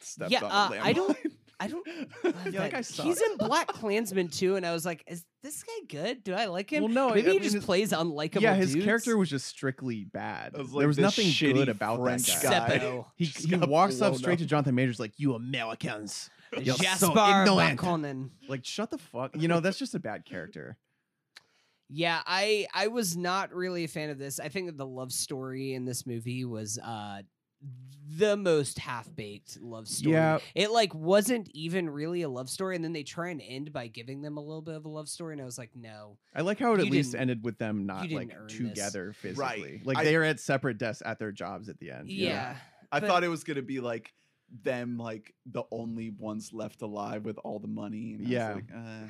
stepped 0.00 0.30
Yeah, 0.30 0.44
on. 0.44 0.72
uh, 0.72 0.74
a 0.76 0.80
I 0.80 0.92
don't- 0.92 1.16
I 1.60 1.68
don't. 1.68 1.86
Yeah, 2.24 2.30
that 2.32 2.52
that- 2.52 2.70
guy 2.72 2.76
he's 2.78 2.88
sucks. 2.88 3.20
in 3.20 3.36
Black 3.38 3.68
Klansman 3.68 4.28
too, 4.28 4.56
and 4.56 4.66
I 4.66 4.72
was 4.72 4.84
like, 4.84 5.04
"Is 5.06 5.24
this 5.42 5.62
guy 5.62 5.72
good? 5.88 6.24
Do 6.24 6.34
I 6.34 6.46
like 6.46 6.70
him?" 6.70 6.82
well 6.84 6.92
no 6.92 7.08
Maybe 7.14 7.20
I 7.28 7.32
he 7.32 7.38
mean, 7.38 7.42
just 7.44 7.54
his- 7.54 7.64
plays 7.64 7.92
unlikable. 7.92 8.40
yeah 8.42 8.54
his 8.56 8.72
dudes. 8.72 8.84
character 8.84 9.16
was 9.16 9.30
just 9.30 9.46
strictly 9.46 10.04
bad 10.04 10.52
It 10.54 10.58
was 10.58 10.72
there 10.72 10.88
was 10.88 10.98
nothing 10.98 11.32
good 11.38 11.68
about 11.68 12.00
French 12.00 12.26
that 12.26 12.42
guy. 12.42 12.78
guy 12.78 12.78
Seppo. 12.84 13.06
he, 13.16 13.24
he 13.26 13.56
walks 13.56 14.00
up 14.02 14.10
blown 14.12 14.18
straight 14.18 14.38
to. 14.40 14.46
Jonathan 14.46 14.74
Majors 14.74 14.98
like 15.00 15.12
you 15.16 15.34
Americans 15.34 16.28
You're 16.60 16.74
so 16.74 17.10
ignorant." 17.12 17.78
Pääkkönen. 17.78 18.30
like 18.48 18.64
shut 18.64 18.90
the 18.90 18.98
fuck 18.98 19.30
you 19.40 19.46
know 19.48 19.60
that's 19.60 19.78
just 19.78 19.94
a 19.94 20.00
bad 20.00 20.24
character 20.24 20.76
Yeah, 21.88 22.22
I 22.26 22.66
I 22.74 22.88
was 22.88 23.16
not 23.16 23.52
really 23.54 23.84
a 23.84 23.88
fan 23.88 24.10
of 24.10 24.18
this. 24.18 24.40
I 24.40 24.48
think 24.48 24.66
that 24.66 24.78
the 24.78 24.86
love 24.86 25.12
story 25.12 25.74
in 25.74 25.84
this 25.84 26.06
movie 26.06 26.44
was 26.44 26.78
uh 26.78 27.22
the 28.16 28.36
most 28.36 28.78
half-baked 28.78 29.58
love 29.62 29.88
story. 29.88 30.12
Yeah. 30.14 30.38
It 30.54 30.70
like 30.70 30.94
wasn't 30.94 31.48
even 31.54 31.88
really 31.88 32.20
a 32.22 32.28
love 32.28 32.50
story 32.50 32.76
and 32.76 32.84
then 32.84 32.92
they 32.92 33.02
try 33.02 33.30
and 33.30 33.40
end 33.42 33.72
by 33.72 33.86
giving 33.88 34.20
them 34.22 34.36
a 34.36 34.40
little 34.40 34.60
bit 34.60 34.74
of 34.74 34.84
a 34.84 34.88
love 34.88 35.08
story 35.08 35.32
and 35.32 35.40
I 35.42 35.44
was 35.46 35.56
like, 35.58 35.70
"No." 35.74 36.18
I 36.34 36.42
like 36.42 36.58
how 36.58 36.74
it 36.74 36.80
at 36.80 36.86
least 36.90 37.14
ended 37.14 37.42
with 37.42 37.58
them 37.58 37.86
not 37.86 38.10
like 38.10 38.32
earn 38.36 38.46
this. 38.48 38.56
together 38.58 39.12
physically. 39.14 39.80
Like 39.84 39.96
I- 39.98 40.04
they 40.04 40.14
are 40.16 40.22
at 40.22 40.38
separate 40.40 40.76
desks 40.78 41.02
at 41.06 41.18
their 41.18 41.32
jobs 41.32 41.68
at 41.70 41.78
the 41.78 41.90
end. 41.90 42.10
you 42.10 42.26
Yeah. 42.26 42.56
I 42.92 43.00
but- 43.00 43.08
thought 43.08 43.24
it 43.24 43.28
was 43.28 43.44
gonna 43.44 43.62
be 43.62 43.80
like 43.80 44.12
them, 44.62 44.98
like 44.98 45.34
the 45.46 45.64
only 45.72 46.10
ones 46.10 46.52
left 46.52 46.82
alive 46.82 47.24
with 47.24 47.38
all 47.42 47.58
the 47.58 47.66
money. 47.68 48.12
And 48.12 48.20
I 48.20 48.22
was 48.22 48.30
Yeah. 48.30 48.54
like, 48.54 48.70
uh, 48.74 49.06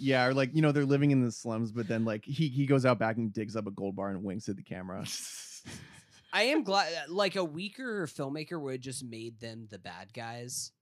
Yeah, 0.00 0.26
or 0.26 0.34
like, 0.34 0.54
you 0.54 0.62
know, 0.62 0.72
they're 0.72 0.84
living 0.84 1.10
in 1.10 1.22
the 1.24 1.30
slums, 1.30 1.72
but 1.72 1.86
then 1.86 2.04
like 2.04 2.24
he 2.24 2.48
he 2.48 2.66
goes 2.66 2.86
out 2.86 2.98
back 2.98 3.16
and 3.18 3.32
digs 3.32 3.54
up 3.54 3.66
a 3.66 3.70
gold 3.70 3.94
bar 3.96 4.10
and 4.10 4.24
winks 4.24 4.48
at 4.48 4.56
the 4.56 4.62
camera. 4.62 5.04
I 6.32 6.44
am 6.44 6.62
glad 6.62 6.92
uh, 6.92 7.12
like 7.12 7.36
a 7.36 7.44
weaker 7.44 8.06
filmmaker 8.06 8.60
would 8.60 8.72
have 8.74 8.80
just 8.80 9.04
made 9.04 9.40
them 9.40 9.66
the 9.70 9.78
bad 9.78 10.12
guys. 10.12 10.72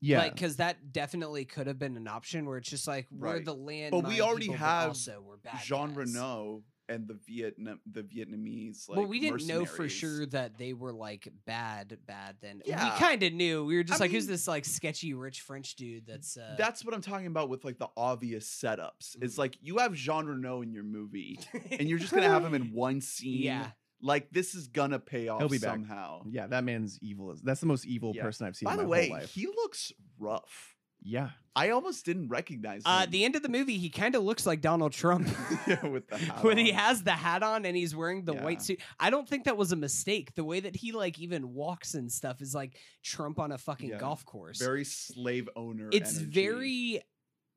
Yeah. 0.00 0.18
Like 0.18 0.36
cuz 0.38 0.56
that 0.56 0.92
definitely 0.92 1.44
could 1.44 1.66
have 1.66 1.78
been 1.78 1.96
an 1.96 2.08
option 2.08 2.46
where 2.46 2.58
it's 2.58 2.68
just 2.68 2.86
like 2.88 3.06
we're 3.10 3.34
Right. 3.34 3.44
the 3.44 3.54
land 3.54 3.92
But 3.92 4.06
we 4.06 4.20
already 4.20 4.50
have 4.52 4.88
also 4.88 5.22
we're 5.26 5.36
bad 5.36 5.60
Jean 5.62 5.88
guys. 5.88 5.96
Reno 6.14 6.62
and 6.88 7.08
the 7.08 7.18
Vietnam, 7.26 7.80
the 7.90 8.02
Vietnamese. 8.02 8.88
Like, 8.88 8.98
well, 8.98 9.06
we 9.06 9.20
didn't 9.20 9.46
know 9.46 9.64
for 9.64 9.88
sure 9.88 10.26
that 10.26 10.58
they 10.58 10.72
were 10.72 10.92
like 10.92 11.28
bad, 11.46 11.96
bad. 12.06 12.36
Then 12.40 12.62
Yeah. 12.66 12.92
we 12.92 12.98
kind 13.00 13.22
of 13.22 13.32
knew. 13.32 13.64
We 13.64 13.76
were 13.76 13.82
just 13.84 14.00
I 14.00 14.04
like, 14.04 14.10
who's 14.10 14.26
this 14.26 14.46
like 14.48 14.64
sketchy 14.64 15.14
rich 15.14 15.40
French 15.40 15.76
dude? 15.76 16.06
That's 16.06 16.36
uh, 16.36 16.54
That's 16.58 16.84
what 16.84 16.94
I'm 16.94 17.00
talking 17.00 17.26
about 17.26 17.48
with 17.48 17.64
like 17.64 17.78
the 17.78 17.88
obvious 17.96 18.46
setups. 18.48 19.16
It's 19.20 19.34
Mhm. 19.34 19.38
like 19.38 19.58
you 19.62 19.78
have 19.78 19.94
Jean 19.94 20.26
Reno 20.26 20.62
in 20.62 20.72
your 20.72 20.84
movie, 20.84 21.38
and 21.70 21.88
you're 21.88 21.98
just 21.98 22.12
gonna 22.12 22.28
have 22.28 22.44
him 22.44 22.54
in 22.54 22.72
one 22.74 23.00
scene. 23.00 23.42
yeah. 23.42 23.70
Like 24.02 24.28
this 24.30 24.54
is 24.54 24.66
gonna 24.68 24.98
pay 24.98 25.28
off 25.28 25.50
be 25.50 25.56
back. 25.56 25.70
somehow. 25.70 26.24
yeah, 26.28 26.46
that 26.48 26.64
man's 26.64 26.98
evil. 27.00 27.34
That's 27.42 27.60
the 27.60 27.66
most 27.66 27.86
evil 27.86 28.12
Yeah. 28.14 28.22
person 28.22 28.46
I've 28.46 28.56
seen 28.56 28.66
By 28.66 28.72
in 28.72 28.78
the 28.80 28.86
way, 28.86 29.08
whole 29.08 29.16
life. 29.18 29.32
he 29.32 29.46
looks 29.46 29.92
rough. 30.18 30.73
Yeah. 31.04 31.30
I 31.56 31.70
almost 31.70 32.04
didn't 32.04 32.30
recognize 32.30 32.78
him. 32.78 32.82
Uh, 32.86 33.06
the 33.08 33.24
end 33.24 33.36
of 33.36 33.42
the 33.44 33.48
movie, 33.48 33.78
he 33.78 33.88
kind 33.88 34.16
of 34.16 34.24
looks 34.24 34.44
like 34.44 34.60
Donald 34.60 34.92
Trump. 34.92 35.28
yeah, 35.68 35.86
with 35.86 36.08
the 36.08 36.16
hat 36.16 36.42
when 36.42 36.58
he 36.58 36.72
has 36.72 37.04
the 37.04 37.12
hat 37.12 37.44
on 37.44 37.64
and 37.64 37.76
he's 37.76 37.94
wearing 37.94 38.24
the 38.24 38.34
Yeah. 38.34 38.42
white 38.42 38.60
suit. 38.62 38.80
I 38.98 39.10
don't 39.10 39.28
think 39.28 39.44
that 39.44 39.56
was 39.56 39.70
a 39.70 39.76
mistake. 39.76 40.34
The 40.34 40.42
way 40.42 40.58
that 40.60 40.74
he 40.74 40.90
like 40.90 41.20
even 41.20 41.54
walks 41.54 41.94
and 41.94 42.10
stuff 42.10 42.40
is 42.40 42.54
like 42.56 42.76
Trump 43.04 43.38
on 43.38 43.52
a 43.52 43.58
fucking 43.58 43.90
Yeah. 43.90 43.98
golf 43.98 44.24
course. 44.24 44.58
very 44.58 44.84
slave 44.84 45.48
owner. 45.54 45.90
it's 45.92 46.16
energy. 46.18 46.30
very 46.32 47.02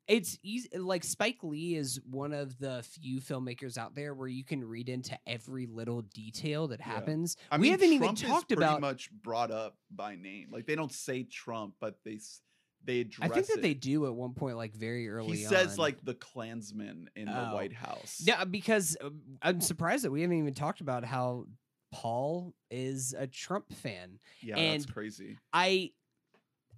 it's 0.08 0.38
easy 0.42 0.70
like 0.78 1.04
spike 1.04 1.40
lee 1.44 1.76
is 1.76 2.00
one 2.10 2.32
of 2.32 2.58
the 2.60 2.82
few 2.84 3.20
filmmakers 3.20 3.78
out 3.78 3.94
there 3.94 4.14
where 4.14 4.30
you 4.30 4.42
can 4.46 4.64
read 4.64 4.88
into 4.88 5.18
every 5.28 5.66
little 5.66 6.02
detail 6.02 6.68
that 6.70 6.80
Yeah. 6.80 6.86
happens 6.86 7.36
I 7.52 7.58
we 7.58 7.64
mean, 7.64 7.72
haven't 7.72 7.90
Trump 7.98 8.04
even 8.04 8.16
is 8.16 8.22
talked 8.22 8.48
pretty 8.48 8.64
about 8.64 8.80
much 8.80 9.12
brought 9.12 9.52
up 9.52 9.76
by 9.92 10.16
name. 10.16 10.48
Like 10.52 10.66
they 10.66 10.76
don't 10.76 10.94
say 10.94 11.24
Trump, 11.24 11.74
but 11.82 11.98
they 12.06 12.16
s- 12.16 12.42
they 12.88 13.02
address 13.02 13.30
i 13.30 13.34
think 13.34 13.46
that 13.48 13.60
it. 13.60 13.62
they 13.62 13.76
do 13.76 14.08
at 14.08 14.16
one 14.16 14.34
point 14.34 14.58
like 14.58 14.74
very 14.74 15.08
early 15.08 15.38
He 15.38 15.44
says 15.44 15.74
on. 15.74 15.78
like 15.78 16.04
the 16.04 16.16
Klansmen 16.16 17.10
in 17.16 17.26
the 17.26 17.50
Oh. 17.52 17.54
White 17.54 17.74
House. 17.74 18.20
yeah 18.26 18.44
because 18.46 18.98
um, 19.04 19.22
i'm 19.44 19.62
surprised 19.62 20.04
that 20.06 20.12
we 20.12 20.22
haven't 20.24 20.38
even 20.40 20.54
talked 20.56 20.82
about 20.82 21.06
how 21.06 21.46
paul 21.92 22.54
is 22.72 23.14
a 23.18 23.28
trump 23.28 23.72
fan 23.74 24.18
yeah, 24.42 24.56
that's 24.56 24.86
crazy. 24.88 25.38
I 25.54 25.92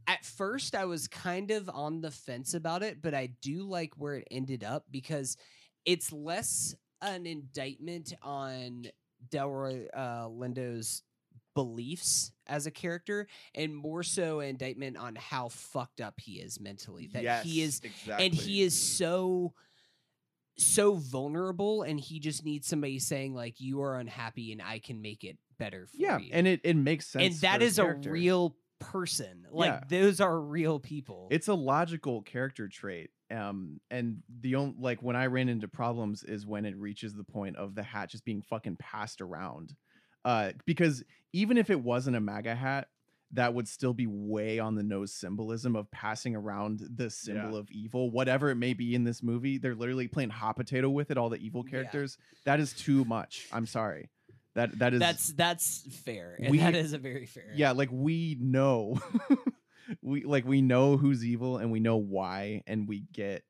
at 0.08 0.26
first 0.26 0.76
I 0.76 0.86
was 0.86 1.08
kind 1.08 1.52
of 1.52 1.70
on 1.72 2.02
the 2.02 2.10
fence 2.10 2.56
about 2.56 2.82
it, 2.82 3.00
but 3.02 3.14
I 3.14 3.28
do 3.44 3.64
like 3.64 3.94
where 3.96 4.16
it 4.16 4.28
ended 4.32 4.64
up 4.64 4.86
because 4.90 5.38
it's 5.86 6.12
less 6.12 6.74
an 7.02 7.28
indictment 7.28 8.14
on 8.24 8.88
Delroy 9.30 9.86
uh, 9.94 10.28
Lindo's 10.28 11.04
beliefs 11.64 12.32
as 12.48 12.66
a 12.66 12.72
character 12.72 13.28
and 13.54 13.76
more 13.76 14.02
so 14.04 14.40
an 14.40 14.50
indictment 14.50 14.98
on 14.98 15.16
how 15.16 15.50
fucked 15.50 16.00
up 16.02 16.20
he 16.20 16.34
is 16.40 16.60
mentally. 16.60 17.10
That 17.14 17.24
yes, 17.24 17.44
he 17.44 17.62
is 17.62 17.82
exactly. 17.84 18.26
and 18.26 18.34
he 18.34 18.62
is 18.62 18.74
so 18.74 19.54
so 20.58 20.96
vulnerable 20.96 21.84
and 21.84 22.00
he 22.00 22.20
just 22.20 22.44
needs 22.44 22.68
somebody 22.68 23.00
saying 23.00 23.34
like 23.34 23.60
you 23.62 23.82
are 23.82 23.98
unhappy 23.98 24.52
and 24.52 24.62
I 24.62 24.80
can 24.80 25.02
make 25.02 25.24
it 25.24 25.38
better 25.58 25.88
for 25.88 25.96
Yeah. 25.98 26.18
you 26.20 26.30
And 26.34 26.48
it, 26.48 26.62
it 26.64 26.76
makes 26.76 27.08
sense. 27.08 27.24
and 27.36 27.36
that 27.42 27.62
is 27.62 27.74
is 27.74 27.80
a 27.80 27.94
real 27.94 28.56
person. 28.80 29.46
Like 29.52 29.72
Yeah. 29.90 30.02
those 30.02 30.20
are 30.22 30.40
real 30.40 30.80
people. 30.80 31.28
it's 31.32 31.48
a 31.48 31.54
logical 31.54 32.22
character 32.24 32.68
trait 32.68 33.10
um 33.32 33.80
and 33.92 34.18
the 34.42 34.56
only 34.56 34.76
like 34.80 35.04
when 35.04 35.16
i 35.16 35.28
ran 35.28 35.50
into 35.50 35.68
problems 35.68 36.24
is 36.24 36.48
when 36.48 36.66
it 36.66 36.76
reaches 36.78 37.14
the 37.14 37.24
point 37.24 37.56
of 37.58 37.76
the 37.76 37.84
hat 37.84 38.10
just 38.10 38.26
being 38.26 38.42
fucking 38.42 38.76
passed 38.78 39.22
around 39.22 39.76
uh 40.26 40.52
because 40.66 41.04
even 41.34 41.58
if 41.58 41.70
it 41.70 41.80
wasn't 41.82 42.16
a 42.16 42.20
maga 42.20 42.56
hat 42.56 42.88
that 43.34 43.54
would 43.54 43.68
still 43.68 43.94
be 43.94 44.08
way 44.08 44.58
on 44.58 44.74
the 44.74 44.82
nose 44.82 45.14
symbolism 45.14 45.76
of 45.76 45.90
passing 45.92 46.36
around 46.36 46.82
the 46.96 47.10
symbol 47.12 47.54
Yeah. 47.54 47.60
of 47.60 47.70
evil 47.72 48.10
whatever 48.10 48.50
it 48.50 48.56
may 48.56 48.74
be 48.74 48.96
in 48.96 49.04
this 49.04 49.22
movie 49.22 49.58
they're 49.58 49.76
literally 49.76 50.08
playing 50.08 50.32
hot 50.32 50.56
potato 50.56 50.90
with 50.90 51.12
it 51.12 51.18
all 51.18 51.30
the 51.30 51.38
evil 51.38 51.64
Yeah. 51.66 51.72
characters 51.72 52.18
that 52.46 52.60
is 52.60 52.74
too 52.74 53.06
much 53.06 53.48
i'm 53.52 53.66
sorry 53.68 54.10
that 54.56 54.78
that 54.80 54.94
is 54.96 55.00
that's 55.00 55.34
that's 55.34 55.82
fair. 56.04 56.36
And 56.40 56.50
we- 56.50 56.58
that 56.58 56.74
is 56.76 56.94
a 56.94 56.98
very 56.98 57.28
fair. 57.28 57.52
yeah 57.56 57.72
like 57.72 57.90
we 57.92 58.36
know 58.42 59.00
we 60.02 60.24
like 60.26 60.46
we 60.46 60.62
know 60.62 60.98
who's 60.98 61.24
evil 61.24 61.58
and 61.58 61.72
we 61.72 61.80
know 61.80 61.98
why 61.98 62.64
and 62.68 62.88
we 62.88 63.04
get 63.14 63.44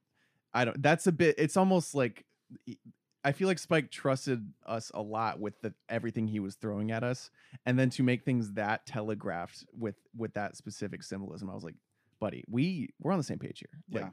i 0.53 0.65
don't 0.65 0.82
that's 0.82 1.07
a 1.07 1.11
bit 1.13 1.36
it's 1.38 1.55
almost 1.57 1.95
like 1.95 2.26
i 3.24 3.32
feel 3.32 3.47
like 3.47 3.59
spike 3.59 3.91
trusted 3.91 4.51
us 4.65 4.91
a 4.93 5.01
lot 5.01 5.39
with 5.39 5.59
the 5.61 5.74
everything 5.89 6.28
he 6.28 6.39
was 6.39 6.55
throwing 6.55 6.91
at 6.91 7.03
us 7.03 7.30
and 7.65 7.78
then 7.78 7.89
to 7.89 8.03
make 8.03 8.24
things 8.24 8.51
that 8.53 8.86
telegraphed 8.86 9.65
with 9.78 9.95
with 10.15 10.34
that 10.34 10.55
specific 10.55 11.03
symbolism 11.03 11.49
i 11.49 11.53
was 11.53 11.63
like 11.63 11.76
buddy 12.20 12.43
we 12.49 12.89
we're 12.99 13.11
on 13.11 13.17
the 13.17 13.24
same 13.24 13.39
page 13.39 13.59
here 13.59 13.82
like 13.91 14.03
Yeah. 14.03 14.09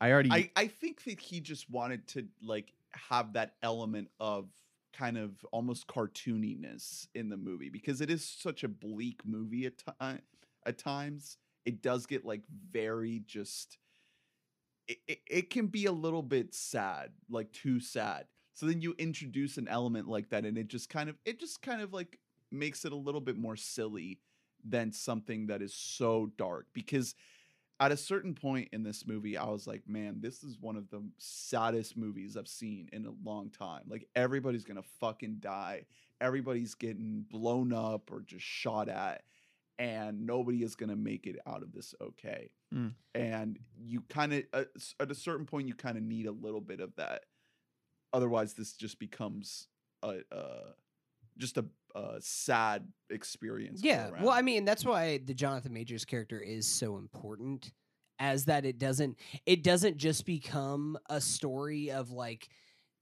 i 0.00 0.10
already 0.12 0.30
I, 0.30 0.50
I 0.56 0.66
think 0.66 1.04
that 1.04 1.20
he 1.20 1.40
just 1.40 1.68
wanted 1.70 2.06
to 2.08 2.26
like 2.42 2.72
have 2.92 3.34
that 3.34 3.54
element 3.62 4.08
of 4.18 4.48
kind 4.92 5.16
of 5.16 5.32
almost 5.52 5.86
cartooniness 5.86 7.06
in 7.14 7.28
the 7.28 7.36
movie 7.36 7.68
because 7.70 8.00
it 8.00 8.10
is 8.10 8.24
such 8.24 8.64
a 8.64 8.68
bleak 8.68 9.20
movie 9.24 9.66
at 9.66 9.74
time 9.98 10.20
at 10.66 10.78
times. 10.78 11.36
It 11.64 11.82
does 11.82 12.06
get 12.06 12.24
like 12.24 12.42
very 12.72 13.22
just 13.26 13.78
it, 14.88 14.98
it, 15.06 15.18
it 15.30 15.50
can 15.50 15.68
be 15.68 15.86
a 15.86 15.92
little 15.92 16.22
bit 16.22 16.54
sad, 16.54 17.10
like 17.28 17.52
too 17.52 17.78
sad. 17.80 18.26
So 18.60 18.66
then 18.66 18.82
you 18.82 18.94
introduce 18.98 19.56
an 19.56 19.68
element 19.68 20.06
like 20.06 20.28
that, 20.28 20.44
and 20.44 20.58
it 20.58 20.68
just 20.68 20.90
kind 20.90 21.08
of 21.08 21.16
it 21.24 21.40
just 21.40 21.62
kind 21.62 21.80
of 21.80 21.94
like 21.94 22.18
makes 22.50 22.84
it 22.84 22.92
a 22.92 22.96
little 22.96 23.22
bit 23.22 23.38
more 23.38 23.56
silly 23.56 24.20
than 24.62 24.92
something 24.92 25.46
that 25.46 25.62
is 25.62 25.72
so 25.72 26.30
dark 26.36 26.66
because 26.74 27.14
at 27.80 27.90
a 27.90 27.96
certain 27.96 28.34
point 28.34 28.68
in 28.74 28.82
this 28.82 29.06
movie, 29.06 29.38
I 29.38 29.46
was 29.46 29.66
like, 29.66 29.88
man, 29.88 30.20
this 30.20 30.42
is 30.42 30.58
one 30.60 30.76
of 30.76 30.90
the 30.90 31.02
saddest 31.16 31.96
movies 31.96 32.36
I've 32.36 32.48
seen 32.48 32.90
in 32.92 33.06
a 33.06 33.14
long 33.24 33.48
time. 33.48 33.84
Like, 33.88 34.06
everybody's 34.14 34.64
gonna 34.64 34.84
fucking 35.00 35.36
die, 35.40 35.86
everybody's 36.20 36.74
getting 36.74 37.24
blown 37.30 37.72
up 37.72 38.12
or 38.12 38.20
just 38.20 38.44
shot 38.44 38.90
at, 38.90 39.22
and 39.78 40.26
nobody 40.26 40.62
is 40.62 40.74
gonna 40.74 40.96
make 40.96 41.26
it 41.26 41.38
out 41.46 41.62
of 41.62 41.72
this 41.72 41.94
okay. 42.02 42.50
Mm. 42.74 42.92
And 43.14 43.58
you 43.78 44.02
kind 44.10 44.34
of, 44.34 44.44
at 44.52 44.68
at 45.00 45.10
a 45.10 45.14
certain 45.14 45.46
point, 45.46 45.66
you 45.66 45.74
kind 45.74 45.96
of 45.96 46.02
need 46.02 46.26
a 46.26 46.32
little 46.32 46.60
bit 46.60 46.80
of 46.80 46.94
that. 46.96 47.24
Otherwise, 48.12 48.54
this 48.54 48.72
just 48.72 48.98
becomes 48.98 49.68
a, 50.02 50.18
uh, 50.32 50.72
just 51.38 51.56
a, 51.58 51.64
a 51.94 52.16
sad 52.20 52.88
experience. 53.10 53.82
Yeah. 53.82 54.10
Well, 54.20 54.30
I 54.30 54.42
mean, 54.42 54.64
that's 54.64 54.84
why 54.84 55.18
the 55.24 55.34
Jonathan 55.34 55.72
Majors 55.72 56.04
character 56.04 56.38
is 56.40 56.66
so 56.66 56.96
important 56.98 57.72
as 58.18 58.44
that 58.46 58.66
it 58.66 58.78
doesn't 58.78 59.16
it 59.46 59.62
doesn't 59.62 59.96
just 59.96 60.26
become 60.26 60.98
a 61.08 61.20
story 61.20 61.90
of 61.90 62.10
like 62.10 62.48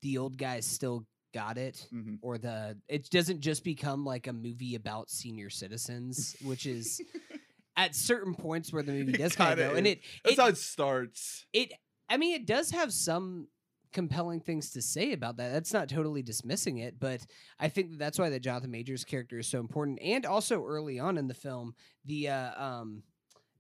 the 0.02 0.16
old 0.18 0.38
guys 0.38 0.64
still 0.64 1.04
got 1.34 1.59
it 1.59 1.88
Mhm. 1.92 2.18
or 2.22 2.38
the 2.38 2.78
it 2.88 3.11
doesn't 3.11 3.40
just 3.40 3.64
become 3.64 4.04
like 4.04 4.28
a 4.28 4.32
movie 4.32 4.76
about 4.76 5.11
senior 5.11 5.50
citizens, 5.50 6.36
which 6.44 6.66
is 6.66 7.00
at 7.76 7.96
certain 7.96 8.32
points 8.34 8.72
where 8.72 8.82
the 8.84 8.92
movie 8.92 9.12
does 9.12 9.34
kind 9.34 9.59
of 9.59 9.70
go 9.70 9.76
and 9.76 9.86
it 9.88 10.00
That's 10.24 10.38
it, 10.38 10.40
how 10.40 10.48
it 10.48 10.56
starts. 10.56 11.46
it 11.52 11.72
I 12.09 12.16
mean 12.16 12.34
it 12.36 12.46
does 12.46 12.70
have 12.70 12.92
some 12.92 13.48
compelling 13.93 14.41
things 14.41 14.70
to 14.72 14.82
say 14.82 15.12
about 15.12 15.36
that. 15.39 15.53
That's 15.53 15.72
not 15.72 15.89
totally 15.89 16.22
dismissing 16.22 16.78
it, 16.78 16.99
but 17.01 17.20
I 17.59 17.68
think 17.68 17.99
that's 17.99 18.18
why 18.18 18.28
the 18.30 18.41
Jonathan 18.41 18.70
Majors 18.70 19.05
character 19.05 19.39
is 19.39 19.47
so 19.47 19.61
important. 19.61 19.99
And 20.03 20.26
also 20.26 20.64
early 20.64 20.99
on 20.99 21.18
in 21.18 21.26
the 21.28 21.34
film, 21.34 21.74
the 22.05 22.28
uh, 22.28 22.62
um 22.62 23.03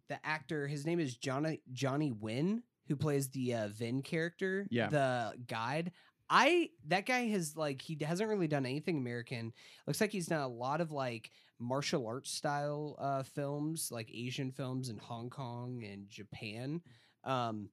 the 0.08 0.18
actor, 0.26 0.66
his 0.66 0.86
name 0.86 1.00
is 1.00 1.16
Johnny 1.16 1.60
Johnny 1.72 2.10
Nguyen, 2.12 2.62
who 2.88 2.96
plays 2.96 3.28
the 3.28 3.54
uh, 3.54 3.68
Vinh 3.68 4.02
character, 4.04 4.66
Yeah. 4.70 4.88
the 4.88 5.32
guide. 5.46 5.92
I 6.30 6.70
that 6.88 7.06
guy 7.06 7.26
has 7.28 7.56
like 7.56 7.80
he 7.80 7.96
hasn't 8.02 8.28
really 8.28 8.48
done 8.48 8.66
anything 8.66 8.98
American. 8.98 9.52
Looks 9.86 10.00
like 10.00 10.12
he's 10.12 10.26
done 10.26 10.42
a 10.42 10.48
lot 10.48 10.80
of 10.82 10.90
like 10.92 11.30
martial 11.58 12.06
arts 12.06 12.30
style 12.30 12.96
uh, 12.98 13.22
films, 13.22 13.88
like 13.90 14.10
Asian 14.12 14.52
films 14.52 14.90
in 14.90 14.98
Hong 14.98 15.30
Kong 15.30 15.82
and 15.90 16.08
Japan. 16.08 16.82
Um, 17.24 17.70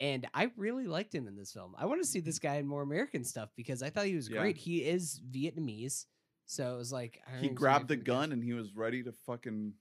and 0.00 0.26
I 0.34 0.50
really 0.56 0.86
liked 0.86 1.14
him 1.14 1.26
in 1.26 1.36
this 1.36 1.52
film. 1.52 1.74
I 1.78 1.86
want 1.86 2.00
to 2.02 2.06
see 2.08 2.20
this 2.20 2.38
guy 2.38 2.54
in 2.56 2.66
more 2.66 2.82
American 2.82 3.24
stuff 3.24 3.50
because 3.56 3.82
I 3.82 3.90
thought 3.90 4.06
he 4.06 4.14
was 4.16 4.28
Yeah. 4.28 4.40
great. 4.40 4.56
He 4.56 4.78
is 4.84 5.20
Vietnamese, 5.30 6.06
so 6.46 6.74
it 6.74 6.76
was 6.78 6.92
like 6.92 7.20
I 7.26 7.38
He 7.40 7.48
grabbed 7.48 7.88
the 7.88 7.96
gun 7.96 8.32
and 8.32 8.42
he 8.42 8.52
was 8.52 8.74
ready 8.76 9.02
to 9.02 9.12
fucking 9.12 9.72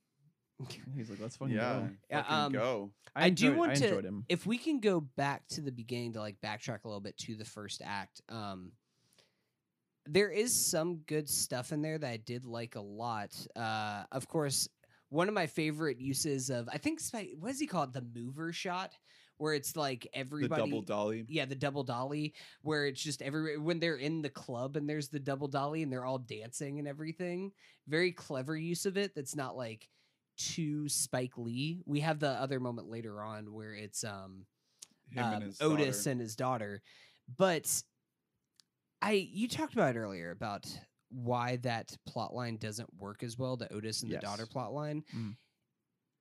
He's 0.96 1.10
like, 1.10 1.20
let's 1.20 1.38
fucking 1.38 1.54
yeah, 1.54 1.82
go. 1.82 1.90
Yeah, 2.10 2.22
fucking 2.24 2.36
um, 2.36 2.52
go. 2.52 2.92
I 3.16 3.30
do 3.30 3.48
enjoyed- 3.50 3.58
want 3.60 3.72
I 3.72 3.76
to- 3.76 4.00
him. 4.02 4.26
if 4.28 4.46
we 4.48 4.58
can 4.58 4.80
go 4.80 5.00
back 5.02 5.48
to 5.50 5.62
the 5.62 5.72
beginning 5.72 6.14
to 6.14 6.20
like 6.20 6.42
backtrack 6.42 6.84
a 6.84 6.88
little 6.88 7.00
bit 7.02 7.18
to 7.20 7.36
the 7.36 7.46
first 7.46 7.82
act 7.86 8.22
um 8.30 8.72
there 10.10 10.32
is 10.32 10.54
some 10.56 10.98
good 11.08 11.28
stuff 11.30 11.72
in 11.72 11.82
there 11.82 11.98
that 11.98 12.10
i 12.10 12.18
did 12.18 12.46
like 12.46 12.76
a 12.76 12.82
lot 12.82 13.36
uh 13.56 14.04
of 14.12 14.28
course 14.28 14.70
one 15.10 15.28
of 15.28 15.34
my 15.34 15.48
favorite 15.48 16.00
uses 16.00 16.50
of 16.50 16.70
i 16.72 16.78
think 16.78 17.00
Spike- 17.00 17.32
what 17.40 17.52
is 17.52 17.60
he 17.60 17.68
called 17.68 17.92
the 17.94 18.02
mover 18.16 18.54
shot 18.54 18.94
where 19.38 19.54
it's 19.54 19.76
like 19.76 20.04
The 20.14 20.20
everybody 20.20 20.62
double 20.62 20.82
dolly. 20.82 21.26
yeah, 21.30 21.46
the 21.46 21.56
double 21.56 21.84
dolly, 21.84 22.34
where 22.62 22.88
it's 22.88 23.02
just 23.02 23.22
every 23.22 23.58
when 23.58 23.80
they're 23.80 23.96
in 23.98 24.22
the 24.22 24.30
club 24.30 24.76
and 24.76 24.90
there's 24.90 25.10
the 25.10 25.20
double 25.20 25.48
dolly 25.48 25.84
and 25.84 25.92
they're 25.92 26.06
all 26.06 26.20
dancing 26.20 26.80
and 26.80 26.88
everything. 26.88 27.52
Very 27.88 28.12
clever 28.12 28.56
use 28.58 28.86
of 28.86 28.98
it. 28.98 29.14
That's 29.16 29.36
not 29.36 29.56
like 29.56 29.88
too 30.38 30.88
Spike 30.90 31.38
Lee. 31.38 31.82
We 31.86 32.02
have 32.02 32.20
the 32.20 32.30
other 32.30 32.60
moment 32.60 32.90
later 32.90 33.22
on 33.22 33.54
where 33.54 33.74
it's 33.74 34.04
um, 34.04 34.46
Him 35.12 35.24
um, 35.24 35.34
and 35.34 35.56
Otis 35.62 35.98
daughter. 35.98 36.12
and 36.12 36.22
his 36.22 36.36
daughter. 36.36 36.82
But 37.38 37.84
I 39.02 39.12
you 39.32 39.48
talked 39.48 39.74
about 39.74 39.96
it 39.96 40.00
earlier 40.00 40.32
about 40.32 40.66
why 41.10 41.58
that 41.58 41.96
plot 42.06 42.34
line 42.34 42.58
doesn't 42.58 42.90
work 43.00 43.24
as 43.24 43.38
well, 43.38 43.56
the 43.58 43.72
Otis 43.74 44.04
and 44.04 44.12
the 44.12 44.18
daughter 44.18 44.46
plot 44.46 44.74
line. 44.74 45.04
Mm. 45.16 45.36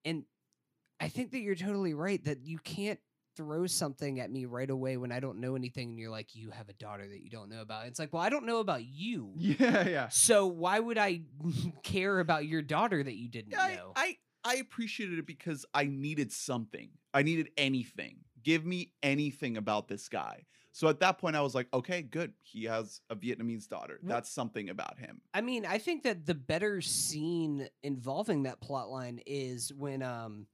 And 0.05 0.23
I 0.99 1.09
think 1.09 1.31
that 1.31 1.39
you're 1.39 1.55
totally 1.55 1.93
right 1.93 2.23
that 2.25 2.45
you 2.45 2.57
can't 2.59 2.99
throw 3.35 3.67
something 3.67 4.19
at 4.19 4.31
me 4.31 4.45
right 4.45 4.69
away 4.69 4.97
when 4.97 5.11
I 5.11 5.19
don't 5.19 5.39
know 5.39 5.55
anything 5.55 5.89
and 5.89 5.99
you're 5.99 6.09
like, 6.09 6.35
you 6.35 6.49
have 6.49 6.69
a 6.69 6.73
daughter 6.73 7.07
that 7.07 7.21
you 7.21 7.29
don't 7.29 7.49
know 7.49 7.61
about. 7.61 7.85
It's 7.85 7.99
like, 7.99 8.11
well, 8.11 8.23
I 8.23 8.29
don't 8.29 8.45
know 8.45 8.59
about 8.59 8.83
you. 8.85 9.31
Yeah, 9.37 9.87
yeah. 9.87 10.07
So 10.09 10.47
why 10.47 10.79
would 10.79 10.97
I 10.97 11.21
care 11.83 12.19
about 12.19 12.45
your 12.45 12.61
daughter 12.61 13.01
that 13.01 13.15
you 13.15 13.29
didn't 13.29 13.57
I, 13.57 13.75
know? 13.75 13.93
I 13.95 14.17
I 14.43 14.55
appreciated 14.55 15.19
it 15.19 15.27
because 15.27 15.65
I 15.73 15.85
needed 15.85 16.31
something. 16.31 16.89
I 17.13 17.21
needed 17.21 17.49
anything. 17.57 18.17
Give 18.43 18.65
me 18.65 18.93
anything 19.03 19.57
about 19.57 19.87
this 19.87 20.07
guy. 20.07 20.45
So 20.71 20.87
at 20.87 20.99
that 20.99 21.17
point, 21.17 21.35
I 21.35 21.41
was 21.41 21.55
like, 21.55 21.67
okay, 21.73 22.03
good. 22.03 22.33
He 22.43 22.65
has 22.65 23.01
a 23.09 23.15
Vietnamese 23.15 23.67
daughter. 23.67 23.99
That's 24.03 24.29
something 24.29 24.69
about 24.69 24.99
him. 24.99 25.21
I 25.33 25.41
mean, 25.41 25.65
I 25.65 25.79
think 25.79 26.03
that 26.03 26.27
the 26.27 26.35
better 26.35 26.81
scene 26.81 27.67
involving 27.81 28.43
that 28.43 28.61
plot 28.61 28.89
line 28.89 29.19
is 29.25 29.73
when 29.73 30.03
um 30.03 30.45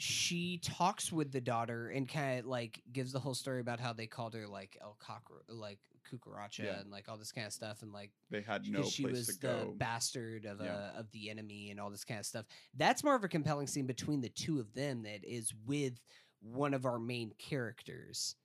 she 0.00 0.58
talks 0.58 1.12
with 1.12 1.30
the 1.30 1.40
daughter 1.40 1.88
and 1.90 2.08
kind 2.08 2.38
of 2.40 2.46
like 2.46 2.82
gives 2.92 3.12
the 3.12 3.18
whole 3.18 3.34
story 3.34 3.60
about 3.60 3.78
how 3.80 3.92
they 3.92 4.06
called 4.06 4.34
her 4.34 4.46
like 4.48 4.78
El 4.80 4.96
Cockro- 5.00 5.42
like 5.48 5.78
cucaracha 6.10 6.60
Yeah. 6.64 6.80
and 6.80 6.90
like 6.90 7.08
all 7.08 7.16
this 7.18 7.32
kind 7.32 7.46
of 7.46 7.52
stuff 7.52 7.82
and 7.82 7.92
like 7.92 8.10
They 8.30 8.40
had 8.40 8.66
no 8.66 8.82
she 8.82 9.04
was 9.04 9.26
to 9.26 9.32
the 9.34 9.38
go. 9.38 9.74
bastard 9.76 10.46
of 10.46 10.60
Yeah. 10.60 10.74
uh, 10.74 10.98
of 11.00 11.10
the 11.12 11.28
enemy 11.30 11.70
and 11.70 11.78
all 11.78 11.90
this 11.90 12.04
kind 12.04 12.18
of 12.18 12.24
stuff. 12.26 12.46
That's 12.74 13.04
more 13.04 13.14
of 13.14 13.24
a 13.24 13.28
compelling 13.28 13.66
scene 13.66 13.86
between 13.86 14.20
the 14.22 14.28
two 14.30 14.58
of 14.58 14.72
them 14.72 15.02
that 15.02 15.22
is 15.24 15.52
with 15.66 16.00
one 16.40 16.72
of 16.72 16.86
our 16.86 16.98
main 16.98 17.32
characters. 17.38 18.36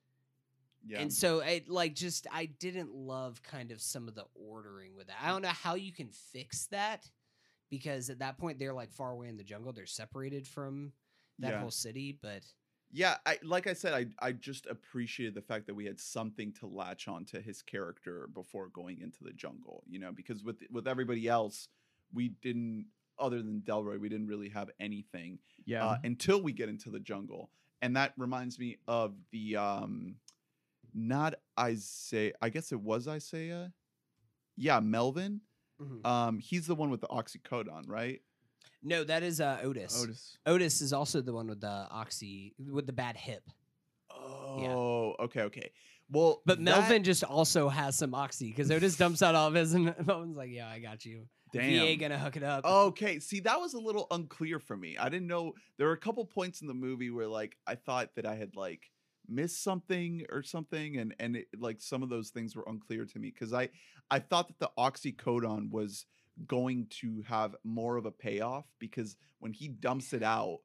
yeah. 0.85 0.99
And 0.99 1.11
so 1.13 1.39
it 1.39 1.69
like 1.69 1.95
just 1.95 2.27
I 2.31 2.47
didn't 2.47 2.93
love 2.93 3.41
kind 3.41 3.71
of 3.71 3.81
some 3.81 4.07
of 4.09 4.15
the 4.15 4.25
ordering 4.35 4.95
with 4.95 5.07
that. 5.07 5.17
I 5.21 5.29
don't 5.29 5.41
know 5.41 5.47
how 5.47 5.75
you 5.75 5.93
can 5.93 6.09
fix 6.09 6.65
that 6.67 7.09
because 7.69 8.09
at 8.09 8.19
that 8.19 8.37
point 8.37 8.59
they're 8.59 8.73
like 8.73 8.91
far 8.91 9.11
away 9.11 9.29
in 9.29 9.37
the 9.37 9.43
jungle. 9.43 9.71
They're 9.71 9.85
separated 9.85 10.45
from 10.45 10.91
that 11.39 11.51
Yeah. 11.51 11.59
whole 11.61 11.71
city, 11.71 12.17
but 12.21 12.43
yeah, 12.91 13.17
I 13.25 13.39
like 13.43 13.67
I 13.67 13.73
said, 13.73 13.93
I 13.93 14.05
I 14.25 14.31
just 14.31 14.67
appreciated 14.67 15.33
the 15.35 15.41
fact 15.41 15.67
that 15.67 15.73
we 15.73 15.85
had 15.85 15.99
something 15.99 16.53
to 16.53 16.67
latch 16.67 17.07
on 17.07 17.25
to 17.25 17.41
his 17.41 17.61
character 17.61 18.27
before 18.33 18.69
going 18.69 19.01
into 19.01 19.23
the 19.23 19.33
jungle, 19.33 19.83
you 19.87 19.99
know, 19.99 20.11
because 20.11 20.43
with 20.43 20.61
with 20.71 20.87
everybody 20.87 21.27
else, 21.27 21.67
we 22.13 22.29
didn't 22.41 22.85
other 23.19 23.41
than 23.41 23.61
Delroy, 23.61 23.99
we 23.99 24.09
didn't 24.09 24.27
really 24.27 24.49
have 24.49 24.69
anything 24.79 25.39
Yeah. 25.65 25.85
uh, 25.85 25.97
until 26.03 26.41
we 26.41 26.51
get 26.53 26.69
into 26.69 26.89
the 26.89 26.99
jungle. 26.99 27.49
And 27.81 27.95
that 27.97 28.13
reminds 28.17 28.59
me 28.59 28.77
of 28.87 29.15
the 29.31 29.57
um 29.57 30.15
not 30.93 31.35
Isiah 31.59 32.33
I 32.41 32.49
guess 32.49 32.71
it 32.71 32.79
was 32.79 33.07
Isiah. 33.07 33.73
Yeah, 34.55 34.79
Melvin. 34.79 35.41
Mhm. 35.81 36.05
Um 36.05 36.39
he's 36.39 36.67
the 36.67 36.75
one 36.75 36.89
with 36.89 37.01
the 37.01 37.07
oxycodone, 37.07 37.89
right? 37.89 38.21
No, 38.85 39.03
that 39.03 39.23
is 39.23 39.41
uh, 39.41 39.59
Otis. 39.63 40.01
Otis. 40.01 40.37
Otis 40.45 40.81
is 40.81 40.93
also 40.93 41.19
the 41.19 41.33
one 41.33 41.47
with 41.47 41.61
the 41.61 41.87
oxy 41.91 42.53
with 42.59 42.85
the 42.85 42.93
bad 42.93 43.17
hip. 43.17 43.43
Oh, 44.11 45.15
okay, 45.19 45.41
okay. 45.41 45.71
Well, 46.09 46.41
But 46.45 46.59
Melvin 46.59 47.03
just 47.03 47.23
also 47.23 47.67
has 47.67 47.95
some 47.95 48.13
oxy 48.13 48.49
because 48.49 48.69
Otis 48.69 48.95
dumps 48.95 49.23
out 49.23 49.33
all 49.33 49.47
of 49.47 49.55
his, 49.55 49.73
and 49.73 49.93
Melvin's 50.05 50.37
like, 50.37 50.51
"Yeah, 50.51 50.69
I 50.69 50.79
got 50.79 51.03
you. 51.03 51.27
VA 51.51 51.61
Damn. 51.61 51.87
Oh, 51.87 51.95
gonna 51.95 52.19
hook 52.19 52.37
it 52.37 52.43
up." 52.43 52.63
Okay, 52.63 53.19
see 53.19 53.39
that 53.41 53.59
was 53.59 53.73
a 53.73 53.79
little 53.79 54.05
unclear 54.11 54.59
for 54.59 54.77
me. 54.77 54.97
I 54.97 55.09
didn't 55.09 55.27
know 55.27 55.53
there 55.77 55.87
were 55.87 55.93
a 55.93 55.97
couple 55.97 56.23
points 56.25 56.61
in 56.61 56.67
the 56.67 56.73
movie 56.75 57.09
where 57.09 57.27
like 57.27 57.57
I 57.65 57.75
thought 57.75 58.09
that 58.15 58.25
I 58.25 58.35
had 58.35 58.55
like 58.55 58.91
missed 59.27 59.63
something 59.63 60.23
or 60.31 60.43
something 60.43 60.97
and 60.97 61.15
and 61.19 61.37
it, 61.37 61.47
like 61.57 61.81
some 61.81 62.03
of 62.03 62.09
those 62.09 62.29
things 62.29 62.55
were 62.55 62.65
unclear 62.67 63.05
to 63.05 63.17
me 63.17 63.31
cuz 63.31 63.53
I 63.53 63.69
I 64.11 64.19
thought 64.19 64.47
that 64.49 64.59
the 64.59 64.69
oxycodone 64.77 65.71
was 65.71 66.05
going 66.47 66.87
to 67.01 67.23
have 67.27 67.55
more 67.63 67.97
of 67.97 68.05
a 68.05 68.11
payoff 68.11 68.65
because 68.79 69.15
when 69.39 69.53
he 69.53 69.67
dumps 69.67 70.13
it 70.13 70.23
out 70.23 70.59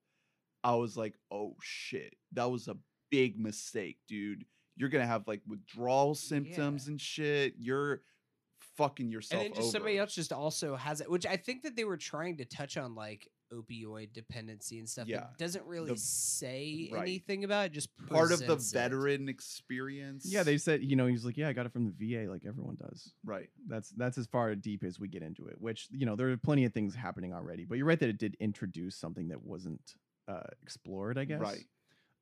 I 0.63 0.75
was 0.75 0.97
like, 0.97 1.15
"Oh 1.31 1.57
shit. 1.63 2.15
That 2.33 2.51
was 2.51 2.69
a 2.69 2.77
big 3.11 3.39
mistake, 3.39 3.99
dude. 4.09 4.45
You're 4.77 4.89
to 5.05 5.07
have 5.07 5.27
like 5.27 5.43
withdrawal 5.47 6.15
symptoms 6.15 6.89
and 6.89 7.01
shit. 7.01 7.55
You're 7.59 8.03
fucking 8.77 9.11
yourself 9.11 9.43
and 9.43 9.53
then 9.53 9.61
just 9.61 9.73
somebody 9.73 9.99
else 9.99 10.15
just 10.15 10.33
also 10.33 10.77
has 10.77 11.01
it, 11.01 11.11
which 11.11 11.27
I 11.27 11.37
think 11.37 11.63
that 11.63 11.77
they 11.77 11.85
were 11.85 11.97
trying 11.97 12.39
to 12.39 12.45
touch 12.45 12.77
on 12.77 12.95
like 12.95 13.29
opioid 13.53 14.13
dependency 14.13 14.79
and 14.79 14.89
stuff. 14.89 15.07
Yeah, 15.07 15.21
that 15.21 15.39
doesn't 15.39 15.65
really 15.67 15.93
the- 15.93 15.99
say 15.99 16.89
right. 16.93 17.03
anything 17.03 17.45
about 17.45 17.67
it. 17.67 17.73
Just 17.73 17.91
part 18.07 18.33
of 18.33 18.39
the 18.41 18.47
presents 18.47 18.73
it. 18.73 18.75
veteran 18.75 19.29
experience. 19.29 20.27
Yeah, 20.27 20.43
they 20.43 20.59
said, 20.59 20.83
you 20.83 20.97
know, 20.97 21.07
he's 21.07 21.25
like, 21.25 21.37
yeah, 21.37 21.49
I 21.49 21.53
got 21.53 21.67
it 21.67 21.73
from 21.73 21.93
the 21.93 22.15
VA, 22.15 22.31
like 22.31 22.43
everyone 22.47 22.77
does. 22.77 23.13
right. 23.25 23.49
That's 23.67 23.91
that's 23.91 24.19
as 24.19 24.27
far 24.27 24.55
deep 24.55 24.85
as 24.85 24.99
we 24.99 25.09
get 25.09 25.23
into 25.23 25.47
it. 25.47 25.61
Which 25.61 25.89
you 25.91 26.07
know, 26.07 26.17
there 26.17 26.31
are 26.31 26.37
plenty 26.37 26.65
of 26.65 26.73
things 26.73 26.95
happening 26.95 27.33
already. 27.33 27.65
But 27.65 27.79
you're 27.79 27.87
right 27.87 28.01
that 28.01 28.09
it 28.09 28.19
did 28.19 28.37
introduce 28.41 28.97
something 28.97 29.29
that 29.29 29.43
wasn't 29.43 29.95
uh, 30.29 30.43
explored. 30.63 31.19
I 31.19 31.25
guess. 31.25 31.41
Right. 31.41 31.65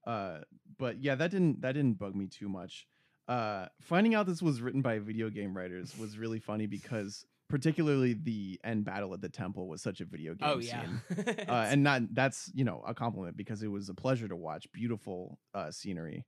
Uh, 0.06 0.38
but 0.78 1.02
yeah, 1.02 1.14
that 1.14 1.30
didn't 1.30 1.60
that 1.60 1.72
didn't 1.72 1.98
bug 1.98 2.14
me 2.14 2.26
too 2.26 2.48
much. 2.48 2.86
Uh, 3.28 3.66
finding 3.82 4.14
out 4.14 4.26
this 4.26 4.40
was 4.40 4.62
written 4.62 4.80
by 4.80 4.98
video 4.98 5.28
game 5.28 5.54
writers 5.54 5.94
was 5.98 6.16
really 6.16 6.38
funny 6.38 6.66
because 6.66 7.26
particularly 7.48 8.14
the 8.14 8.60
end 8.64 8.84
battle 8.84 9.14
at 9.14 9.20
the 9.20 9.28
temple 9.28 9.68
was 9.68 9.82
such 9.82 10.00
a 10.00 10.04
video 10.04 10.34
game 10.34 10.48
Oh 10.48 10.58
yeah. 10.58 10.82
scene. 10.82 11.36
Uh, 11.48 11.66
and 11.68 11.82
not 11.82 12.02
that's 12.14 12.50
you 12.54 12.64
know 12.64 12.82
a 12.86 12.94
compliment 12.94 13.36
because 13.36 13.62
it 13.62 13.68
was 13.68 13.88
a 13.88 13.94
pleasure 13.94 14.28
to 14.28 14.36
watch 14.36 14.70
beautiful 14.72 15.38
uh, 15.54 15.70
scenery. 15.70 16.24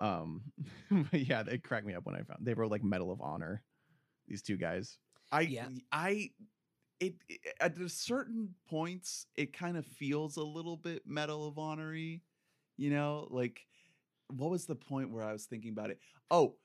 Um, 0.00 0.42
yeah, 1.12 1.42
they 1.42 1.58
cracked 1.58 1.86
me 1.86 1.94
up 1.94 2.04
when 2.06 2.14
I 2.14 2.22
found 2.22 2.40
they 2.44 2.54
wrote 2.54 2.70
like 2.70 2.84
Medal 2.84 3.10
of 3.10 3.20
Honor. 3.20 3.62
These 4.28 4.42
two 4.42 4.56
guys. 4.56 4.98
I 5.32 5.42
Yeah. 5.42 5.68
I 5.92 6.30
it, 7.00 7.14
it 7.28 7.40
at 7.60 7.76
certain 7.90 8.54
points 8.68 9.26
it 9.36 9.52
kind 9.52 9.76
of 9.76 9.86
feels 9.86 10.36
a 10.36 10.42
little 10.42 10.76
bit 10.76 11.02
Medal 11.06 11.48
of 11.48 11.54
Honory, 11.54 12.20
you 12.76 12.90
know, 12.90 13.26
like 13.30 13.66
what 14.28 14.50
was 14.50 14.66
the 14.66 14.76
point 14.76 15.10
where 15.10 15.24
I 15.24 15.32
was 15.32 15.46
thinking 15.46 15.70
about 15.70 15.90
it? 15.90 15.98
Oh, 16.30 16.56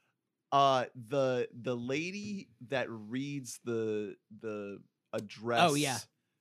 uh 0.55 0.85
the 1.09 1.47
the 1.61 1.75
lady 1.75 2.47
that 2.69 2.87
reads 2.89 3.59
the 3.65 4.15
the 4.39 4.79
address 5.13 5.59
Oh, 5.71 5.73
yeah. 5.75 5.97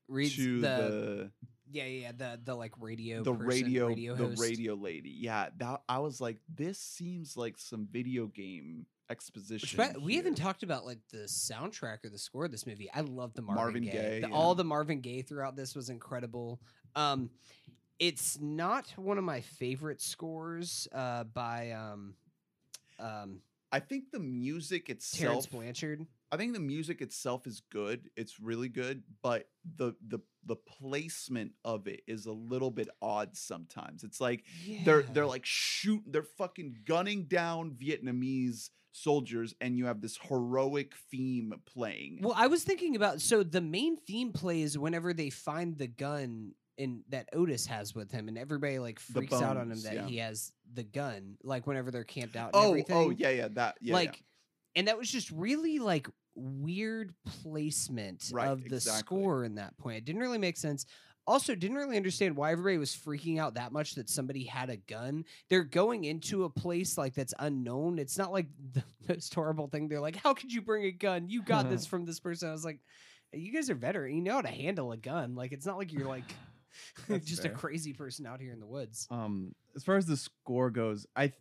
Reads 0.08 0.36
to 0.36 0.60
the, 0.60 0.68
the 0.68 1.30
yeah 1.72 1.86
yeah 1.86 2.12
the 2.16 2.38
the 2.44 2.54
like 2.54 2.72
radio 2.78 3.22
the 3.24 3.32
person, 3.32 3.46
radio, 3.46 3.86
radio 3.88 4.14
the 4.14 4.36
radio 4.36 4.74
lady. 4.74 5.10
Yeah, 5.18 5.48
that 5.56 5.80
I 5.88 5.98
was 5.98 6.20
like 6.20 6.36
this 6.54 6.78
seems 6.78 7.36
like 7.36 7.56
some 7.58 7.88
video 7.90 8.26
game 8.26 8.86
exposition. 9.10 9.76
by- 9.78 9.94
we 10.00 10.16
haven't 10.16 10.36
talked 10.36 10.62
about 10.62 10.84
like 10.84 10.98
the 11.10 11.24
soundtrack 11.26 12.04
or 12.04 12.10
the 12.10 12.18
score 12.18 12.44
of 12.44 12.50
this 12.52 12.66
movie. 12.66 12.88
I 12.94 13.00
love 13.00 13.32
the 13.34 13.42
Marvin, 13.42 13.62
Marvin 13.64 13.82
Gaye. 13.84 13.90
Gaye, 13.92 14.20
The- 14.20 14.28
yeah. 14.28 14.34
All 14.34 14.54
the 14.54 14.64
Marvin 14.64 15.00
Gaye 15.00 15.22
throughout 15.22 15.56
this 15.56 15.74
was 15.74 15.88
incredible. 15.90 16.60
Um, 16.94 17.30
it's 17.98 18.38
not 18.40 18.86
one 18.96 19.18
of 19.18 19.24
my 19.24 19.40
favorite 19.40 20.00
scores 20.02 20.86
uh, 20.92 21.24
by 21.24 21.70
um, 21.72 22.14
um, 22.98 23.40
I 23.74 23.80
think 23.80 24.12
the 24.12 24.20
music 24.20 24.86
Terrence 24.86 25.14
itself 25.14 25.50
Blanchard. 25.50 26.06
I 26.30 26.36
think 26.36 26.52
the 26.52 26.60
music 26.60 27.00
itself 27.00 27.44
is 27.44 27.60
good. 27.72 28.08
It's 28.16 28.38
really 28.38 28.68
good, 28.68 29.02
but 29.20 29.48
the 29.76 29.96
the 30.06 30.20
the 30.46 30.54
placement 30.54 31.52
of 31.64 31.88
it 31.88 32.02
is 32.06 32.26
a 32.26 32.32
little 32.32 32.70
bit 32.70 32.88
odd 33.02 33.36
sometimes. 33.36 34.04
It's 34.04 34.20
like 34.20 34.44
they're 34.84 35.02
they're 35.02 35.26
like 35.26 35.44
shoot 35.44 36.02
they're 36.06 36.22
fucking 36.22 36.76
gunning 36.86 37.24
down 37.24 37.72
Vietnamese 37.72 38.70
soldiers 38.92 39.56
and 39.60 39.76
you 39.76 39.86
have 39.86 40.00
this 40.00 40.16
heroic 40.28 40.94
theme 41.10 41.52
playing. 41.66 42.20
Well, 42.22 42.34
I 42.36 42.46
was 42.46 42.62
thinking 42.62 42.94
about 42.94 43.20
so 43.20 43.42
the 43.42 43.60
main 43.60 43.96
theme 43.96 44.32
plays 44.32 44.78
whenever 44.78 45.12
they 45.12 45.30
find 45.30 45.76
the 45.76 45.88
gun 45.88 46.52
in 46.76 47.02
that 47.08 47.28
Otis 47.32 47.66
has 47.66 47.94
with 47.94 48.10
him, 48.10 48.28
and 48.28 48.36
everybody 48.36 48.78
like 48.78 48.98
freaks 48.98 49.34
out 49.34 49.56
on 49.56 49.70
him 49.70 49.80
that 49.82 49.94
yeah. 49.94 50.06
he 50.06 50.16
has 50.18 50.52
the 50.72 50.82
gun. 50.82 51.36
Like 51.42 51.66
whenever 51.66 51.90
they're 51.90 52.04
camped 52.04 52.36
out. 52.36 52.50
And 52.54 52.64
oh, 52.64 52.68
everything. 52.70 52.96
oh 52.96 53.10
yeah, 53.10 53.30
yeah, 53.30 53.48
that 53.52 53.76
yeah. 53.80 53.94
like, 53.94 54.22
and 54.74 54.88
that 54.88 54.98
was 54.98 55.10
just 55.10 55.30
really 55.30 55.78
like 55.78 56.08
weird 56.34 57.14
placement 57.42 58.30
Right, 58.32 58.48
of 58.48 58.60
the 58.68 58.76
exactly. 58.76 59.00
score 59.00 59.44
in 59.44 59.56
that 59.56 59.76
point. 59.78 59.98
It 59.98 60.04
didn't 60.04 60.20
really 60.20 60.38
make 60.38 60.56
sense. 60.56 60.86
Also, 61.26 61.54
didn't 61.54 61.78
really 61.78 61.96
understand 61.96 62.36
why 62.36 62.52
everybody 62.52 62.76
was 62.76 62.94
freaking 62.94 63.38
out 63.38 63.54
that 63.54 63.72
much 63.72 63.94
that 63.94 64.10
somebody 64.10 64.44
had 64.44 64.68
a 64.68 64.76
gun. 64.76 65.24
They're 65.48 65.64
going 65.64 66.04
into 66.04 66.44
a 66.44 66.50
place 66.50 66.98
like 66.98 67.14
that's 67.14 67.32
unknown. 67.38 67.98
It's 67.98 68.18
not 68.18 68.30
like 68.30 68.46
the 68.72 68.84
most 69.08 69.34
horrible 69.34 69.68
thing. 69.68 69.88
They're 69.88 70.00
like, 70.00 70.16
"How 70.16 70.34
could 70.34 70.52
you 70.52 70.60
bring 70.60 70.84
a 70.84 70.90
gun? 70.90 71.28
You 71.28 71.42
got 71.42 71.70
this 71.70 71.86
from 71.90 72.04
this 72.04 72.20
person." 72.20 72.48
I 72.50 72.52
was 72.52 72.64
like, 72.64 72.80
"You 73.32 73.52
guys 73.52 73.70
are 73.70 73.74
veteran. 73.74 74.14
You 74.14 74.22
know 74.22 74.34
how 74.34 74.42
to 74.42 74.48
handle 74.48 74.92
a 74.92 74.98
gun. 74.98 75.34
Like, 75.34 75.52
it's 75.52 75.64
not 75.64 75.78
like 75.78 75.92
you're 75.92 76.08
like 76.08 76.34
just 77.24 77.42
fair. 77.42 77.52
a 77.52 77.54
crazy 77.54 77.92
person 77.92 78.26
out 78.26 78.40
here 78.40 78.52
in 78.52 78.60
the 78.60 78.66
woods." 78.66 79.06
Um, 79.10 79.54
as 79.76 79.84
far 79.84 79.96
as 79.96 80.06
the 80.06 80.16
score 80.16 80.70
goes, 80.70 81.06
I 81.16 81.32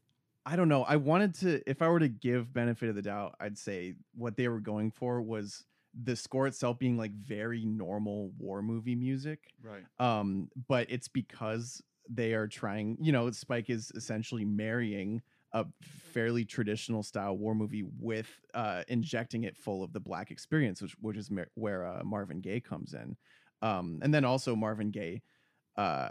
I 0.45 0.55
don't 0.55 0.69
know. 0.69 0.83
I 0.83 0.97
wanted 0.97 1.33
to 1.35 1.61
if 1.69 1.81
I 1.81 1.87
were 1.87 1.99
to 1.99 2.09
give 2.09 2.53
benefit 2.53 2.89
of 2.89 2.95
the 2.95 3.01
doubt, 3.01 3.35
I'd 3.39 3.57
say 3.57 3.95
what 4.15 4.35
they 4.35 4.47
were 4.47 4.59
going 4.59 4.91
for 4.91 5.21
was 5.21 5.63
the 6.01 6.15
score 6.15 6.47
itself 6.47 6.79
being 6.79 6.97
like 6.97 7.11
very 7.13 7.65
normal 7.65 8.31
war 8.37 8.61
movie 8.61 8.95
music. 8.95 9.53
right. 9.61 9.83
Um, 9.99 10.49
but 10.67 10.87
it's 10.89 11.07
because 11.07 11.83
they 12.09 12.33
are 12.33 12.47
trying, 12.47 12.97
you 12.99 13.11
know, 13.11 13.29
Spike 13.31 13.69
is 13.69 13.91
essentially 13.95 14.43
marrying 14.43 15.21
a 15.53 15.65
fairly 15.81 16.43
traditional 16.43 17.03
style 17.03 17.37
war 17.37 17.53
movie 17.53 17.85
with 17.99 18.27
uh, 18.55 18.83
injecting 18.87 19.43
it 19.43 19.55
full 19.55 19.83
of 19.83 19.93
the 19.93 19.99
black 19.99 20.31
experience, 20.31 20.81
which 20.81 20.95
which 20.99 21.17
is 21.17 21.29
mer- 21.29 21.51
where 21.53 21.85
uh, 21.85 22.03
Marvin 22.03 22.41
Gaye 22.41 22.59
comes 22.59 22.93
in, 22.93 23.15
um, 23.63 23.99
and 24.03 24.13
then 24.13 24.25
also 24.25 24.55
Marvin 24.55 24.91
Gaye. 24.91 25.21
Uh, 25.75 26.09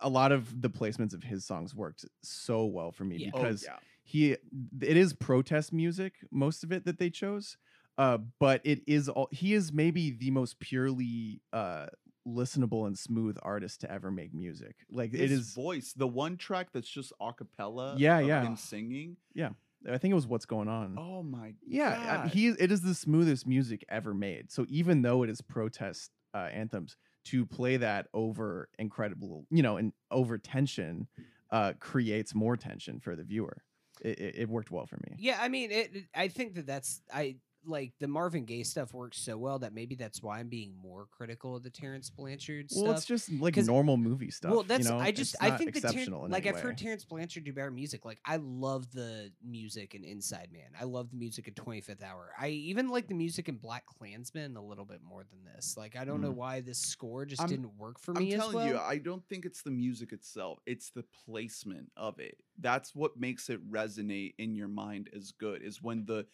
a 0.00 0.08
lot 0.08 0.32
of 0.32 0.60
the 0.60 0.68
placements 0.68 1.14
of 1.14 1.22
his 1.22 1.44
songs 1.44 1.74
worked 1.74 2.04
so 2.22 2.64
well 2.66 2.90
for 2.92 3.04
me 3.04 3.18
Yeah. 3.18 3.30
Oh, 3.34 3.38
because 3.38 3.62
yeah. 3.62 3.76
he 4.02 4.32
it 4.32 4.96
is 4.96 5.12
protest 5.14 5.72
music 5.72 6.14
most 6.32 6.64
of 6.64 6.72
it 6.72 6.84
that 6.84 6.98
they 6.98 7.08
chose 7.08 7.56
uh 7.98 8.18
but 8.40 8.60
it 8.64 8.80
is 8.88 9.08
all 9.08 9.28
he 9.30 9.54
is 9.54 9.72
maybe 9.72 10.10
the 10.10 10.30
most 10.32 10.58
purely 10.58 11.40
uh 11.52 11.86
listenable 12.26 12.86
and 12.86 12.98
smooth 12.98 13.36
artist 13.42 13.80
to 13.82 13.90
ever 13.90 14.10
make 14.10 14.34
music 14.34 14.74
like 14.90 15.14
it 15.14 15.20
His 15.20 15.32
is 15.40 15.54
voice, 15.54 15.92
the 15.92 16.08
one 16.08 16.36
track 16.36 16.68
that's 16.72 16.88
just 16.88 17.12
a 17.20 17.32
cappella 17.32 17.94
Yeah, 17.96 18.18
of 18.18 18.26
yeah. 18.26 18.44
him 18.44 18.56
singing. 18.56 19.16
yeah 19.34 19.50
i 19.88 19.98
think 19.98 20.10
it 20.10 20.16
was 20.16 20.26
what's 20.26 20.46
going 20.46 20.68
on 20.68 20.98
Oh 20.98 21.22
my 21.22 21.54
yeah 21.66 22.22
God. 22.22 22.30
he 22.30 22.48
it 22.48 22.72
is 22.72 22.82
the 22.82 22.94
smoothest 22.94 23.46
music 23.46 23.84
ever 23.88 24.14
made 24.14 24.50
so 24.50 24.66
even 24.68 25.02
though 25.02 25.22
it 25.22 25.30
is 25.30 25.40
protest 25.40 26.10
uh, 26.34 26.48
anthems 26.52 26.96
to 27.24 27.46
play 27.46 27.76
that 27.76 28.08
over 28.14 28.68
incredible 28.78 29.46
you 29.50 29.62
know 29.62 29.76
and 29.76 29.92
over 30.10 30.38
tension 30.38 31.06
uh 31.50 31.72
creates 31.78 32.34
more 32.34 32.56
tension 32.56 32.98
for 33.00 33.14
the 33.16 33.22
viewer. 33.24 33.62
It, 34.00 34.18
it, 34.18 34.34
it 34.38 34.48
worked 34.48 34.70
well 34.70 34.86
for 34.86 34.96
me. 34.96 35.14
Yeah, 35.18 35.38
I 35.40 35.48
mean, 35.48 35.70
it, 35.70 35.94
I 36.14 36.28
think 36.28 36.54
that 36.54 36.66
that's 36.66 37.02
I 37.12 37.36
like 37.64 37.92
the 38.00 38.08
Marvin 38.08 38.44
Gaye 38.44 38.62
stuff 38.62 38.92
works 38.94 39.18
so 39.18 39.36
well 39.36 39.58
that 39.60 39.72
maybe 39.72 39.94
that's 39.94 40.22
why 40.22 40.38
I'm 40.38 40.48
being 40.48 40.74
more 40.82 41.06
critical 41.10 41.56
of 41.56 41.62
the 41.62 41.70
Terrence 41.70 42.10
Blanchard 42.10 42.66
Well, 42.74 42.92
it's 42.92 43.04
just 43.04 43.30
like 43.32 43.56
normal 43.56 43.96
movie 43.96 44.30
stuff. 44.30 44.52
well, 44.52 44.62
that's 44.62 44.84
you 44.84 44.90
know? 44.90 44.98
I 44.98 45.12
just 45.12 45.36
I 45.40 45.52
think 45.52 45.74
that 45.80 45.92
Ter- 45.92 46.10
like 46.28 46.46
I've 46.46 46.60
heard 46.60 46.72
way. 46.72 46.84
Terrence 46.84 47.04
Blanchard 47.04 47.44
do 47.44 47.52
better 47.52 47.70
music. 47.70 48.04
Like 48.04 48.18
I 48.24 48.36
love 48.36 48.90
the 48.92 49.30
music 49.44 49.94
in 49.94 50.04
Inside 50.04 50.48
Man. 50.52 50.70
I 50.80 50.84
love 50.84 51.10
the 51.10 51.16
music 51.16 51.48
in 51.48 51.54
Twenty 51.54 51.80
Fifth 51.80 52.02
Hour. 52.02 52.32
I 52.38 52.48
even 52.48 52.88
like 52.88 53.08
the 53.08 53.14
music 53.14 53.48
in 53.48 53.56
Black 53.56 53.84
Klansman 53.86 54.56
a 54.56 54.62
little 54.62 54.84
bit 54.84 55.00
more 55.02 55.24
than 55.30 55.52
this. 55.54 55.76
Like 55.76 55.96
I 55.96 56.04
don't 56.04 56.20
know 56.20 56.32
mm. 56.32 56.36
why 56.36 56.60
this 56.60 56.78
score 56.78 57.24
just 57.24 57.40
I'm- 57.40 57.50
didn't 57.50 57.76
work 57.78 57.98
for 57.98 58.12
me. 58.14 58.32
I'm 58.32 58.40
telling 58.40 58.56
well. 58.56 58.66
you, 58.66 58.78
I 58.78 58.98
don't 58.98 59.26
think 59.28 59.44
it's 59.44 59.62
the 59.62 59.70
music 59.70 60.12
itself. 60.12 60.58
It's 60.66 60.90
the 60.90 61.04
placement 61.24 61.90
of 61.96 62.18
it. 62.18 62.36
That's 62.58 62.94
what 62.94 63.18
makes 63.18 63.48
it 63.48 63.70
resonate 63.70 64.34
in 64.38 64.54
your 64.54 64.68
mind 64.68 65.10
as 65.16 65.32
good. 65.32 65.62
Is 65.62 65.82
when 65.82 66.04
the 66.04 66.26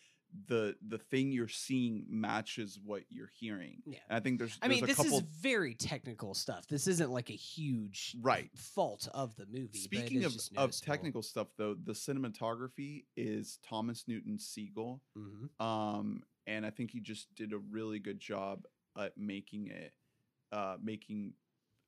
the 0.47 0.77
the 0.87 0.99
thing 0.99 1.33
you're 1.33 1.49
seeing 1.49 2.05
matches 2.09 2.79
what 2.85 3.03
you're 3.09 3.31
hearing. 3.39 3.83
Yeah. 3.87 3.99
And 4.09 4.17
I 4.17 4.21
think 4.21 4.39
there's, 4.39 4.59
I 4.61 4.69
there's 4.69 4.81
mean, 4.81 4.87
this 4.87 4.97
couple 4.97 5.19
is 5.19 5.25
very 5.41 5.75
technical 5.75 6.35
stuff. 6.35 6.67
This 6.67 6.87
isn't 6.87 7.11
like 7.11 7.31
a 7.31 7.35
huge 7.35 8.17
right. 8.21 8.51
fault 8.55 9.09
of 9.13 9.37
the 9.37 9.47
movie. 9.47 9.79
Speaking 9.79 10.25
of, 10.25 10.35
of 10.57 10.79
technical 10.81 11.23
stuff 11.23 11.49
though, 11.57 11.75
the 11.75 11.93
cinematography 11.93 13.05
is 13.17 13.59
Thomas 13.69 14.05
Newton 14.07 14.39
Sigel. 14.39 15.01
Mhm. 15.17 15.65
Um, 15.65 16.23
and 16.47 16.65
I 16.65 16.71
think 16.71 16.91
he 16.91 17.01
just 17.01 17.35
did 17.35 17.53
a 17.53 17.59
really 17.59 17.99
good 17.99 18.21
job 18.21 18.67
at 18.99 19.17
making 19.17 19.69
it 19.69 19.93
uh 20.51 20.77
making 20.83 21.35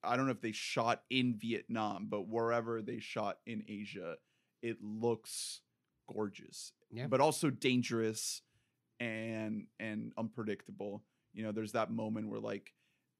I 0.03 0.15
don't 0.15 0.25
know 0.25 0.31
if 0.31 0.41
they 0.41 0.51
shot 0.51 1.03
in 1.09 1.35
Vietnam, 1.35 2.07
but 2.09 2.27
wherever 2.27 2.81
they 2.81 2.99
shot 2.99 3.37
in 3.45 3.63
Asia, 3.67 4.15
it 4.61 4.77
looks 4.81 5.61
gorgeous. 6.13 6.73
Yeah. 6.91 7.07
But 7.07 7.21
also 7.21 7.49
dangerous 7.49 8.41
and 8.99 9.67
and 9.79 10.13
unpredictable. 10.17 11.03
You 11.33 11.43
know, 11.43 11.51
there's 11.51 11.73
that 11.73 11.91
moment 11.91 12.29
where 12.29 12.39
like 12.39 12.73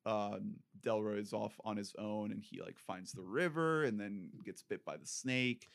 um 0.05 0.55
Delroy 0.81 1.19
is 1.19 1.33
off 1.33 1.59
on 1.63 1.77
his 1.77 1.93
own 1.97 2.31
and 2.31 2.41
he 2.43 2.59
like 2.59 2.79
finds 2.79 3.11
the 3.11 3.23
river 3.23 3.83
and 3.83 3.99
then 3.99 4.31
gets 4.45 4.63
bit 4.63 4.83
by 4.85 4.97
the 4.97 5.05
snake. 5.05 5.67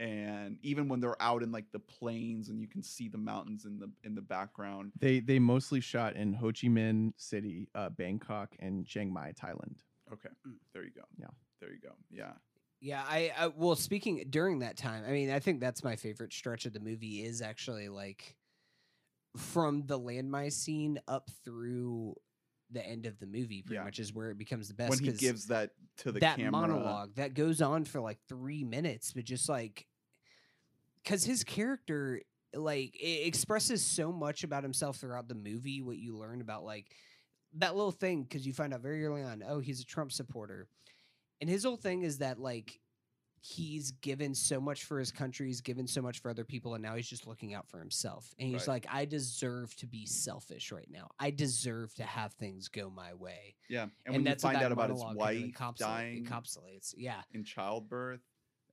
And 0.00 0.58
even 0.62 0.88
when 0.88 1.00
they're 1.00 1.20
out 1.20 1.42
in 1.42 1.50
like 1.50 1.72
the 1.72 1.80
plains 1.80 2.50
and 2.50 2.60
you 2.60 2.68
can 2.68 2.84
see 2.84 3.08
the 3.08 3.18
mountains 3.18 3.64
in 3.64 3.78
the 3.78 3.90
in 4.04 4.14
the 4.14 4.22
background. 4.22 4.92
They 4.98 5.20
they 5.20 5.38
mostly 5.38 5.80
shot 5.80 6.14
in 6.14 6.32
Ho 6.34 6.46
Chi 6.46 6.68
Minh 6.68 7.12
City, 7.16 7.68
uh, 7.74 7.88
Bangkok, 7.90 8.54
and 8.60 8.86
Chiang 8.86 9.12
Mai, 9.12 9.32
Thailand. 9.32 9.78
Okay. 10.12 10.30
Mm. 10.46 10.54
There 10.72 10.84
you 10.84 10.92
go. 10.94 11.02
Yeah. 11.18 11.26
There 11.60 11.70
you 11.70 11.80
go. 11.82 11.94
Yeah. 12.10 12.32
Yeah, 12.80 13.02
I, 13.06 13.32
I 13.36 13.46
well 13.48 13.74
speaking 13.74 14.24
during 14.30 14.60
that 14.60 14.76
time, 14.76 15.04
I 15.06 15.10
mean, 15.10 15.30
I 15.30 15.40
think 15.40 15.60
that's 15.60 15.82
my 15.82 15.96
favorite 15.96 16.32
stretch 16.32 16.64
of 16.66 16.72
the 16.72 16.80
movie 16.80 17.24
is 17.24 17.42
actually 17.42 17.88
like 17.88 18.36
from 19.36 19.86
the 19.86 19.98
landmine 19.98 20.52
scene 20.52 20.98
up 21.08 21.28
through 21.44 22.14
the 22.70 22.84
end 22.86 23.06
of 23.06 23.18
the 23.18 23.26
movie 23.26 23.62
pretty 23.62 23.78
Yeah. 23.78 23.84
much 23.84 23.98
is 23.98 24.12
where 24.12 24.30
it 24.30 24.38
becomes 24.38 24.68
the 24.68 24.74
best 24.74 24.90
when 24.90 24.98
he 24.98 25.12
gives 25.12 25.46
that 25.46 25.70
to 25.98 26.12
the 26.12 26.20
that 26.20 26.36
camera. 26.36 26.50
monologue 26.52 27.14
that 27.16 27.34
goes 27.34 27.60
on 27.62 27.84
for 27.84 28.00
like 28.00 28.18
three 28.28 28.62
minutes, 28.64 29.12
but 29.12 29.24
just 29.24 29.48
like 29.48 29.86
because 31.02 31.24
his 31.24 31.44
character 31.44 32.20
like 32.54 32.94
it 33.00 33.26
expresses 33.26 33.82
so 33.84 34.12
much 34.12 34.44
about 34.44 34.62
himself 34.62 34.98
throughout 34.98 35.28
the 35.28 35.34
movie. 35.34 35.82
What 35.82 35.98
you 35.98 36.16
learn 36.16 36.40
about 36.40 36.64
like 36.64 36.86
that 37.54 37.74
little 37.74 37.92
thing 37.92 38.22
because 38.22 38.46
you 38.46 38.52
find 38.52 38.72
out 38.74 38.80
very 38.82 39.04
early 39.04 39.22
on, 39.22 39.42
oh, 39.46 39.58
he's 39.60 39.80
a 39.80 39.84
Trump 39.86 40.12
supporter, 40.12 40.68
and 41.40 41.48
his 41.50 41.64
whole 41.64 41.76
thing 41.76 42.02
is 42.02 42.18
that 42.18 42.38
like 42.38 42.80
he's 43.40 43.92
given 43.92 44.34
so 44.34 44.60
much 44.60 44.84
for 44.84 44.98
his 44.98 45.12
country, 45.12 45.46
he's 45.46 45.60
given 45.60 45.86
so 45.86 46.02
much 46.02 46.18
for 46.20 46.28
other 46.30 46.44
people, 46.44 46.74
and 46.74 46.82
now 46.82 46.96
he's 46.96 47.08
just 47.08 47.26
looking 47.26 47.54
out 47.54 47.68
for 47.68 47.78
himself. 47.78 48.34
And 48.38 48.48
he's 48.48 48.62
Right. 48.66 48.74
like, 48.74 48.86
I 48.90 49.04
deserve 49.04 49.74
to 49.76 49.86
be 49.86 50.06
selfish 50.06 50.72
right 50.72 50.90
now. 50.90 51.08
I 51.20 51.30
deserve 51.30 51.94
to 51.94 52.02
have 52.04 52.32
things 52.34 52.66
go 52.68 52.90
my 52.90 53.14
way. 53.14 53.54
Yeah, 53.68 53.82
and, 53.84 53.92
And, 54.06 54.12
when 54.14 54.20
you 54.22 54.24
that's 54.28 54.42
what 54.42 54.54
find 54.54 54.64
out 54.64 54.72
about 54.72 54.90
his 54.90 55.00
wife 55.04 55.38
encapsula- 55.54 55.76
dying 55.78 56.24
encapsulates. 56.24 56.94
Yeah. 56.96 57.22
in 57.32 57.44
childbirth, 57.44 58.22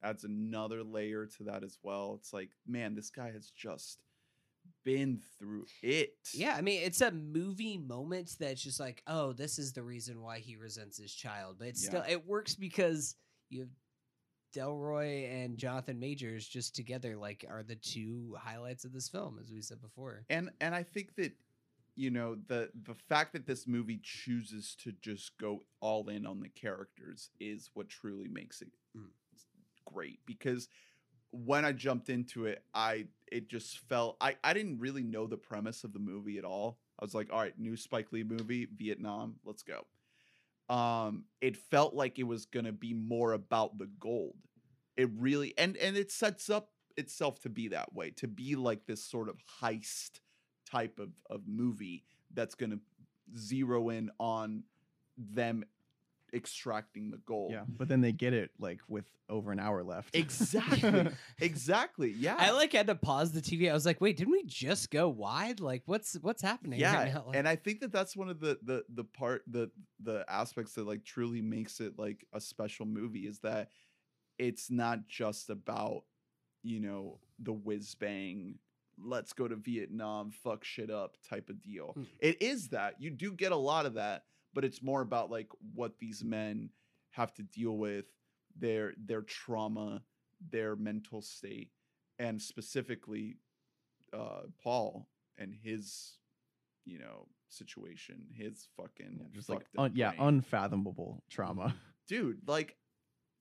adds 0.01 0.23
another 0.23 0.83
layer 0.83 1.27
to 1.27 1.43
that 1.43 1.63
as 1.63 1.77
well. 1.83 2.15
It's 2.15 2.33
like, 2.33 2.49
man, 2.65 2.95
this 2.95 3.11
guy 3.11 3.31
has 3.31 3.51
just 3.51 3.99
been 4.83 5.21
through 5.39 5.65
it. 5.81 6.15
Yeah, 6.33 6.55
I 6.57 6.61
mean, 6.61 6.81
it's 6.83 7.01
a 7.01 7.11
movie 7.11 7.77
moment 7.77 8.35
that's 8.39 8.61
just 8.61 8.79
like, 8.79 9.01
oh, 9.07 9.33
this 9.33 9.57
is 9.59 9.73
the 9.73 9.83
reason 9.83 10.21
why 10.21 10.39
he 10.39 10.55
resents 10.55 10.97
his 10.97 11.13
child. 11.13 11.57
But 11.59 11.69
it's 11.69 11.85
still, 11.85 12.03
it 12.07 12.25
works 12.25 12.55
because 12.55 13.15
you 13.49 13.61
have 13.61 13.69
Delroy 14.55 15.29
and 15.43 15.57
Jonathan 15.57 15.99
Majors 15.99 16.47
just 16.47 16.75
together, 16.75 17.17
like, 17.17 17.45
are 17.49 17.63
the 17.63 17.75
two 17.75 18.35
highlights 18.39 18.85
of 18.85 18.93
this 18.93 19.09
film, 19.09 19.37
as 19.41 19.51
we 19.51 19.61
said 19.61 19.81
before. 19.81 20.23
and 20.29 20.49
and 20.61 20.73
I 20.73 20.83
think 20.83 21.15
that 21.15 21.33
you 21.95 22.09
know 22.09 22.35
the 22.47 22.69
the 22.83 22.95
fact 23.09 23.33
that 23.33 23.45
this 23.45 23.67
movie 23.67 23.99
chooses 24.03 24.75
to 24.83 24.91
just 25.01 25.37
go 25.39 25.63
all 25.81 26.07
in 26.09 26.25
on 26.25 26.39
the 26.41 26.49
characters 26.49 27.29
is 27.39 27.69
what 27.73 27.89
truly 27.89 28.27
makes 28.27 28.61
it 28.61 28.69
Mm. 28.97 29.09
great 29.85 30.19
because 30.25 30.67
when 31.43 31.65
I 31.65 31.71
jumped 31.71 32.09
into 32.09 32.45
it 32.45 32.63
I 32.73 33.07
it 33.31 33.49
just 33.49 33.79
felt 33.79 34.17
I 34.21 34.35
I 34.43 34.53
didn't 34.53 34.79
really 34.79 35.03
know 35.03 35.27
the 35.27 35.37
premise 35.37 35.83
of 35.83 35.93
the 35.93 35.99
movie 35.99 36.37
at 36.37 36.45
all. 36.45 36.79
I 36.99 37.03
was 37.03 37.13
like, 37.13 37.31
all 37.31 37.39
right, 37.39 37.57
new 37.59 37.75
Spike 37.75 38.11
Lee 38.11 38.23
movie, 38.23 38.67
Vietnam, 38.77 39.35
let's 39.43 39.63
go. 39.63 39.85
Um 40.73 41.25
it 41.41 41.57
felt 41.57 41.93
like 41.93 42.19
it 42.19 42.23
was 42.23 42.45
to 42.65 42.71
be 42.71 42.93
more 42.93 43.33
about 43.33 43.77
the 43.77 43.89
gold. 43.99 44.37
It 44.95 45.09
really 45.17 45.53
and 45.57 45.75
and 45.77 45.97
it 45.97 46.11
sets 46.11 46.49
up 46.49 46.69
itself 46.97 47.41
to 47.41 47.49
be 47.49 47.67
that 47.69 47.93
way, 47.93 48.11
to 48.11 48.27
be 48.27 48.55
like 48.55 48.85
this 48.85 49.03
sort 49.03 49.29
of 49.29 49.37
heist 49.61 50.21
type 50.69 50.99
of, 50.99 51.09
of 51.29 51.41
movie 51.47 52.03
that's 52.33 52.55
to 52.71 52.79
zero 53.37 53.89
in 53.89 54.11
on 54.19 54.63
them 55.17 55.63
extracting 56.35 57.09
the 57.09 57.17
gold. 57.17 57.51
Yeah, 57.51 57.63
but 57.67 57.87
then 57.87 58.01
they 58.01 58.11
get 58.11 58.33
it 58.33 58.51
like 58.59 58.81
with 58.87 59.05
over 59.29 59.51
an 59.51 59.59
hour 59.59 59.83
left. 59.83 60.15
Exactly. 60.15 61.07
exactly. 61.39 62.11
Yeah. 62.11 62.35
I 62.37 62.51
like 62.51 62.73
had 62.73 62.87
to 62.87 62.95
pause 62.95 63.31
the 63.31 63.41
TV. 63.41 63.69
I 63.69 63.73
was 63.73 63.85
like, 63.85 64.01
wait, 64.01 64.17
didn't 64.17 64.33
we 64.33 64.43
just 64.43 64.91
go 64.91 65.09
wide? 65.09 65.59
Like, 65.59 65.83
what's 65.85 66.15
what's 66.21 66.41
happening? 66.41 66.79
yeah, 66.79 66.95
right 66.95 67.13
now? 67.13 67.23
Like- 67.27 67.37
and 67.37 67.47
I 67.47 67.55
think 67.55 67.81
that 67.81 67.91
that's 67.91 68.15
one 68.15 68.29
of 68.29 68.39
the 68.39 68.59
the 68.63 68.83
the 68.89 69.03
part 69.03 69.43
the 69.47 69.71
the 69.99 70.25
aspects 70.29 70.73
that 70.73 70.85
like 70.85 71.03
truly 71.03 71.41
makes 71.41 71.79
it 71.79 71.97
like 71.97 72.25
a 72.33 72.41
special 72.41 72.85
movie 72.85 73.27
is 73.27 73.39
that 73.39 73.69
it's 74.37 74.69
not 74.69 75.07
just 75.07 75.49
about 75.49 76.03
you 76.63 76.79
know 76.79 77.19
the 77.39 77.53
whiz 77.53 77.95
bang 77.95 78.55
let's 79.03 79.33
go 79.33 79.47
to 79.47 79.55
Vietnam 79.55 80.31
fuck 80.31 80.63
shit 80.63 80.89
up 80.89 81.17
type 81.27 81.49
of 81.49 81.61
deal. 81.61 81.91
Hmm. 81.95 82.03
It 82.19 82.41
is 82.41 82.69
that 82.69 82.95
you 82.99 83.09
do 83.09 83.33
get 83.33 83.51
a 83.51 83.57
lot 83.57 83.85
of 83.85 83.95
that, 83.95 84.23
but 84.55 84.65
it's 84.65 84.81
more 84.81 85.01
about 85.01 85.29
like 85.29 85.49
what 85.75 85.99
these 85.99 86.23
men 86.23 86.69
have 87.11 87.33
to 87.35 87.43
deal 87.43 87.77
with 87.77 88.05
their 88.57 88.93
their 88.97 89.21
trauma, 89.21 90.01
their 90.49 90.75
mental 90.75 91.21
state, 91.21 91.69
and 92.17 92.41
specifically 92.41 93.37
uh 94.13 94.43
Paul 94.63 95.07
and 95.37 95.53
his 95.53 96.17
you 96.85 96.97
know 96.97 97.27
situation, 97.49 98.23
his 98.33 98.67
fucking 98.75 99.19
Yeah, 99.19 99.27
just 99.33 99.49
like 99.49 99.65
un- 99.77 99.91
yeah, 99.93 100.13
unfathomable 100.17 101.23
trauma. 101.29 101.75
dude, 102.07 102.39
like 102.47 102.77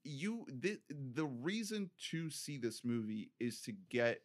you 0.03 0.47
the 0.49 0.79
the 0.91 1.25
reason 1.25 1.91
to 2.11 2.29
see 2.29 2.59
this 2.59 2.85
movie 2.85 3.31
is 3.41 3.61
to 3.63 3.73
get 3.89 4.21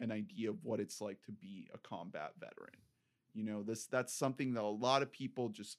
an 0.00 0.10
idea 0.10 0.48
of 0.50 0.56
what 0.64 0.80
it's 0.80 1.00
like 1.00 1.22
to 1.22 1.32
be 1.32 1.68
a 1.74 1.78
combat 1.78 2.32
veteran. 2.40 2.80
You 3.34 3.44
know, 3.44 3.62
this 3.62 3.86
that's 3.86 4.14
something 4.14 4.54
that 4.54 4.62
a 4.62 4.66
lot 4.66 5.02
of 5.02 5.12
people 5.12 5.50
just 5.50 5.76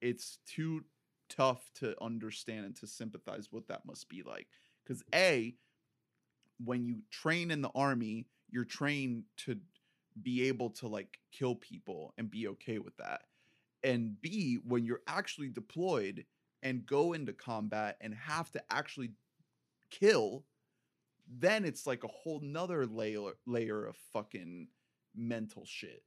it's 0.00 0.38
too 0.46 0.84
tough 1.28 1.70
to 1.74 1.94
understand 2.02 2.64
and 2.64 2.76
to 2.76 2.86
sympathize 2.86 3.48
what 3.50 3.68
that 3.68 3.84
must 3.84 4.08
be 4.08 4.22
like. 4.22 4.48
Cuz 4.86 5.02
A 5.14 5.56
when 6.64 6.86
you 6.86 7.02
train 7.10 7.50
in 7.50 7.60
the 7.60 7.70
army, 7.74 8.26
you're 8.50 8.64
trained 8.64 9.24
to 9.36 9.58
be 10.22 10.48
able 10.48 10.70
to 10.70 10.88
like 10.88 11.18
kill 11.32 11.54
people 11.54 12.14
and 12.16 12.30
be 12.30 12.48
okay 12.48 12.78
with 12.78 12.96
that. 12.96 13.22
And 13.84 14.20
B, 14.20 14.58
when 14.66 14.84
you're 14.84 15.02
actually 15.06 15.48
deployed 15.48 16.24
and 16.62 16.86
go 16.86 17.12
into 17.12 17.32
combat 17.32 17.96
and 18.00 18.14
have 18.14 18.50
to 18.52 18.62
actually 18.70 19.12
kill, 19.90 20.44
then 21.28 21.64
it's 21.64 21.86
like 21.86 22.04
a 22.04 22.08
whole 22.08 22.40
nother 22.40 22.86
layer 22.86 23.32
layer 23.46 23.86
of 23.86 23.96
fucking 24.12 24.68
mental 25.14 25.64
shit. 25.66 26.02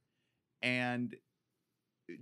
And 0.62 1.14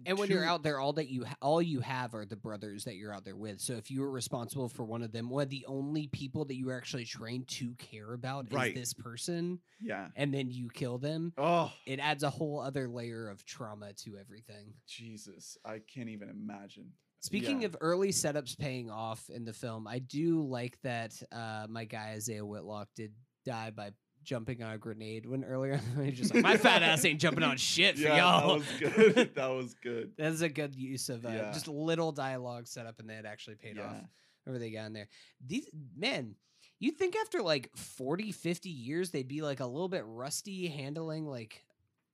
And 0.07 0.19
when 0.19 0.31
you're 0.31 0.45
out 0.45 0.63
there, 0.63 0.79
all 0.81 0.93
that 0.95 1.09
you 1.09 1.25
ha- 1.25 1.37
all 1.43 1.61
you 1.63 1.81
have 1.81 2.15
are 2.15 2.25
the 2.25 2.37
brothers 2.37 2.85
that 2.85 2.97
you're 2.97 3.13
out 3.13 3.25
there 3.25 3.37
with. 3.37 3.61
So 3.61 3.75
if 3.75 3.91
you 3.91 4.01
were 4.01 4.11
responsible 4.11 4.69
for 4.69 4.85
one 4.85 5.03
of 5.03 5.13
them, 5.13 5.29
one 5.31 5.43
of 5.43 5.51
the 5.51 5.65
only 5.67 6.07
people 6.09 6.45
that 6.47 6.55
you 6.57 6.67
were 6.67 6.77
actually 6.77 7.05
trained 7.05 7.49
to 7.49 7.75
care 7.77 8.13
about 8.13 8.53
Right. 8.53 8.73
is 8.73 8.81
this 8.81 8.95
person, 8.95 9.61
yeah. 9.81 10.09
and 10.17 10.33
then 10.33 10.51
you 10.51 10.69
kill 10.69 10.99
them, 10.99 11.33
Oh, 11.37 11.73
it 11.87 11.99
adds 12.01 12.23
a 12.23 12.31
whole 12.31 12.61
other 12.61 12.89
layer 12.89 13.29
of 13.29 13.45
trauma 13.45 13.93
to 14.05 14.17
everything. 14.19 14.75
Jesus. 14.87 15.57
I 15.65 15.81
can't 15.81 16.09
even 16.09 16.29
imagine. 16.29 16.93
Speaking 17.21 17.63
Yeah. 17.63 17.67
of 17.67 17.77
early 17.81 18.11
setups 18.11 18.57
paying 18.57 18.91
off 18.91 19.29
in 19.29 19.45
the 19.45 19.53
film, 19.53 19.87
I 19.89 19.99
do 19.99 20.47
like 20.47 20.81
that 20.83 21.21
uh, 21.33 21.67
my 21.69 21.85
guy 21.85 22.15
Isiah 22.17 22.47
Whitlock 22.47 22.89
did 22.95 23.13
die 23.45 23.71
by 23.71 23.91
jumping 24.29 24.63
on 24.63 24.73
a 24.75 24.79
grenade 24.79 25.25
when 25.25 25.43
earlier 25.43 25.81
he's 26.05 26.19
just 26.19 26.35
like 26.35 26.43
my 26.43 26.57
fat 26.59 26.83
ass 26.83 27.03
ain't 27.07 27.19
jumping 27.19 27.43
on 27.43 27.57
shit 27.57 27.97
for 27.97 28.03
yeah, 28.03 28.17
y'all. 28.19 28.59
that 28.59 28.59
was 28.59 28.95
good. 28.95 29.31
that 29.35 29.47
was 29.47 29.75
good. 29.83 30.13
That 30.19 30.33
is 30.33 30.43
a 30.43 30.51
good 30.51 30.75
use 30.75 31.09
of 31.09 31.25
uh, 31.25 31.31
Yeah. 31.31 31.53
just 31.53 31.67
little 31.67 32.13
dialogue 32.13 32.67
setup, 32.67 33.01
and 33.01 33.09
then 33.09 33.17
it 33.19 33.25
actually 33.27 33.57
paid 33.57 33.79
off. 33.79 33.93
Yeah. 33.95 34.01
Whatever 34.45 34.59
they 34.59 34.71
got 34.71 34.87
in 34.87 34.93
there. 34.93 35.09
These 35.45 35.69
men, 35.97 36.35
You'd 36.81 36.97
think 36.97 37.17
after 37.17 37.43
like 37.43 37.71
40, 37.75 38.31
50 38.31 38.69
years, 38.69 39.11
they'd 39.11 39.27
be 39.27 39.43
like 39.43 39.59
a 39.59 39.67
little 39.67 39.89
bit 39.89 40.05
rusty 40.07 40.69
handling 40.69 41.27
like 41.27 41.65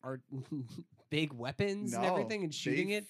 our 0.03 0.23
big 1.11 1.35
weapons 1.35 1.93
and 1.93 2.03
everything 2.05 2.45
and 2.45 2.55
shooting 2.55 2.89
it. 2.91 3.07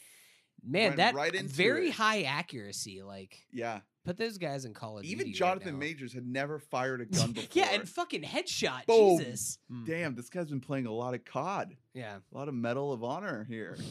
Man, 0.67 0.97
that 0.97 1.15
right 1.15 1.33
very 1.43 1.89
it. 1.91 1.95
high 1.95 2.23
accuracy. 2.23 3.03
Like, 3.03 3.37
Yeah. 3.53 3.81
Put 4.05 4.17
those 4.17 4.39
guys 4.39 4.65
in 4.65 4.75
college. 4.75 5.05
of 5.05 5.09
Duty. 5.09 5.13
Even 5.15 5.27
right 5.29 5.35
Jonathan 5.35 5.73
now. 5.75 5.79
Majors 5.81 6.13
had 6.13 6.27
never 6.27 6.59
fired 6.59 7.01
a 7.01 7.05
gun 7.17 7.33
before. 7.33 7.49
yeah, 7.53 7.71
and 7.73 7.89
fucking 7.89 8.23
headshot. 8.23 8.87
Boom. 8.87 9.19
Jesus. 9.19 9.59
Mm. 9.73 9.87
Damn, 9.87 10.15
this 10.15 10.29
guy's 10.31 10.49
been 10.51 10.61
playing 10.61 10.87
a 10.87 10.93
lot 10.93 11.15
of 11.15 11.25
COD. 11.25 11.77
Yeah. 11.95 12.17
A 12.33 12.37
lot 12.39 12.49
of 12.49 12.55
Medal 12.55 12.93
of 12.93 13.03
Honor 13.05 13.45
here. 13.49 13.77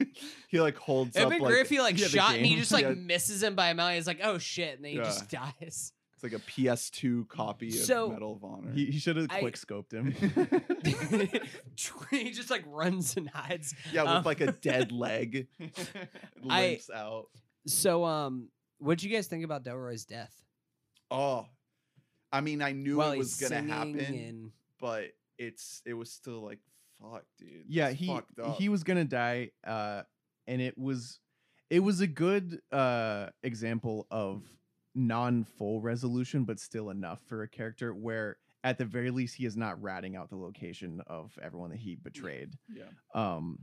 he 0.48 0.60
like 0.60 0.76
holds 0.76 1.14
It'd 1.16 1.26
up 1.26 1.30
been 1.32 1.40
like 1.40 1.52
great 1.52 1.66
he 1.68 1.80
like 1.80 1.98
yeah, 1.98 2.08
shot 2.08 2.34
and 2.34 2.44
he 2.44 2.56
just 2.56 2.72
like 2.72 2.84
Yeah. 2.84 2.94
misses 2.94 3.42
him 3.42 3.54
by 3.54 3.68
a 3.68 3.74
mile. 3.74 3.94
He's 3.94 4.06
like, 4.06 4.20
oh 4.22 4.38
shit, 4.38 4.76
and 4.76 4.84
then 4.84 4.92
he 4.92 4.98
just 4.98 5.30
dies. 5.30 5.92
it's 6.12 6.22
like 6.22 6.32
a 6.32 6.38
PS2 6.40 7.28
copy 7.28 7.68
of 7.68 7.74
So, 7.74 8.08
Medal 8.10 8.32
of 8.34 8.44
Honor. 8.44 8.72
He, 8.72 8.86
he 8.86 8.98
should 8.98 9.16
have 9.16 9.28
I- 9.30 9.38
quick 9.38 9.56
scoped 9.56 9.92
him. 9.92 10.12
he 12.10 12.30
just 12.32 12.50
like 12.50 12.64
runs 12.66 13.16
and 13.16 13.28
hides. 13.30 13.74
yeah, 13.92 14.02
with 14.02 14.10
um, 14.10 14.24
like 14.24 14.40
a 14.40 14.50
dead 14.52 14.90
leg, 14.92 15.46
I- 16.48 16.60
limps 16.70 16.90
out. 16.90 17.26
So, 17.66 18.04
um, 18.04 18.48
what'd 18.84 19.02
you 19.02 19.10
guys 19.14 19.26
think 19.26 19.44
about 19.44 19.64
Delroy's 19.64 20.04
death? 20.04 20.32
Oh, 21.10 21.46
I 22.32 22.40
mean, 22.40 22.62
I 22.62 22.72
knew 22.72 22.96
While 22.98 23.12
it 23.12 23.18
was 23.18 23.38
he's 23.38 23.48
gonna 23.48 23.60
singing 23.60 23.98
happen, 23.98 24.14
and 24.14 24.50
but 24.80 25.04
it's 25.38 25.82
it 25.86 25.94
was 25.94 26.10
still 26.10 26.44
like 26.44 26.58
fuck, 27.00 27.24
dude. 27.38 27.64
yeah, 27.68 27.88
that's 27.88 27.98
he 28.00 28.06
fucked 28.06 28.38
up. 28.38 28.56
he 28.56 28.68
was 28.68 28.84
gonna 28.84 29.04
die, 29.04 29.50
uh, 29.66 30.02
and 30.46 30.60
it 30.60 30.76
was 30.76 31.20
it 31.70 31.80
was 31.80 32.00
a 32.00 32.06
good 32.06 32.60
uh 32.72 33.28
example 33.42 34.06
of 34.10 34.42
non 34.94 35.44
full 35.44 35.80
resolution, 35.80 36.44
but 36.44 36.58
still 36.60 36.90
enough 36.90 37.20
for 37.26 37.42
a 37.42 37.48
character 37.48 37.94
where 37.94 38.36
at 38.62 38.78
the 38.78 38.84
very 38.84 39.10
least 39.10 39.36
he 39.36 39.44
is 39.44 39.56
not 39.56 39.80
ratting 39.82 40.16
out 40.16 40.30
the 40.30 40.36
location 40.36 41.02
of 41.06 41.38
everyone 41.42 41.70
that 41.70 41.78
he 41.78 41.96
betrayed. 41.96 42.54
yeah. 42.74 42.84
Um, 43.14 43.58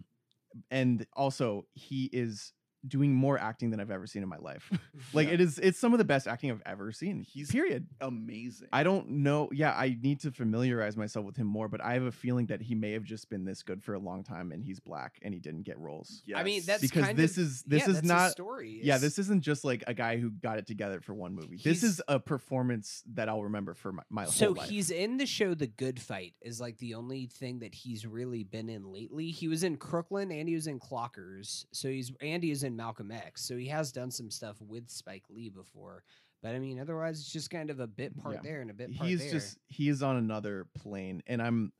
and 0.69 1.05
also 1.13 1.65
he 1.73 2.09
is 2.13 2.53
doing 2.87 3.13
more 3.13 3.37
acting 3.37 3.69
than 3.69 3.79
I've 3.79 3.91
ever 3.91 4.07
seen 4.07 4.23
in 4.23 4.29
my 4.29 4.37
life. 4.37 4.71
like 5.13 5.27
Yeah. 5.27 5.35
it 5.35 5.41
is, 5.41 5.59
it's 5.59 5.77
some 5.79 5.93
of 5.93 5.97
the 5.99 6.03
best 6.05 6.27
acting 6.27 6.51
I've 6.51 6.61
ever 6.65 6.91
seen. 6.91 7.21
He's- 7.21 7.51
period. 7.51 7.87
amazing. 8.01 8.67
I 8.73 8.83
don't 8.83 9.09
know. 9.09 9.49
Yeah, 9.51 9.71
I 9.71 9.97
need 10.01 10.19
to 10.21 10.31
familiarize 10.31 10.97
myself 10.97 11.25
with 11.25 11.37
him 11.37 11.47
more, 11.47 11.67
but 11.67 11.81
I 11.81 11.93
have 11.93 12.03
a 12.03 12.11
feeling 12.11 12.47
that 12.47 12.61
he 12.61 12.75
may 12.75 12.91
have 12.93 13.03
just 13.03 13.29
been 13.29 13.45
this 13.45 13.63
good 13.63 13.83
for 13.83 13.93
a 13.93 13.99
long 13.99 14.23
time 14.23 14.51
and 14.51 14.63
he's 14.63 14.79
black 14.79 15.19
and 15.21 15.33
he 15.33 15.39
didn't 15.39 15.63
get 15.63 15.77
roles. 15.79 16.23
Yeah, 16.25 16.39
I 16.39 16.43
mean, 16.43 16.63
that's 16.65 16.81
Because 16.81 17.05
kind 17.05 17.17
this 17.17 17.37
of- 17.37 17.43
is- 17.43 17.63
this 17.63 17.87
yeah, 17.87 17.93
is 17.93 18.03
not- 18.03 18.31
story. 18.31 18.79
Yeah, 18.83 18.97
this 18.97 19.19
isn't 19.19 19.41
just 19.41 19.63
like 19.63 19.83
a 19.87 19.93
guy 19.93 20.17
who 20.17 20.31
got 20.31 20.57
it 20.57 20.65
together 20.67 21.01
for 21.01 21.13
one 21.13 21.35
movie. 21.35 21.59
This 21.63 21.83
is 21.83 22.01
a 22.07 22.19
performance 22.19 23.03
that 23.13 23.29
I'll 23.29 23.43
remember 23.43 23.73
for 23.73 23.91
my, 23.91 24.03
my 24.09 24.25
So 24.25 24.47
whole 24.47 24.55
life. 24.55 24.69
he's 24.69 24.89
in 24.91 25.17
the 25.17 25.25
show 25.25 25.53
The 25.53 25.67
Good 25.67 25.99
Fight 25.99 26.33
is 26.41 26.59
like 26.59 26.77
the 26.79 26.95
only 26.95 27.27
thing 27.27 27.59
that 27.59 27.73
he's 27.75 28.05
really 28.05 28.43
been 28.43 28.69
in 28.69 28.91
lately. 28.91 29.29
He 29.31 29.47
was 29.47 29.63
in 29.63 29.77
Crooklyn 29.77 30.31
and 30.31 30.47
he 30.49 30.55
was 30.55 30.67
in 30.67 30.79
Clockers. 30.79 31.65
So 31.71 31.87
he's 31.89 32.11
and 32.21 32.43
he 32.43 32.49
was 32.49 32.63
in 32.63 32.70
in 32.71 32.77
Malcolm 32.77 33.11
X, 33.11 33.43
so 33.45 33.55
he 33.57 33.67
has 33.67 33.91
done 33.91 34.09
some 34.09 34.31
stuff 34.31 34.57
with 34.61 34.89
Spike 34.89 35.25
Lee 35.29 35.49
before. 35.49 36.03
But 36.41 36.55
I 36.55 36.59
mean, 36.59 36.79
otherwise, 36.79 37.19
it's 37.19 37.31
just 37.31 37.51
kind 37.51 37.69
of 37.69 37.79
a 37.79 37.85
bit 37.87 38.17
part 38.17 38.35
Yeah. 38.35 38.41
there 38.43 38.61
and 38.61 38.71
a 38.71 38.73
bit 38.73 38.95
part 38.95 39.07
he's 39.07 39.19
there. 39.19 39.31
just 39.31 39.59
he 39.67 39.89
is 39.89 40.01
on 40.01 40.15
another 40.15 40.65
plane 40.75 41.21
and 41.27 41.41
i'm 41.41 41.71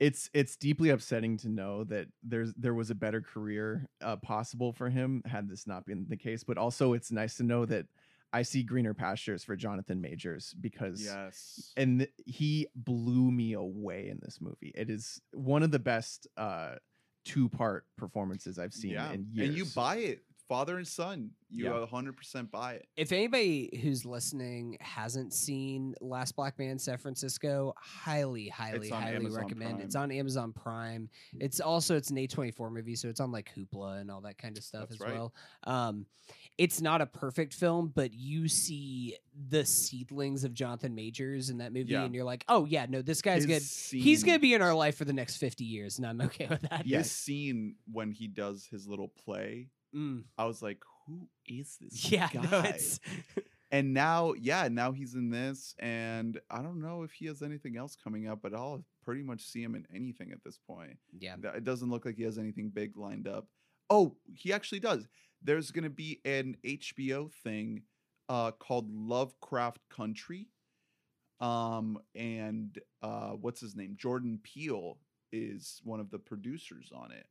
it's 0.00 0.30
it's 0.32 0.56
deeply 0.56 0.88
upsetting 0.90 1.36
to 1.36 1.48
know 1.48 1.84
that 1.84 2.06
there's 2.22 2.52
there 2.56 2.74
was 2.74 2.90
a 2.90 2.94
better 2.94 3.20
career 3.20 3.86
uh, 4.02 4.16
possible 4.16 4.72
for 4.72 4.88
him 4.90 5.22
had 5.26 5.48
this 5.48 5.66
not 5.66 5.84
been 5.86 6.06
the 6.08 6.16
case 6.16 6.42
but 6.42 6.58
also 6.58 6.92
it's 6.94 7.12
nice 7.12 7.36
to 7.36 7.42
know 7.44 7.64
that 7.66 7.86
i 8.32 8.42
see 8.42 8.62
greener 8.64 8.94
pastures 8.94 9.44
for 9.44 9.54
jonathan 9.54 10.00
majors 10.00 10.54
because 10.60 11.04
Yes. 11.04 11.72
and 11.76 12.00
th- 12.00 12.12
he 12.24 12.66
blew 12.74 13.30
me 13.30 13.52
away 13.52 14.08
in 14.08 14.18
this 14.22 14.38
movie 14.40 14.72
it 14.74 14.88
is 14.90 15.20
one 15.34 15.62
of 15.62 15.70
the 15.70 15.78
best 15.78 16.26
uh 16.36 16.76
two 17.24 17.48
part 17.50 17.84
performances 17.98 18.58
i've 18.58 18.72
seen 18.74 18.92
yeah. 18.92 19.12
in 19.12 19.26
years 19.30 19.48
And 19.50 19.56
you 19.58 19.66
buy 19.66 19.96
it, 19.98 20.22
father 20.50 20.76
and 20.78 20.86
son. 20.88 21.30
You 21.48 21.64
Yeah. 21.66 21.86
100% 21.90 22.50
buy 22.50 22.74
it. 22.74 22.88
if 22.96 23.12
anybody 23.12 23.78
who's 23.82 24.04
listening 24.04 24.76
hasn't 24.80 25.32
seen 25.32 25.94
Last 26.00 26.34
Black 26.36 26.58
Man 26.58 26.78
San 26.78 26.98
Francisco, 26.98 27.72
highly, 27.78 28.48
highly, 28.48 28.88
highly 28.90 29.16
Amazon 29.16 29.40
recommend. 29.42 29.80
It's 29.80 29.94
on 29.94 30.10
Amazon 30.10 30.52
Prime. 30.52 31.08
It's 31.38 31.60
also 31.60 31.96
it's 31.96 32.10
an 32.10 32.16
A24 32.16 32.70
movie, 32.72 32.96
so 32.96 33.08
it's 33.08 33.20
on 33.20 33.30
like 33.32 33.50
Hoopla 33.56 34.00
and 34.00 34.10
all 34.10 34.20
that 34.22 34.38
kind 34.38 34.58
of 34.58 34.64
stuff 34.64 34.88
That's 34.88 35.00
as 35.00 35.06
right. 35.06 35.14
well. 35.14 35.34
Um, 35.64 36.06
it's 36.58 36.80
not 36.80 37.00
a 37.00 37.06
perfect 37.06 37.54
film, 37.54 37.90
but 37.94 38.12
you 38.12 38.46
see 38.48 39.16
the 39.48 39.64
seedlings 39.64 40.44
of 40.44 40.52
Jonathan 40.52 40.94
Majors 40.94 41.48
in 41.50 41.58
that 41.58 41.72
movie, 41.72 41.92
Yeah. 41.92 42.04
and 42.04 42.14
you're 42.14 42.24
like, 42.24 42.44
oh 42.48 42.64
yeah, 42.64 42.86
no, 42.88 43.02
this 43.02 43.22
guy's 43.22 43.44
His 43.44 43.46
good. 43.46 43.62
Scene, 43.62 44.02
He's 44.02 44.24
gonna 44.24 44.38
be 44.40 44.54
in 44.54 44.62
our 44.62 44.74
life 44.74 44.96
for 44.96 45.04
the 45.04 45.12
next 45.12 45.36
50 45.38 45.64
years, 45.64 45.98
and 45.98 46.06
I'm 46.06 46.20
okay 46.22 46.46
with 46.48 46.62
that. 46.62 46.86
Yeah. 46.86 46.98
This 46.98 47.10
scene 47.24 47.76
when 47.90 48.10
he 48.12 48.26
does 48.28 48.66
his 48.66 48.86
little 48.86 49.08
play, 49.08 49.68
Mm. 49.94 50.24
I 50.38 50.44
was 50.46 50.62
like, 50.62 50.82
who 51.06 51.28
is 51.46 51.76
this 51.80 52.10
Yeah, 52.10 52.28
guy? 52.32 52.42
no, 52.50 52.64
and 53.70 53.92
now, 53.94 54.32
yeah, 54.34 54.68
now 54.68 54.92
he's 54.92 55.14
in 55.14 55.30
this, 55.30 55.74
and 55.78 56.40
I 56.50 56.62
don't 56.62 56.80
know 56.80 57.02
if 57.02 57.12
he 57.12 57.26
has 57.26 57.42
anything 57.42 57.76
else 57.76 57.96
coming 58.02 58.28
up, 58.28 58.40
but 58.42 58.54
I'll 58.54 58.84
pretty 59.04 59.22
much 59.22 59.42
see 59.42 59.62
him 59.62 59.74
in 59.74 59.86
anything 59.94 60.30
at 60.32 60.42
this 60.44 60.58
point. 60.58 60.96
yeah. 61.18 61.36
It 61.54 61.64
doesn't 61.64 61.90
look 61.90 62.04
like 62.04 62.16
he 62.16 62.22
has 62.24 62.38
anything 62.38 62.68
big 62.70 62.96
lined 62.96 63.26
up. 63.26 63.46
Oh, 63.88 64.16
he 64.32 64.52
actually 64.52 64.80
does. 64.80 65.08
There's 65.42 65.70
going 65.70 65.84
to 65.84 65.90
be 65.90 66.20
an 66.24 66.56
HBO 66.64 67.32
thing 67.42 67.82
uh, 68.28 68.52
called 68.52 68.88
Lovecraft 68.92 69.80
Country. 69.88 70.48
Um, 71.40 71.98
and 72.14 72.78
uh, 73.02 73.30
what's 73.30 73.60
his 73.60 73.74
name? 73.74 73.96
Jordan 73.98 74.38
Peele 74.42 74.98
is 75.32 75.80
one 75.84 75.98
of 76.00 76.10
the 76.10 76.18
producers 76.18 76.90
on 76.94 77.10
it. 77.12 77.26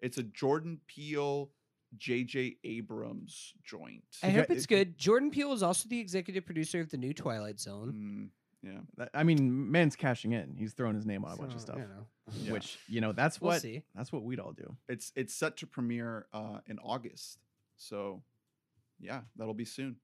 It's 0.00 0.18
a 0.18 0.24
Jordan 0.24 0.80
Peele, 0.88 1.50
J.J. 1.98 2.56
Abrams 2.64 3.54
joint. 3.64 4.02
I 4.22 4.30
hope 4.30 4.50
it's 4.50 4.66
good. 4.66 4.96
Jordan 4.98 5.30
Peele 5.30 5.52
is 5.52 5.62
also 5.62 5.88
the 5.88 6.00
executive 6.00 6.44
producer 6.46 6.80
of 6.80 6.90
the 6.90 6.96
new 6.96 7.12
Twilight 7.12 7.60
Zone. 7.60 8.30
Mm, 8.64 8.68
yeah. 8.70 8.80
That- 8.96 9.10
i 9.14 9.22
mean 9.24 9.70
man's 9.70 9.96
cashing 9.96 10.32
in 10.32 10.54
he's 10.56 10.72
throwing 10.72 10.94
his 10.94 11.04
name 11.04 11.24
on 11.24 11.32
a 11.32 11.36
bunch 11.36 11.52
of 11.54 11.60
So, 11.60 11.66
stuff 11.66 11.78
you 11.78 11.82
know, 11.82 12.06
Yeah. 12.44 12.52
which 12.52 12.78
you 12.86 13.00
know 13.00 13.12
that's 13.12 13.40
we'll 13.40 13.52
what 13.52 13.60
see. 13.62 13.82
that's 13.94 14.12
what 14.12 14.22
we'd 14.22 14.38
all 14.40 14.52
do 14.52 14.76
It's 14.88 15.12
it's 15.16 15.34
set 15.34 15.56
to 15.58 15.66
premiere 15.66 16.26
uh, 16.32 16.60
in 16.66 16.78
August. 16.78 17.38
So, 17.76 18.22
yeah, 19.00 19.22
that'll 19.36 19.54
be 19.54 19.64
soon. 19.64 19.96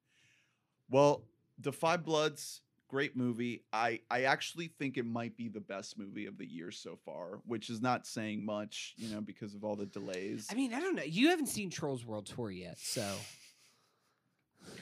Well, 0.91 1.23
Da 1.61 1.71
5 1.71 2.03
Bloods, 2.05 2.63
great 2.89 3.17
movie. 3.17 3.63
I 3.73 4.01
I 4.11 4.23
actually 4.25 4.69
think 4.79 4.97
it 4.97 5.05
might 5.07 5.37
be 5.37 5.49
the 5.49 5.61
best 5.61 5.99
movie 5.99 6.27
of 6.27 6.39
the 6.39 6.47
year 6.47 6.71
so 6.71 6.99
far, 7.05 7.41
which 7.47 7.71
is 7.71 7.81
not 7.81 8.07
saying 8.07 8.45
much, 8.45 8.95
you 8.97 9.11
know, 9.15 9.21
because 9.21 9.55
of 9.55 9.63
all 9.65 9.77
the 9.77 9.87
delays. 9.87 10.49
I 10.51 10.55
mean, 10.55 10.73
I 10.75 10.81
don't 10.81 10.95
know. 10.97 11.03
You 11.05 11.29
haven't 11.31 11.47
seen 11.49 11.71
Trolls 11.71 12.05
World 12.05 12.27
Tour 12.27 12.51
yet, 12.51 12.79
so 12.79 13.07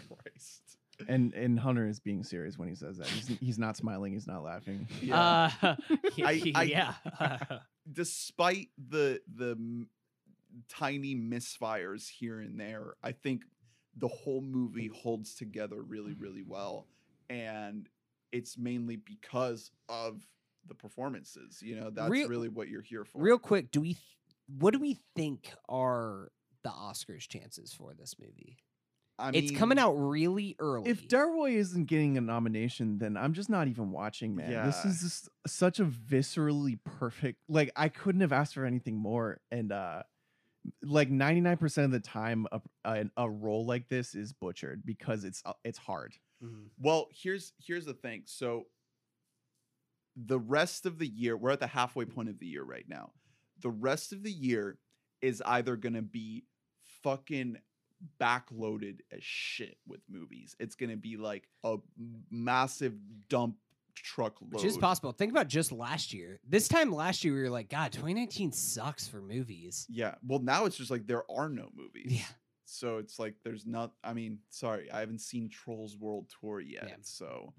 Christ. 0.09 0.63
And 1.09 1.35
and 1.35 1.61
Hunter 1.61 1.87
is 1.87 2.01
being 2.01 2.25
serious 2.25 2.57
when 2.59 2.69
he 2.69 2.75
says 2.75 2.97
that. 2.99 3.07
He's 3.09 3.29
he's 3.39 3.59
not 3.59 3.77
smiling. 3.77 4.13
He's 4.15 4.27
not 4.27 4.43
laughing. 4.43 4.89
Yeah. 5.03 5.51
uh, 5.63 5.77
I- 6.25 6.53
I- 6.55 6.63
yeah. 6.63 6.95
Despite 7.93 8.69
the 8.89 9.21
the 9.35 9.87
tiny 10.71 11.15
misfires 11.15 12.09
here 12.09 12.41
and 12.41 12.59
there, 12.59 12.95
I 13.03 13.13
think 13.13 13.43
the 13.95 14.09
whole 14.09 14.41
movie 14.41 14.89
holds 14.89 15.35
together 15.35 15.81
really, 15.83 16.15
really 16.15 16.43
well, 16.43 16.87
and 17.29 17.89
it's 18.33 18.59
mainly 18.59 18.97
because 18.97 19.71
of 19.89 20.27
the 20.69 20.75
performances. 20.75 21.61
You 21.63 21.77
know, 21.77 21.91
that's 21.91 22.11
Real- 22.11 22.29
really 22.29 22.49
what 22.49 22.69
you're 22.69 22.83
here 22.83 23.05
for. 23.05 23.21
Real 23.21 23.39
quick, 23.39 23.71
do 23.71 23.81
we? 23.81 23.95
Th- 23.95 23.99
what 24.59 24.73
do 24.73 24.79
we 24.79 24.99
think 25.15 25.53
are 25.69 26.31
the 26.63 26.71
Oscars 26.71 27.29
chances 27.29 27.73
for 27.73 27.95
this 27.95 28.15
movie? 28.19 28.59
I 29.19 29.31
it's 29.33 29.51
coming 29.51 29.79
out 29.79 29.93
really 29.93 30.57
early. 30.59 30.91
If 30.91 31.09
Delroy 31.09 31.55
isn't 31.55 31.87
getting 31.87 32.19
a 32.19 32.21
nomination, 32.21 32.99
then 32.99 33.17
I'm 33.17 33.33
just 33.33 33.49
not 33.49 33.67
even 33.67 33.91
watching, 33.91 34.37
man. 34.37 34.67
This 34.67 34.85
is 34.85 35.01
just 35.01 35.29
such 35.47 35.81
a 35.81 35.87
viscerally 35.87 36.79
perfect. 36.85 37.41
Like 37.49 37.73
I 37.75 37.89
couldn't 37.89 38.21
have 38.21 38.33
asked 38.33 38.55
for 38.55 38.67
anything 38.67 38.97
more. 38.97 39.41
And 39.51 39.73
uh 39.73 40.03
like 40.83 41.11
99% 41.11 41.85
of 41.85 41.93
the 41.93 42.01
time, 42.01 42.47
a, 42.53 42.61
a 42.85 43.05
a 43.17 43.31
role 43.31 43.65
like 43.65 43.89
this 43.89 44.15
is 44.15 44.33
butchered 44.33 44.83
because 44.85 45.25
it's 45.25 45.43
uh, 45.47 45.53
it's 45.65 45.79
hard. 45.79 46.15
Mhm. 46.43 46.71
Well, 46.79 47.09
here's 47.13 47.53
here's 47.59 47.85
the 47.87 47.95
thing. 47.95 48.23
So 48.27 48.67
the 50.17 50.39
rest 50.39 50.87
of 50.87 50.99
the 50.99 51.07
year, 51.07 51.37
we're 51.37 51.51
at 51.51 51.61
the 51.61 51.67
halfway 51.67 52.05
point 52.05 52.29
of 52.29 52.39
the 52.39 52.47
year 52.47 52.63
right 52.63 52.89
now. 52.89 53.13
The 53.61 53.71
rest 53.71 54.13
of 54.13 54.23
the 54.23 54.33
year 54.33 54.79
is 55.21 55.43
either 55.45 55.77
going 55.77 55.95
to 55.95 56.03
be 56.03 56.45
fucking 57.03 57.59
backloaded 58.21 59.01
as 59.11 59.23
shit 59.23 59.79
with 59.87 60.01
movies. 60.09 60.55
It's 60.59 60.75
going 60.75 60.91
to 60.91 60.97
be 60.97 61.17
like 61.17 61.49
a 61.65 61.77
massive 62.31 62.95
dump 63.29 63.57
truck 63.95 64.41
load. 64.43 64.53
which 64.55 64.65
is 64.65 64.77
possible. 64.77 65.13
Think 65.13 65.33
about 65.33 65.49
just 65.49 65.73
last 65.73 66.13
year. 66.13 66.39
This 66.47 66.69
time 66.69 66.93
last 66.93 67.25
year, 67.25 67.35
we 67.35 67.41
were 67.43 67.51
like, 67.51 67.71
God, 67.71 67.93
2019 67.93 68.53
sucks 68.53 69.09
for 69.09 69.23
movies. 69.23 69.87
Yeah. 69.89 70.17
Well, 70.27 70.41
now 70.41 70.67
it's 70.67 70.77
just 70.77 70.91
like 70.91 71.07
there 71.07 71.25
are 71.31 71.49
no 71.49 71.71
movies. 71.75 72.13
Yeah. 72.21 72.27
So 72.67 72.99
it's 72.99 73.19
like 73.19 73.35
there's 73.45 73.65
not. 73.67 73.93
I 74.05 74.13
mean, 74.13 74.39
sorry, 74.51 74.91
I 74.91 75.01
haven't 75.01 75.21
seen 75.21 75.49
Trolls 75.49 75.97
World 75.97 76.27
Tour 76.41 76.61
yet. 76.61 76.85
Yeah. 76.89 76.97
So, 77.03 77.55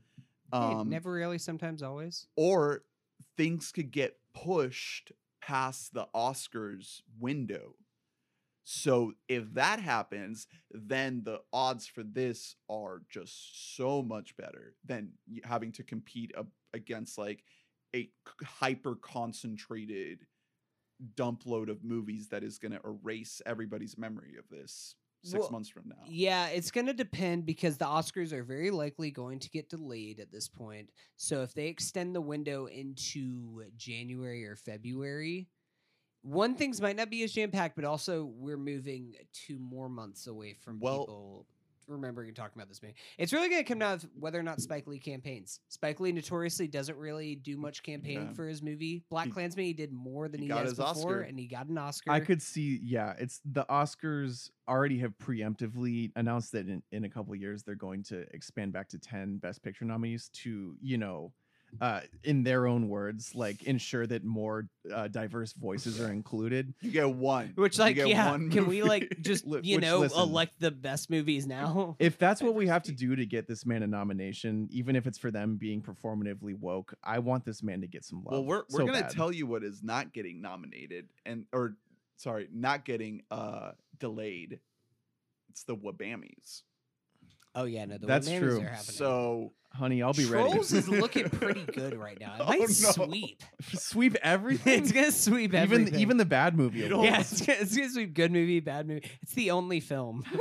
Hey, 0.51 0.57
um, 0.59 0.89
never 0.89 1.11
really, 1.11 1.37
sometimes 1.37 1.81
always. 1.81 2.27
or 2.35 2.83
things 3.35 3.71
could 3.71 3.91
get 3.91 4.17
pushed 4.33 5.11
past 5.41 5.93
the 5.93 6.07
Oscars 6.15 7.01
window. 7.19 7.75
So 8.63 9.13
if 9.29 9.53
that 9.53 9.79
happens, 9.79 10.45
then 10.71 11.21
the 11.23 11.39
odds 11.53 11.87
for 11.87 12.03
this 12.03 12.55
are 12.69 13.01
just 13.09 13.77
so 13.77 14.01
much 14.01 14.35
better 14.35 14.75
than 14.85 15.11
having 15.45 15.71
to 15.73 15.83
compete 15.83 16.33
against 16.73 17.17
like 17.17 17.43
a 17.95 18.09
hyper 18.43 18.95
concentrated 18.95 20.25
dump 21.15 21.45
load 21.45 21.69
of 21.69 21.83
movies 21.83 22.29
that 22.29 22.43
is 22.43 22.57
going 22.57 22.71
to 22.71 22.79
erase 22.83 23.41
everybody's 23.45 23.97
memory 23.97 24.35
of 24.37 24.47
this 24.49 24.95
six 25.23 25.41
Well, 25.41 25.51
months 25.51 25.69
from 25.69 25.83
now. 25.87 26.03
Yeah, 26.07 26.47
it's 26.47 26.71
going 26.71 26.87
to 26.87 26.93
depend 26.93 27.45
because 27.45 27.77
the 27.77 27.85
Oscars 27.85 28.31
are 28.31 28.43
very 28.43 28.71
likely 28.71 29.11
going 29.11 29.39
to 29.39 29.49
get 29.49 29.69
delayed 29.69 30.19
at 30.19 30.31
this 30.31 30.47
point. 30.47 30.89
So 31.17 31.41
if 31.43 31.53
they 31.53 31.67
extend 31.67 32.15
the 32.15 32.21
window 32.21 32.67
into 32.67 33.63
January 33.75 34.45
or 34.45 34.55
February, 34.55 35.47
one 36.21 36.55
things 36.55 36.81
might 36.81 36.95
not 36.95 37.09
be 37.09 37.23
as 37.23 37.31
jam 37.33 37.51
packed, 37.51 37.75
but 37.75 37.85
also 37.85 38.25
we're 38.25 38.57
moving 38.57 39.15
two 39.33 39.59
more 39.59 39.89
months 39.89 40.27
away 40.27 40.53
from 40.53 40.79
Well- 40.79 40.99
people 41.05 41.47
remembering 41.87 42.27
and 42.27 42.35
talking 42.35 42.53
about 42.59 42.67
this 42.69 42.81
movie. 42.81 42.95
It's 43.17 43.33
really 43.33 43.49
going 43.49 43.63
to 43.63 43.67
come 43.67 43.79
down 43.79 43.99
to 43.99 44.09
whether 44.19 44.39
or 44.39 44.43
not 44.43 44.61
Spike 44.61 44.87
Lee 44.87 44.99
campaigns. 44.99 45.59
Spike 45.69 45.99
Lee 45.99 46.11
notoriously 46.11 46.67
doesn't 46.67 46.97
really 46.97 47.35
do 47.35 47.57
much 47.57 47.83
campaigning 47.83 48.27
Yeah. 48.27 48.33
for 48.33 48.47
his 48.47 48.61
movie. 48.61 49.03
Black 49.09 49.31
Klansman, 49.31 49.65
he 49.65 49.73
did 49.73 49.91
more 49.91 50.27
than 50.27 50.39
he 50.41 50.45
he, 50.45 50.49
got 50.49 50.63
has 50.65 50.73
before, 50.73 50.89
Oscar. 50.89 51.21
and 51.21 51.39
he 51.39 51.47
got 51.47 51.67
an 51.67 51.77
Oscar. 51.77 52.11
I 52.11 52.19
could 52.19 52.41
see, 52.41 52.79
yeah, 52.83 53.13
it's 53.19 53.39
the 53.45 53.65
Oscars 53.69 54.49
already 54.67 54.99
have 54.99 55.13
preemptively 55.17 56.11
announced 56.15 56.51
that 56.51 56.67
in, 56.67 56.83
in 56.91 57.05
a 57.05 57.09
couple 57.09 57.33
of 57.33 57.39
years 57.39 57.63
they're 57.63 57.75
going 57.75 58.03
to 58.03 58.21
expand 58.33 58.73
back 58.73 58.89
to 58.89 58.99
10 58.99 59.37
Best 59.37 59.63
Picture 59.63 59.85
nominees 59.85 60.29
to, 60.33 60.75
you 60.81 60.97
know, 60.97 61.31
uh, 61.81 62.01
in 62.23 62.43
their 62.43 62.67
own 62.67 62.89
words, 62.89 63.35
like 63.35 63.63
ensure 63.63 64.07
that 64.07 64.23
more 64.23 64.67
uh, 64.93 65.07
diverse 65.07 65.53
voices 65.53 65.99
are 65.99 66.11
included. 66.11 66.73
You 66.81 66.91
get 66.91 67.09
one. 67.09 67.53
Which, 67.55 67.77
like, 67.77 67.95
yeah, 67.95 68.31
one 68.31 68.49
can 68.49 68.67
we 68.67 68.83
like 68.83 69.17
just 69.21 69.45
you 69.63 69.75
which, 69.75 69.81
know 69.81 69.99
listen. 69.99 70.19
elect 70.19 70.59
the 70.59 70.71
best 70.71 71.09
movies 71.09 71.45
now? 71.45 71.95
If 71.99 72.17
that's 72.17 72.41
what 72.41 72.55
we 72.55 72.67
have 72.67 72.83
to 72.83 72.91
do 72.93 73.15
to 73.15 73.25
get 73.25 73.47
this 73.47 73.65
man 73.65 73.83
a 73.83 73.87
nomination, 73.87 74.67
even 74.71 74.95
if 74.95 75.07
it's 75.07 75.17
for 75.17 75.31
them 75.31 75.57
being 75.57 75.81
performatively 75.81 76.57
woke, 76.57 76.93
I 77.03 77.19
want 77.19 77.45
this 77.45 77.61
man 77.61 77.81
to 77.81 77.87
get 77.87 78.03
some 78.03 78.23
love. 78.23 78.33
Well, 78.33 78.45
we're 78.45 78.63
we're 78.69 78.79
so 78.79 78.85
gonna 78.85 79.01
bad. 79.01 79.11
tell 79.11 79.31
you 79.31 79.45
what 79.45 79.63
is 79.63 79.83
not 79.83 80.13
getting 80.13 80.41
nominated 80.41 81.07
and 81.25 81.45
or 81.53 81.75
sorry, 82.15 82.47
not 82.51 82.85
getting 82.85 83.23
uh 83.31 83.71
delayed. 83.99 84.59
It's 85.49 85.63
the 85.63 85.75
Wabamies. 85.75 86.63
Oh 87.55 87.63
yeah, 87.63 87.85
no, 87.85 87.97
the 87.97 88.05
That's 88.05 88.29
Whammies 88.29 88.39
true. 88.39 88.59
Are 88.59 88.63
happening. 88.63 88.83
So 88.83 89.53
honey, 89.77 90.01
I'll 90.03 90.13
be 90.13 90.25
Trolls 90.25 90.31
ready. 90.31 90.51
Trolls 90.53 90.73
is 90.73 90.89
looking 91.01 91.29
pretty 91.29 91.63
good 91.63 91.95
right 91.97 92.19
now. 92.19 92.35
It 92.35 92.41
Oh, 92.41 92.45
might 92.47 92.59
no. 92.59 92.65
sweep. 92.67 93.43
Sweep 93.73 94.15
everything. 94.21 94.83
it's 94.83 94.91
gonna 94.91 95.11
sweep 95.11 95.51
even 95.53 95.59
everything. 95.61 95.99
even 95.99 96.17
the 96.17 96.25
bad 96.25 96.57
movie. 96.57 96.79
You 96.79 97.03
yeah, 97.03 97.19
it's 97.21 97.45
gonna, 97.45 97.59
it's 97.61 97.75
gonna 97.75 97.89
sweep 97.89 98.13
good 98.13 98.31
movie, 98.31 98.59
bad 98.59 98.87
movie. 98.87 99.09
It's 99.21 99.33
the 99.33 99.51
only 99.51 99.79
film. 99.79 100.23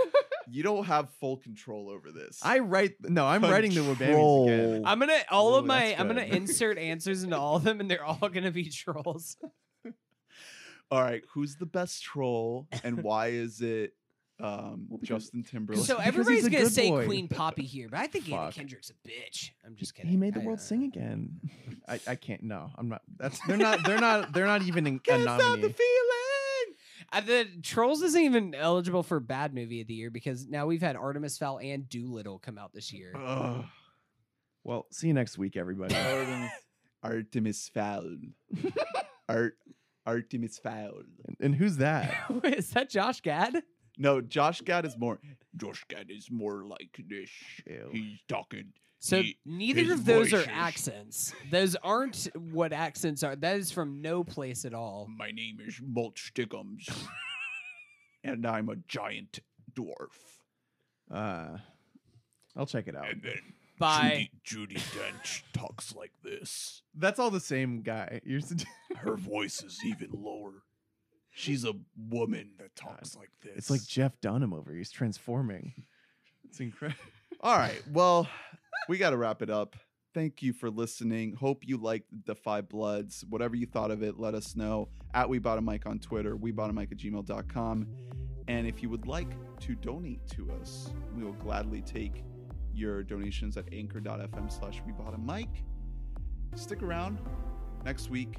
You 0.48 0.62
don't 0.62 0.84
have 0.84 1.10
full 1.18 1.38
control 1.38 1.90
over 1.90 2.12
this. 2.12 2.38
I 2.40 2.60
write. 2.60 2.92
No, 3.02 3.26
I'm 3.26 3.42
writing 3.42 3.74
the 3.74 3.80
Wabamis 3.80 4.44
again. 4.46 4.82
I'm 4.86 5.00
gonna 5.00 5.18
all 5.28 5.54
Ooh, 5.54 5.58
of 5.58 5.66
my 5.66 5.96
I'm 5.98 6.06
gonna 6.06 6.20
insert 6.22 6.78
answers 6.78 7.24
into 7.24 7.36
all 7.36 7.56
of 7.56 7.64
them, 7.64 7.80
and 7.80 7.90
they're 7.90 8.04
all 8.04 8.28
gonna 8.28 8.52
be 8.52 8.70
trolls. 8.70 9.36
All 10.88 11.02
right, 11.02 11.22
who's 11.34 11.56
the 11.56 11.66
best 11.66 12.04
troll 12.04 12.68
and 12.84 13.02
why 13.02 13.28
is 13.30 13.60
it 13.60 13.94
um, 14.38 14.86
Well, 14.88 14.98
because- 15.00 15.24
Justin 15.24 15.42
Timberlake? 15.42 15.84
So 15.84 15.96
everybody's 16.02 16.48
gonna 16.48 16.64
good 16.64 16.72
say 16.72 16.90
boy. 16.90 17.06
Queen 17.06 17.28
Poppy 17.28 17.64
here, 17.64 17.88
but 17.90 18.00
I 18.00 18.06
think 18.06 18.28
Anna 18.28 18.46
Fuck. 18.46 18.54
Kendrick's 18.54 18.90
a 18.90 19.08
bitch. 19.08 19.50
I'm 19.64 19.76
just 19.76 19.94
kidding. 19.94 20.10
He 20.10 20.16
made 20.16 20.34
the 20.34 20.40
I, 20.42 20.44
world 20.44 20.58
uh, 20.58 20.62
sing 20.62 20.84
again. 20.84 21.40
I, 21.88 22.00
I 22.06 22.14
can't. 22.16 22.42
No, 22.42 22.70
I'm 22.76 22.88
not. 22.88 23.02
That's 23.16 23.38
they're 23.46 23.56
not. 23.56 23.84
They're 23.84 24.00
not. 24.00 24.32
They're 24.32 24.46
not 24.46 24.62
even 24.62 24.86
in, 24.86 24.96
a 24.96 24.98
Can't 24.98 25.22
stop 25.22 25.38
the 25.38 25.44
nominee. 25.44 25.72
feeling. 25.72 26.76
Uh, 27.12 27.20
the 27.20 27.46
Trolls 27.62 28.02
isn't 28.02 28.20
even 28.20 28.54
eligible 28.54 29.02
for 29.04 29.20
bad 29.20 29.54
movie 29.54 29.80
of 29.80 29.86
the 29.86 29.94
year 29.94 30.10
because 30.10 30.48
now 30.48 30.66
we've 30.66 30.82
had 30.82 30.96
Artemis 30.96 31.38
Fowl 31.38 31.58
and 31.62 31.88
Dolittle 31.88 32.38
come 32.40 32.58
out 32.58 32.72
this 32.74 32.92
year. 32.92 33.12
Ugh. 33.16 33.64
Well, 34.64 34.86
see 34.90 35.06
you 35.06 35.14
next 35.14 35.38
week, 35.38 35.56
everybody. 35.56 35.94
Artemis, 35.94 36.50
Artemis 37.04 37.70
Fowl. 37.72 38.16
Art 39.28 39.56
Artemis 40.04 40.58
Fowl. 40.58 41.02
and, 41.26 41.36
and 41.40 41.54
who's 41.54 41.76
that? 41.76 42.12
Is 42.44 42.70
that 42.70 42.90
Josh 42.90 43.20
Gad? 43.20 43.62
No, 43.96 44.20
Josh 44.20 44.60
Gad 44.62 44.84
is 44.84 44.96
more. 44.98 45.18
Josh 45.56 45.84
Gad 45.88 46.06
is 46.10 46.30
more 46.30 46.64
like 46.64 46.98
this. 47.08 47.30
Ew. 47.66 47.88
He's 47.92 48.18
talking. 48.28 48.72
So 48.98 49.22
He- 49.22 49.38
neither 49.44 49.92
of 49.92 50.04
those 50.04 50.32
are 50.32 50.38
voices. 50.38 50.52
accents. 50.52 51.34
Those 51.50 51.76
aren't 51.76 52.28
what 52.34 52.72
accents 52.72 53.22
are. 53.22 53.36
That 53.36 53.56
is 53.56 53.70
from 53.70 54.00
no 54.02 54.24
place 54.24 54.64
at 54.64 54.74
all. 54.74 55.06
My 55.16 55.30
name 55.30 55.58
is 55.60 55.80
Mulch 55.82 56.32
Stickums, 56.34 56.88
and 58.24 58.46
I'm 58.46 58.68
a 58.68 58.76
giant 58.88 59.40
dwarf. 59.74 60.16
Uh, 61.10 61.58
I'll 62.56 62.66
check 62.66 62.88
it 62.88 62.96
out. 62.96 63.10
And 63.10 63.22
then 63.22 63.38
Bye. 63.78 64.30
Judi, 64.44 64.76
Judi 64.76 64.98
Dench 64.98 65.42
talks 65.52 65.94
like 65.94 66.12
this. 66.22 66.82
That's 66.94 67.18
all 67.18 67.30
the 67.30 67.40
same 67.40 67.82
guy. 67.82 68.20
You're 68.24 68.40
Her 68.96 69.16
voice 69.16 69.62
is 69.62 69.78
even 69.84 70.08
lower. 70.12 70.62
She's 71.38 71.66
a 71.66 71.74
woman 72.08 72.52
that 72.58 72.74
talks 72.74 73.14
like 73.14 73.28
this. 73.42 73.52
it's 73.56 73.70
like 73.70 73.84
Jeff 73.86 74.18
Dunham 74.22 74.54
over. 74.54 74.70
here. 74.70 74.78
He's 74.78 74.90
transforming. 74.90 75.84
It's 76.48 76.60
incredible. 76.60 76.98
All 77.42 77.58
right. 77.58 77.82
Well, 77.92 78.26
we 78.88 78.96
got 78.96 79.10
to 79.10 79.18
wrap 79.18 79.42
it 79.42 79.50
up. 79.50 79.76
Thank 80.14 80.42
you 80.42 80.54
for 80.54 80.70
listening. 80.70 81.34
Hope 81.34 81.68
you 81.68 81.76
liked 81.76 82.06
Da 82.24 82.32
5 82.32 82.70
Bloods. 82.70 83.22
Whatever 83.28 83.54
you 83.54 83.66
thought 83.66 83.90
of 83.90 84.02
it, 84.02 84.18
let 84.18 84.34
us 84.34 84.56
know 84.56 84.88
at 85.12 85.28
We 85.28 85.38
Bought 85.38 85.58
a 85.58 85.60
Mic 85.60 85.84
on 85.84 85.98
Twitter, 85.98 86.36
we 86.36 86.52
bought 86.52 86.70
a 86.70 86.72
mic 86.72 86.90
at 86.90 86.96
gmail.com. 86.96 87.86
And 88.48 88.66
if 88.66 88.82
you 88.82 88.88
would 88.88 89.06
like 89.06 89.28
to 89.60 89.74
donate 89.74 90.26
to 90.28 90.50
us, 90.52 90.90
we 91.14 91.22
will 91.22 91.34
gladly 91.34 91.82
take 91.82 92.24
your 92.72 93.02
donations 93.02 93.58
at 93.58 93.64
anchor.fm 93.72 94.50
slash 94.50 94.80
we 94.86 94.92
bought 94.92 95.12
a 95.12 95.18
mic. 95.18 95.48
Stick 96.54 96.82
around 96.82 97.18
next 97.84 98.08
week 98.08 98.38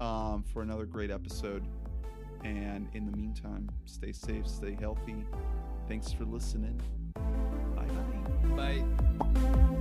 um, 0.00 0.44
for 0.50 0.62
another 0.62 0.86
great 0.86 1.10
episode. 1.10 1.68
And 2.44 2.88
in 2.94 3.04
the 3.06 3.16
meantime, 3.16 3.68
stay 3.84 4.12
safe, 4.12 4.46
stay 4.46 4.76
healthy. 4.78 5.24
Thanks 5.88 6.12
for 6.12 6.24
listening. 6.24 6.80
Bye 7.74 7.88
bye. 8.56 8.82
Bye. 9.24 9.74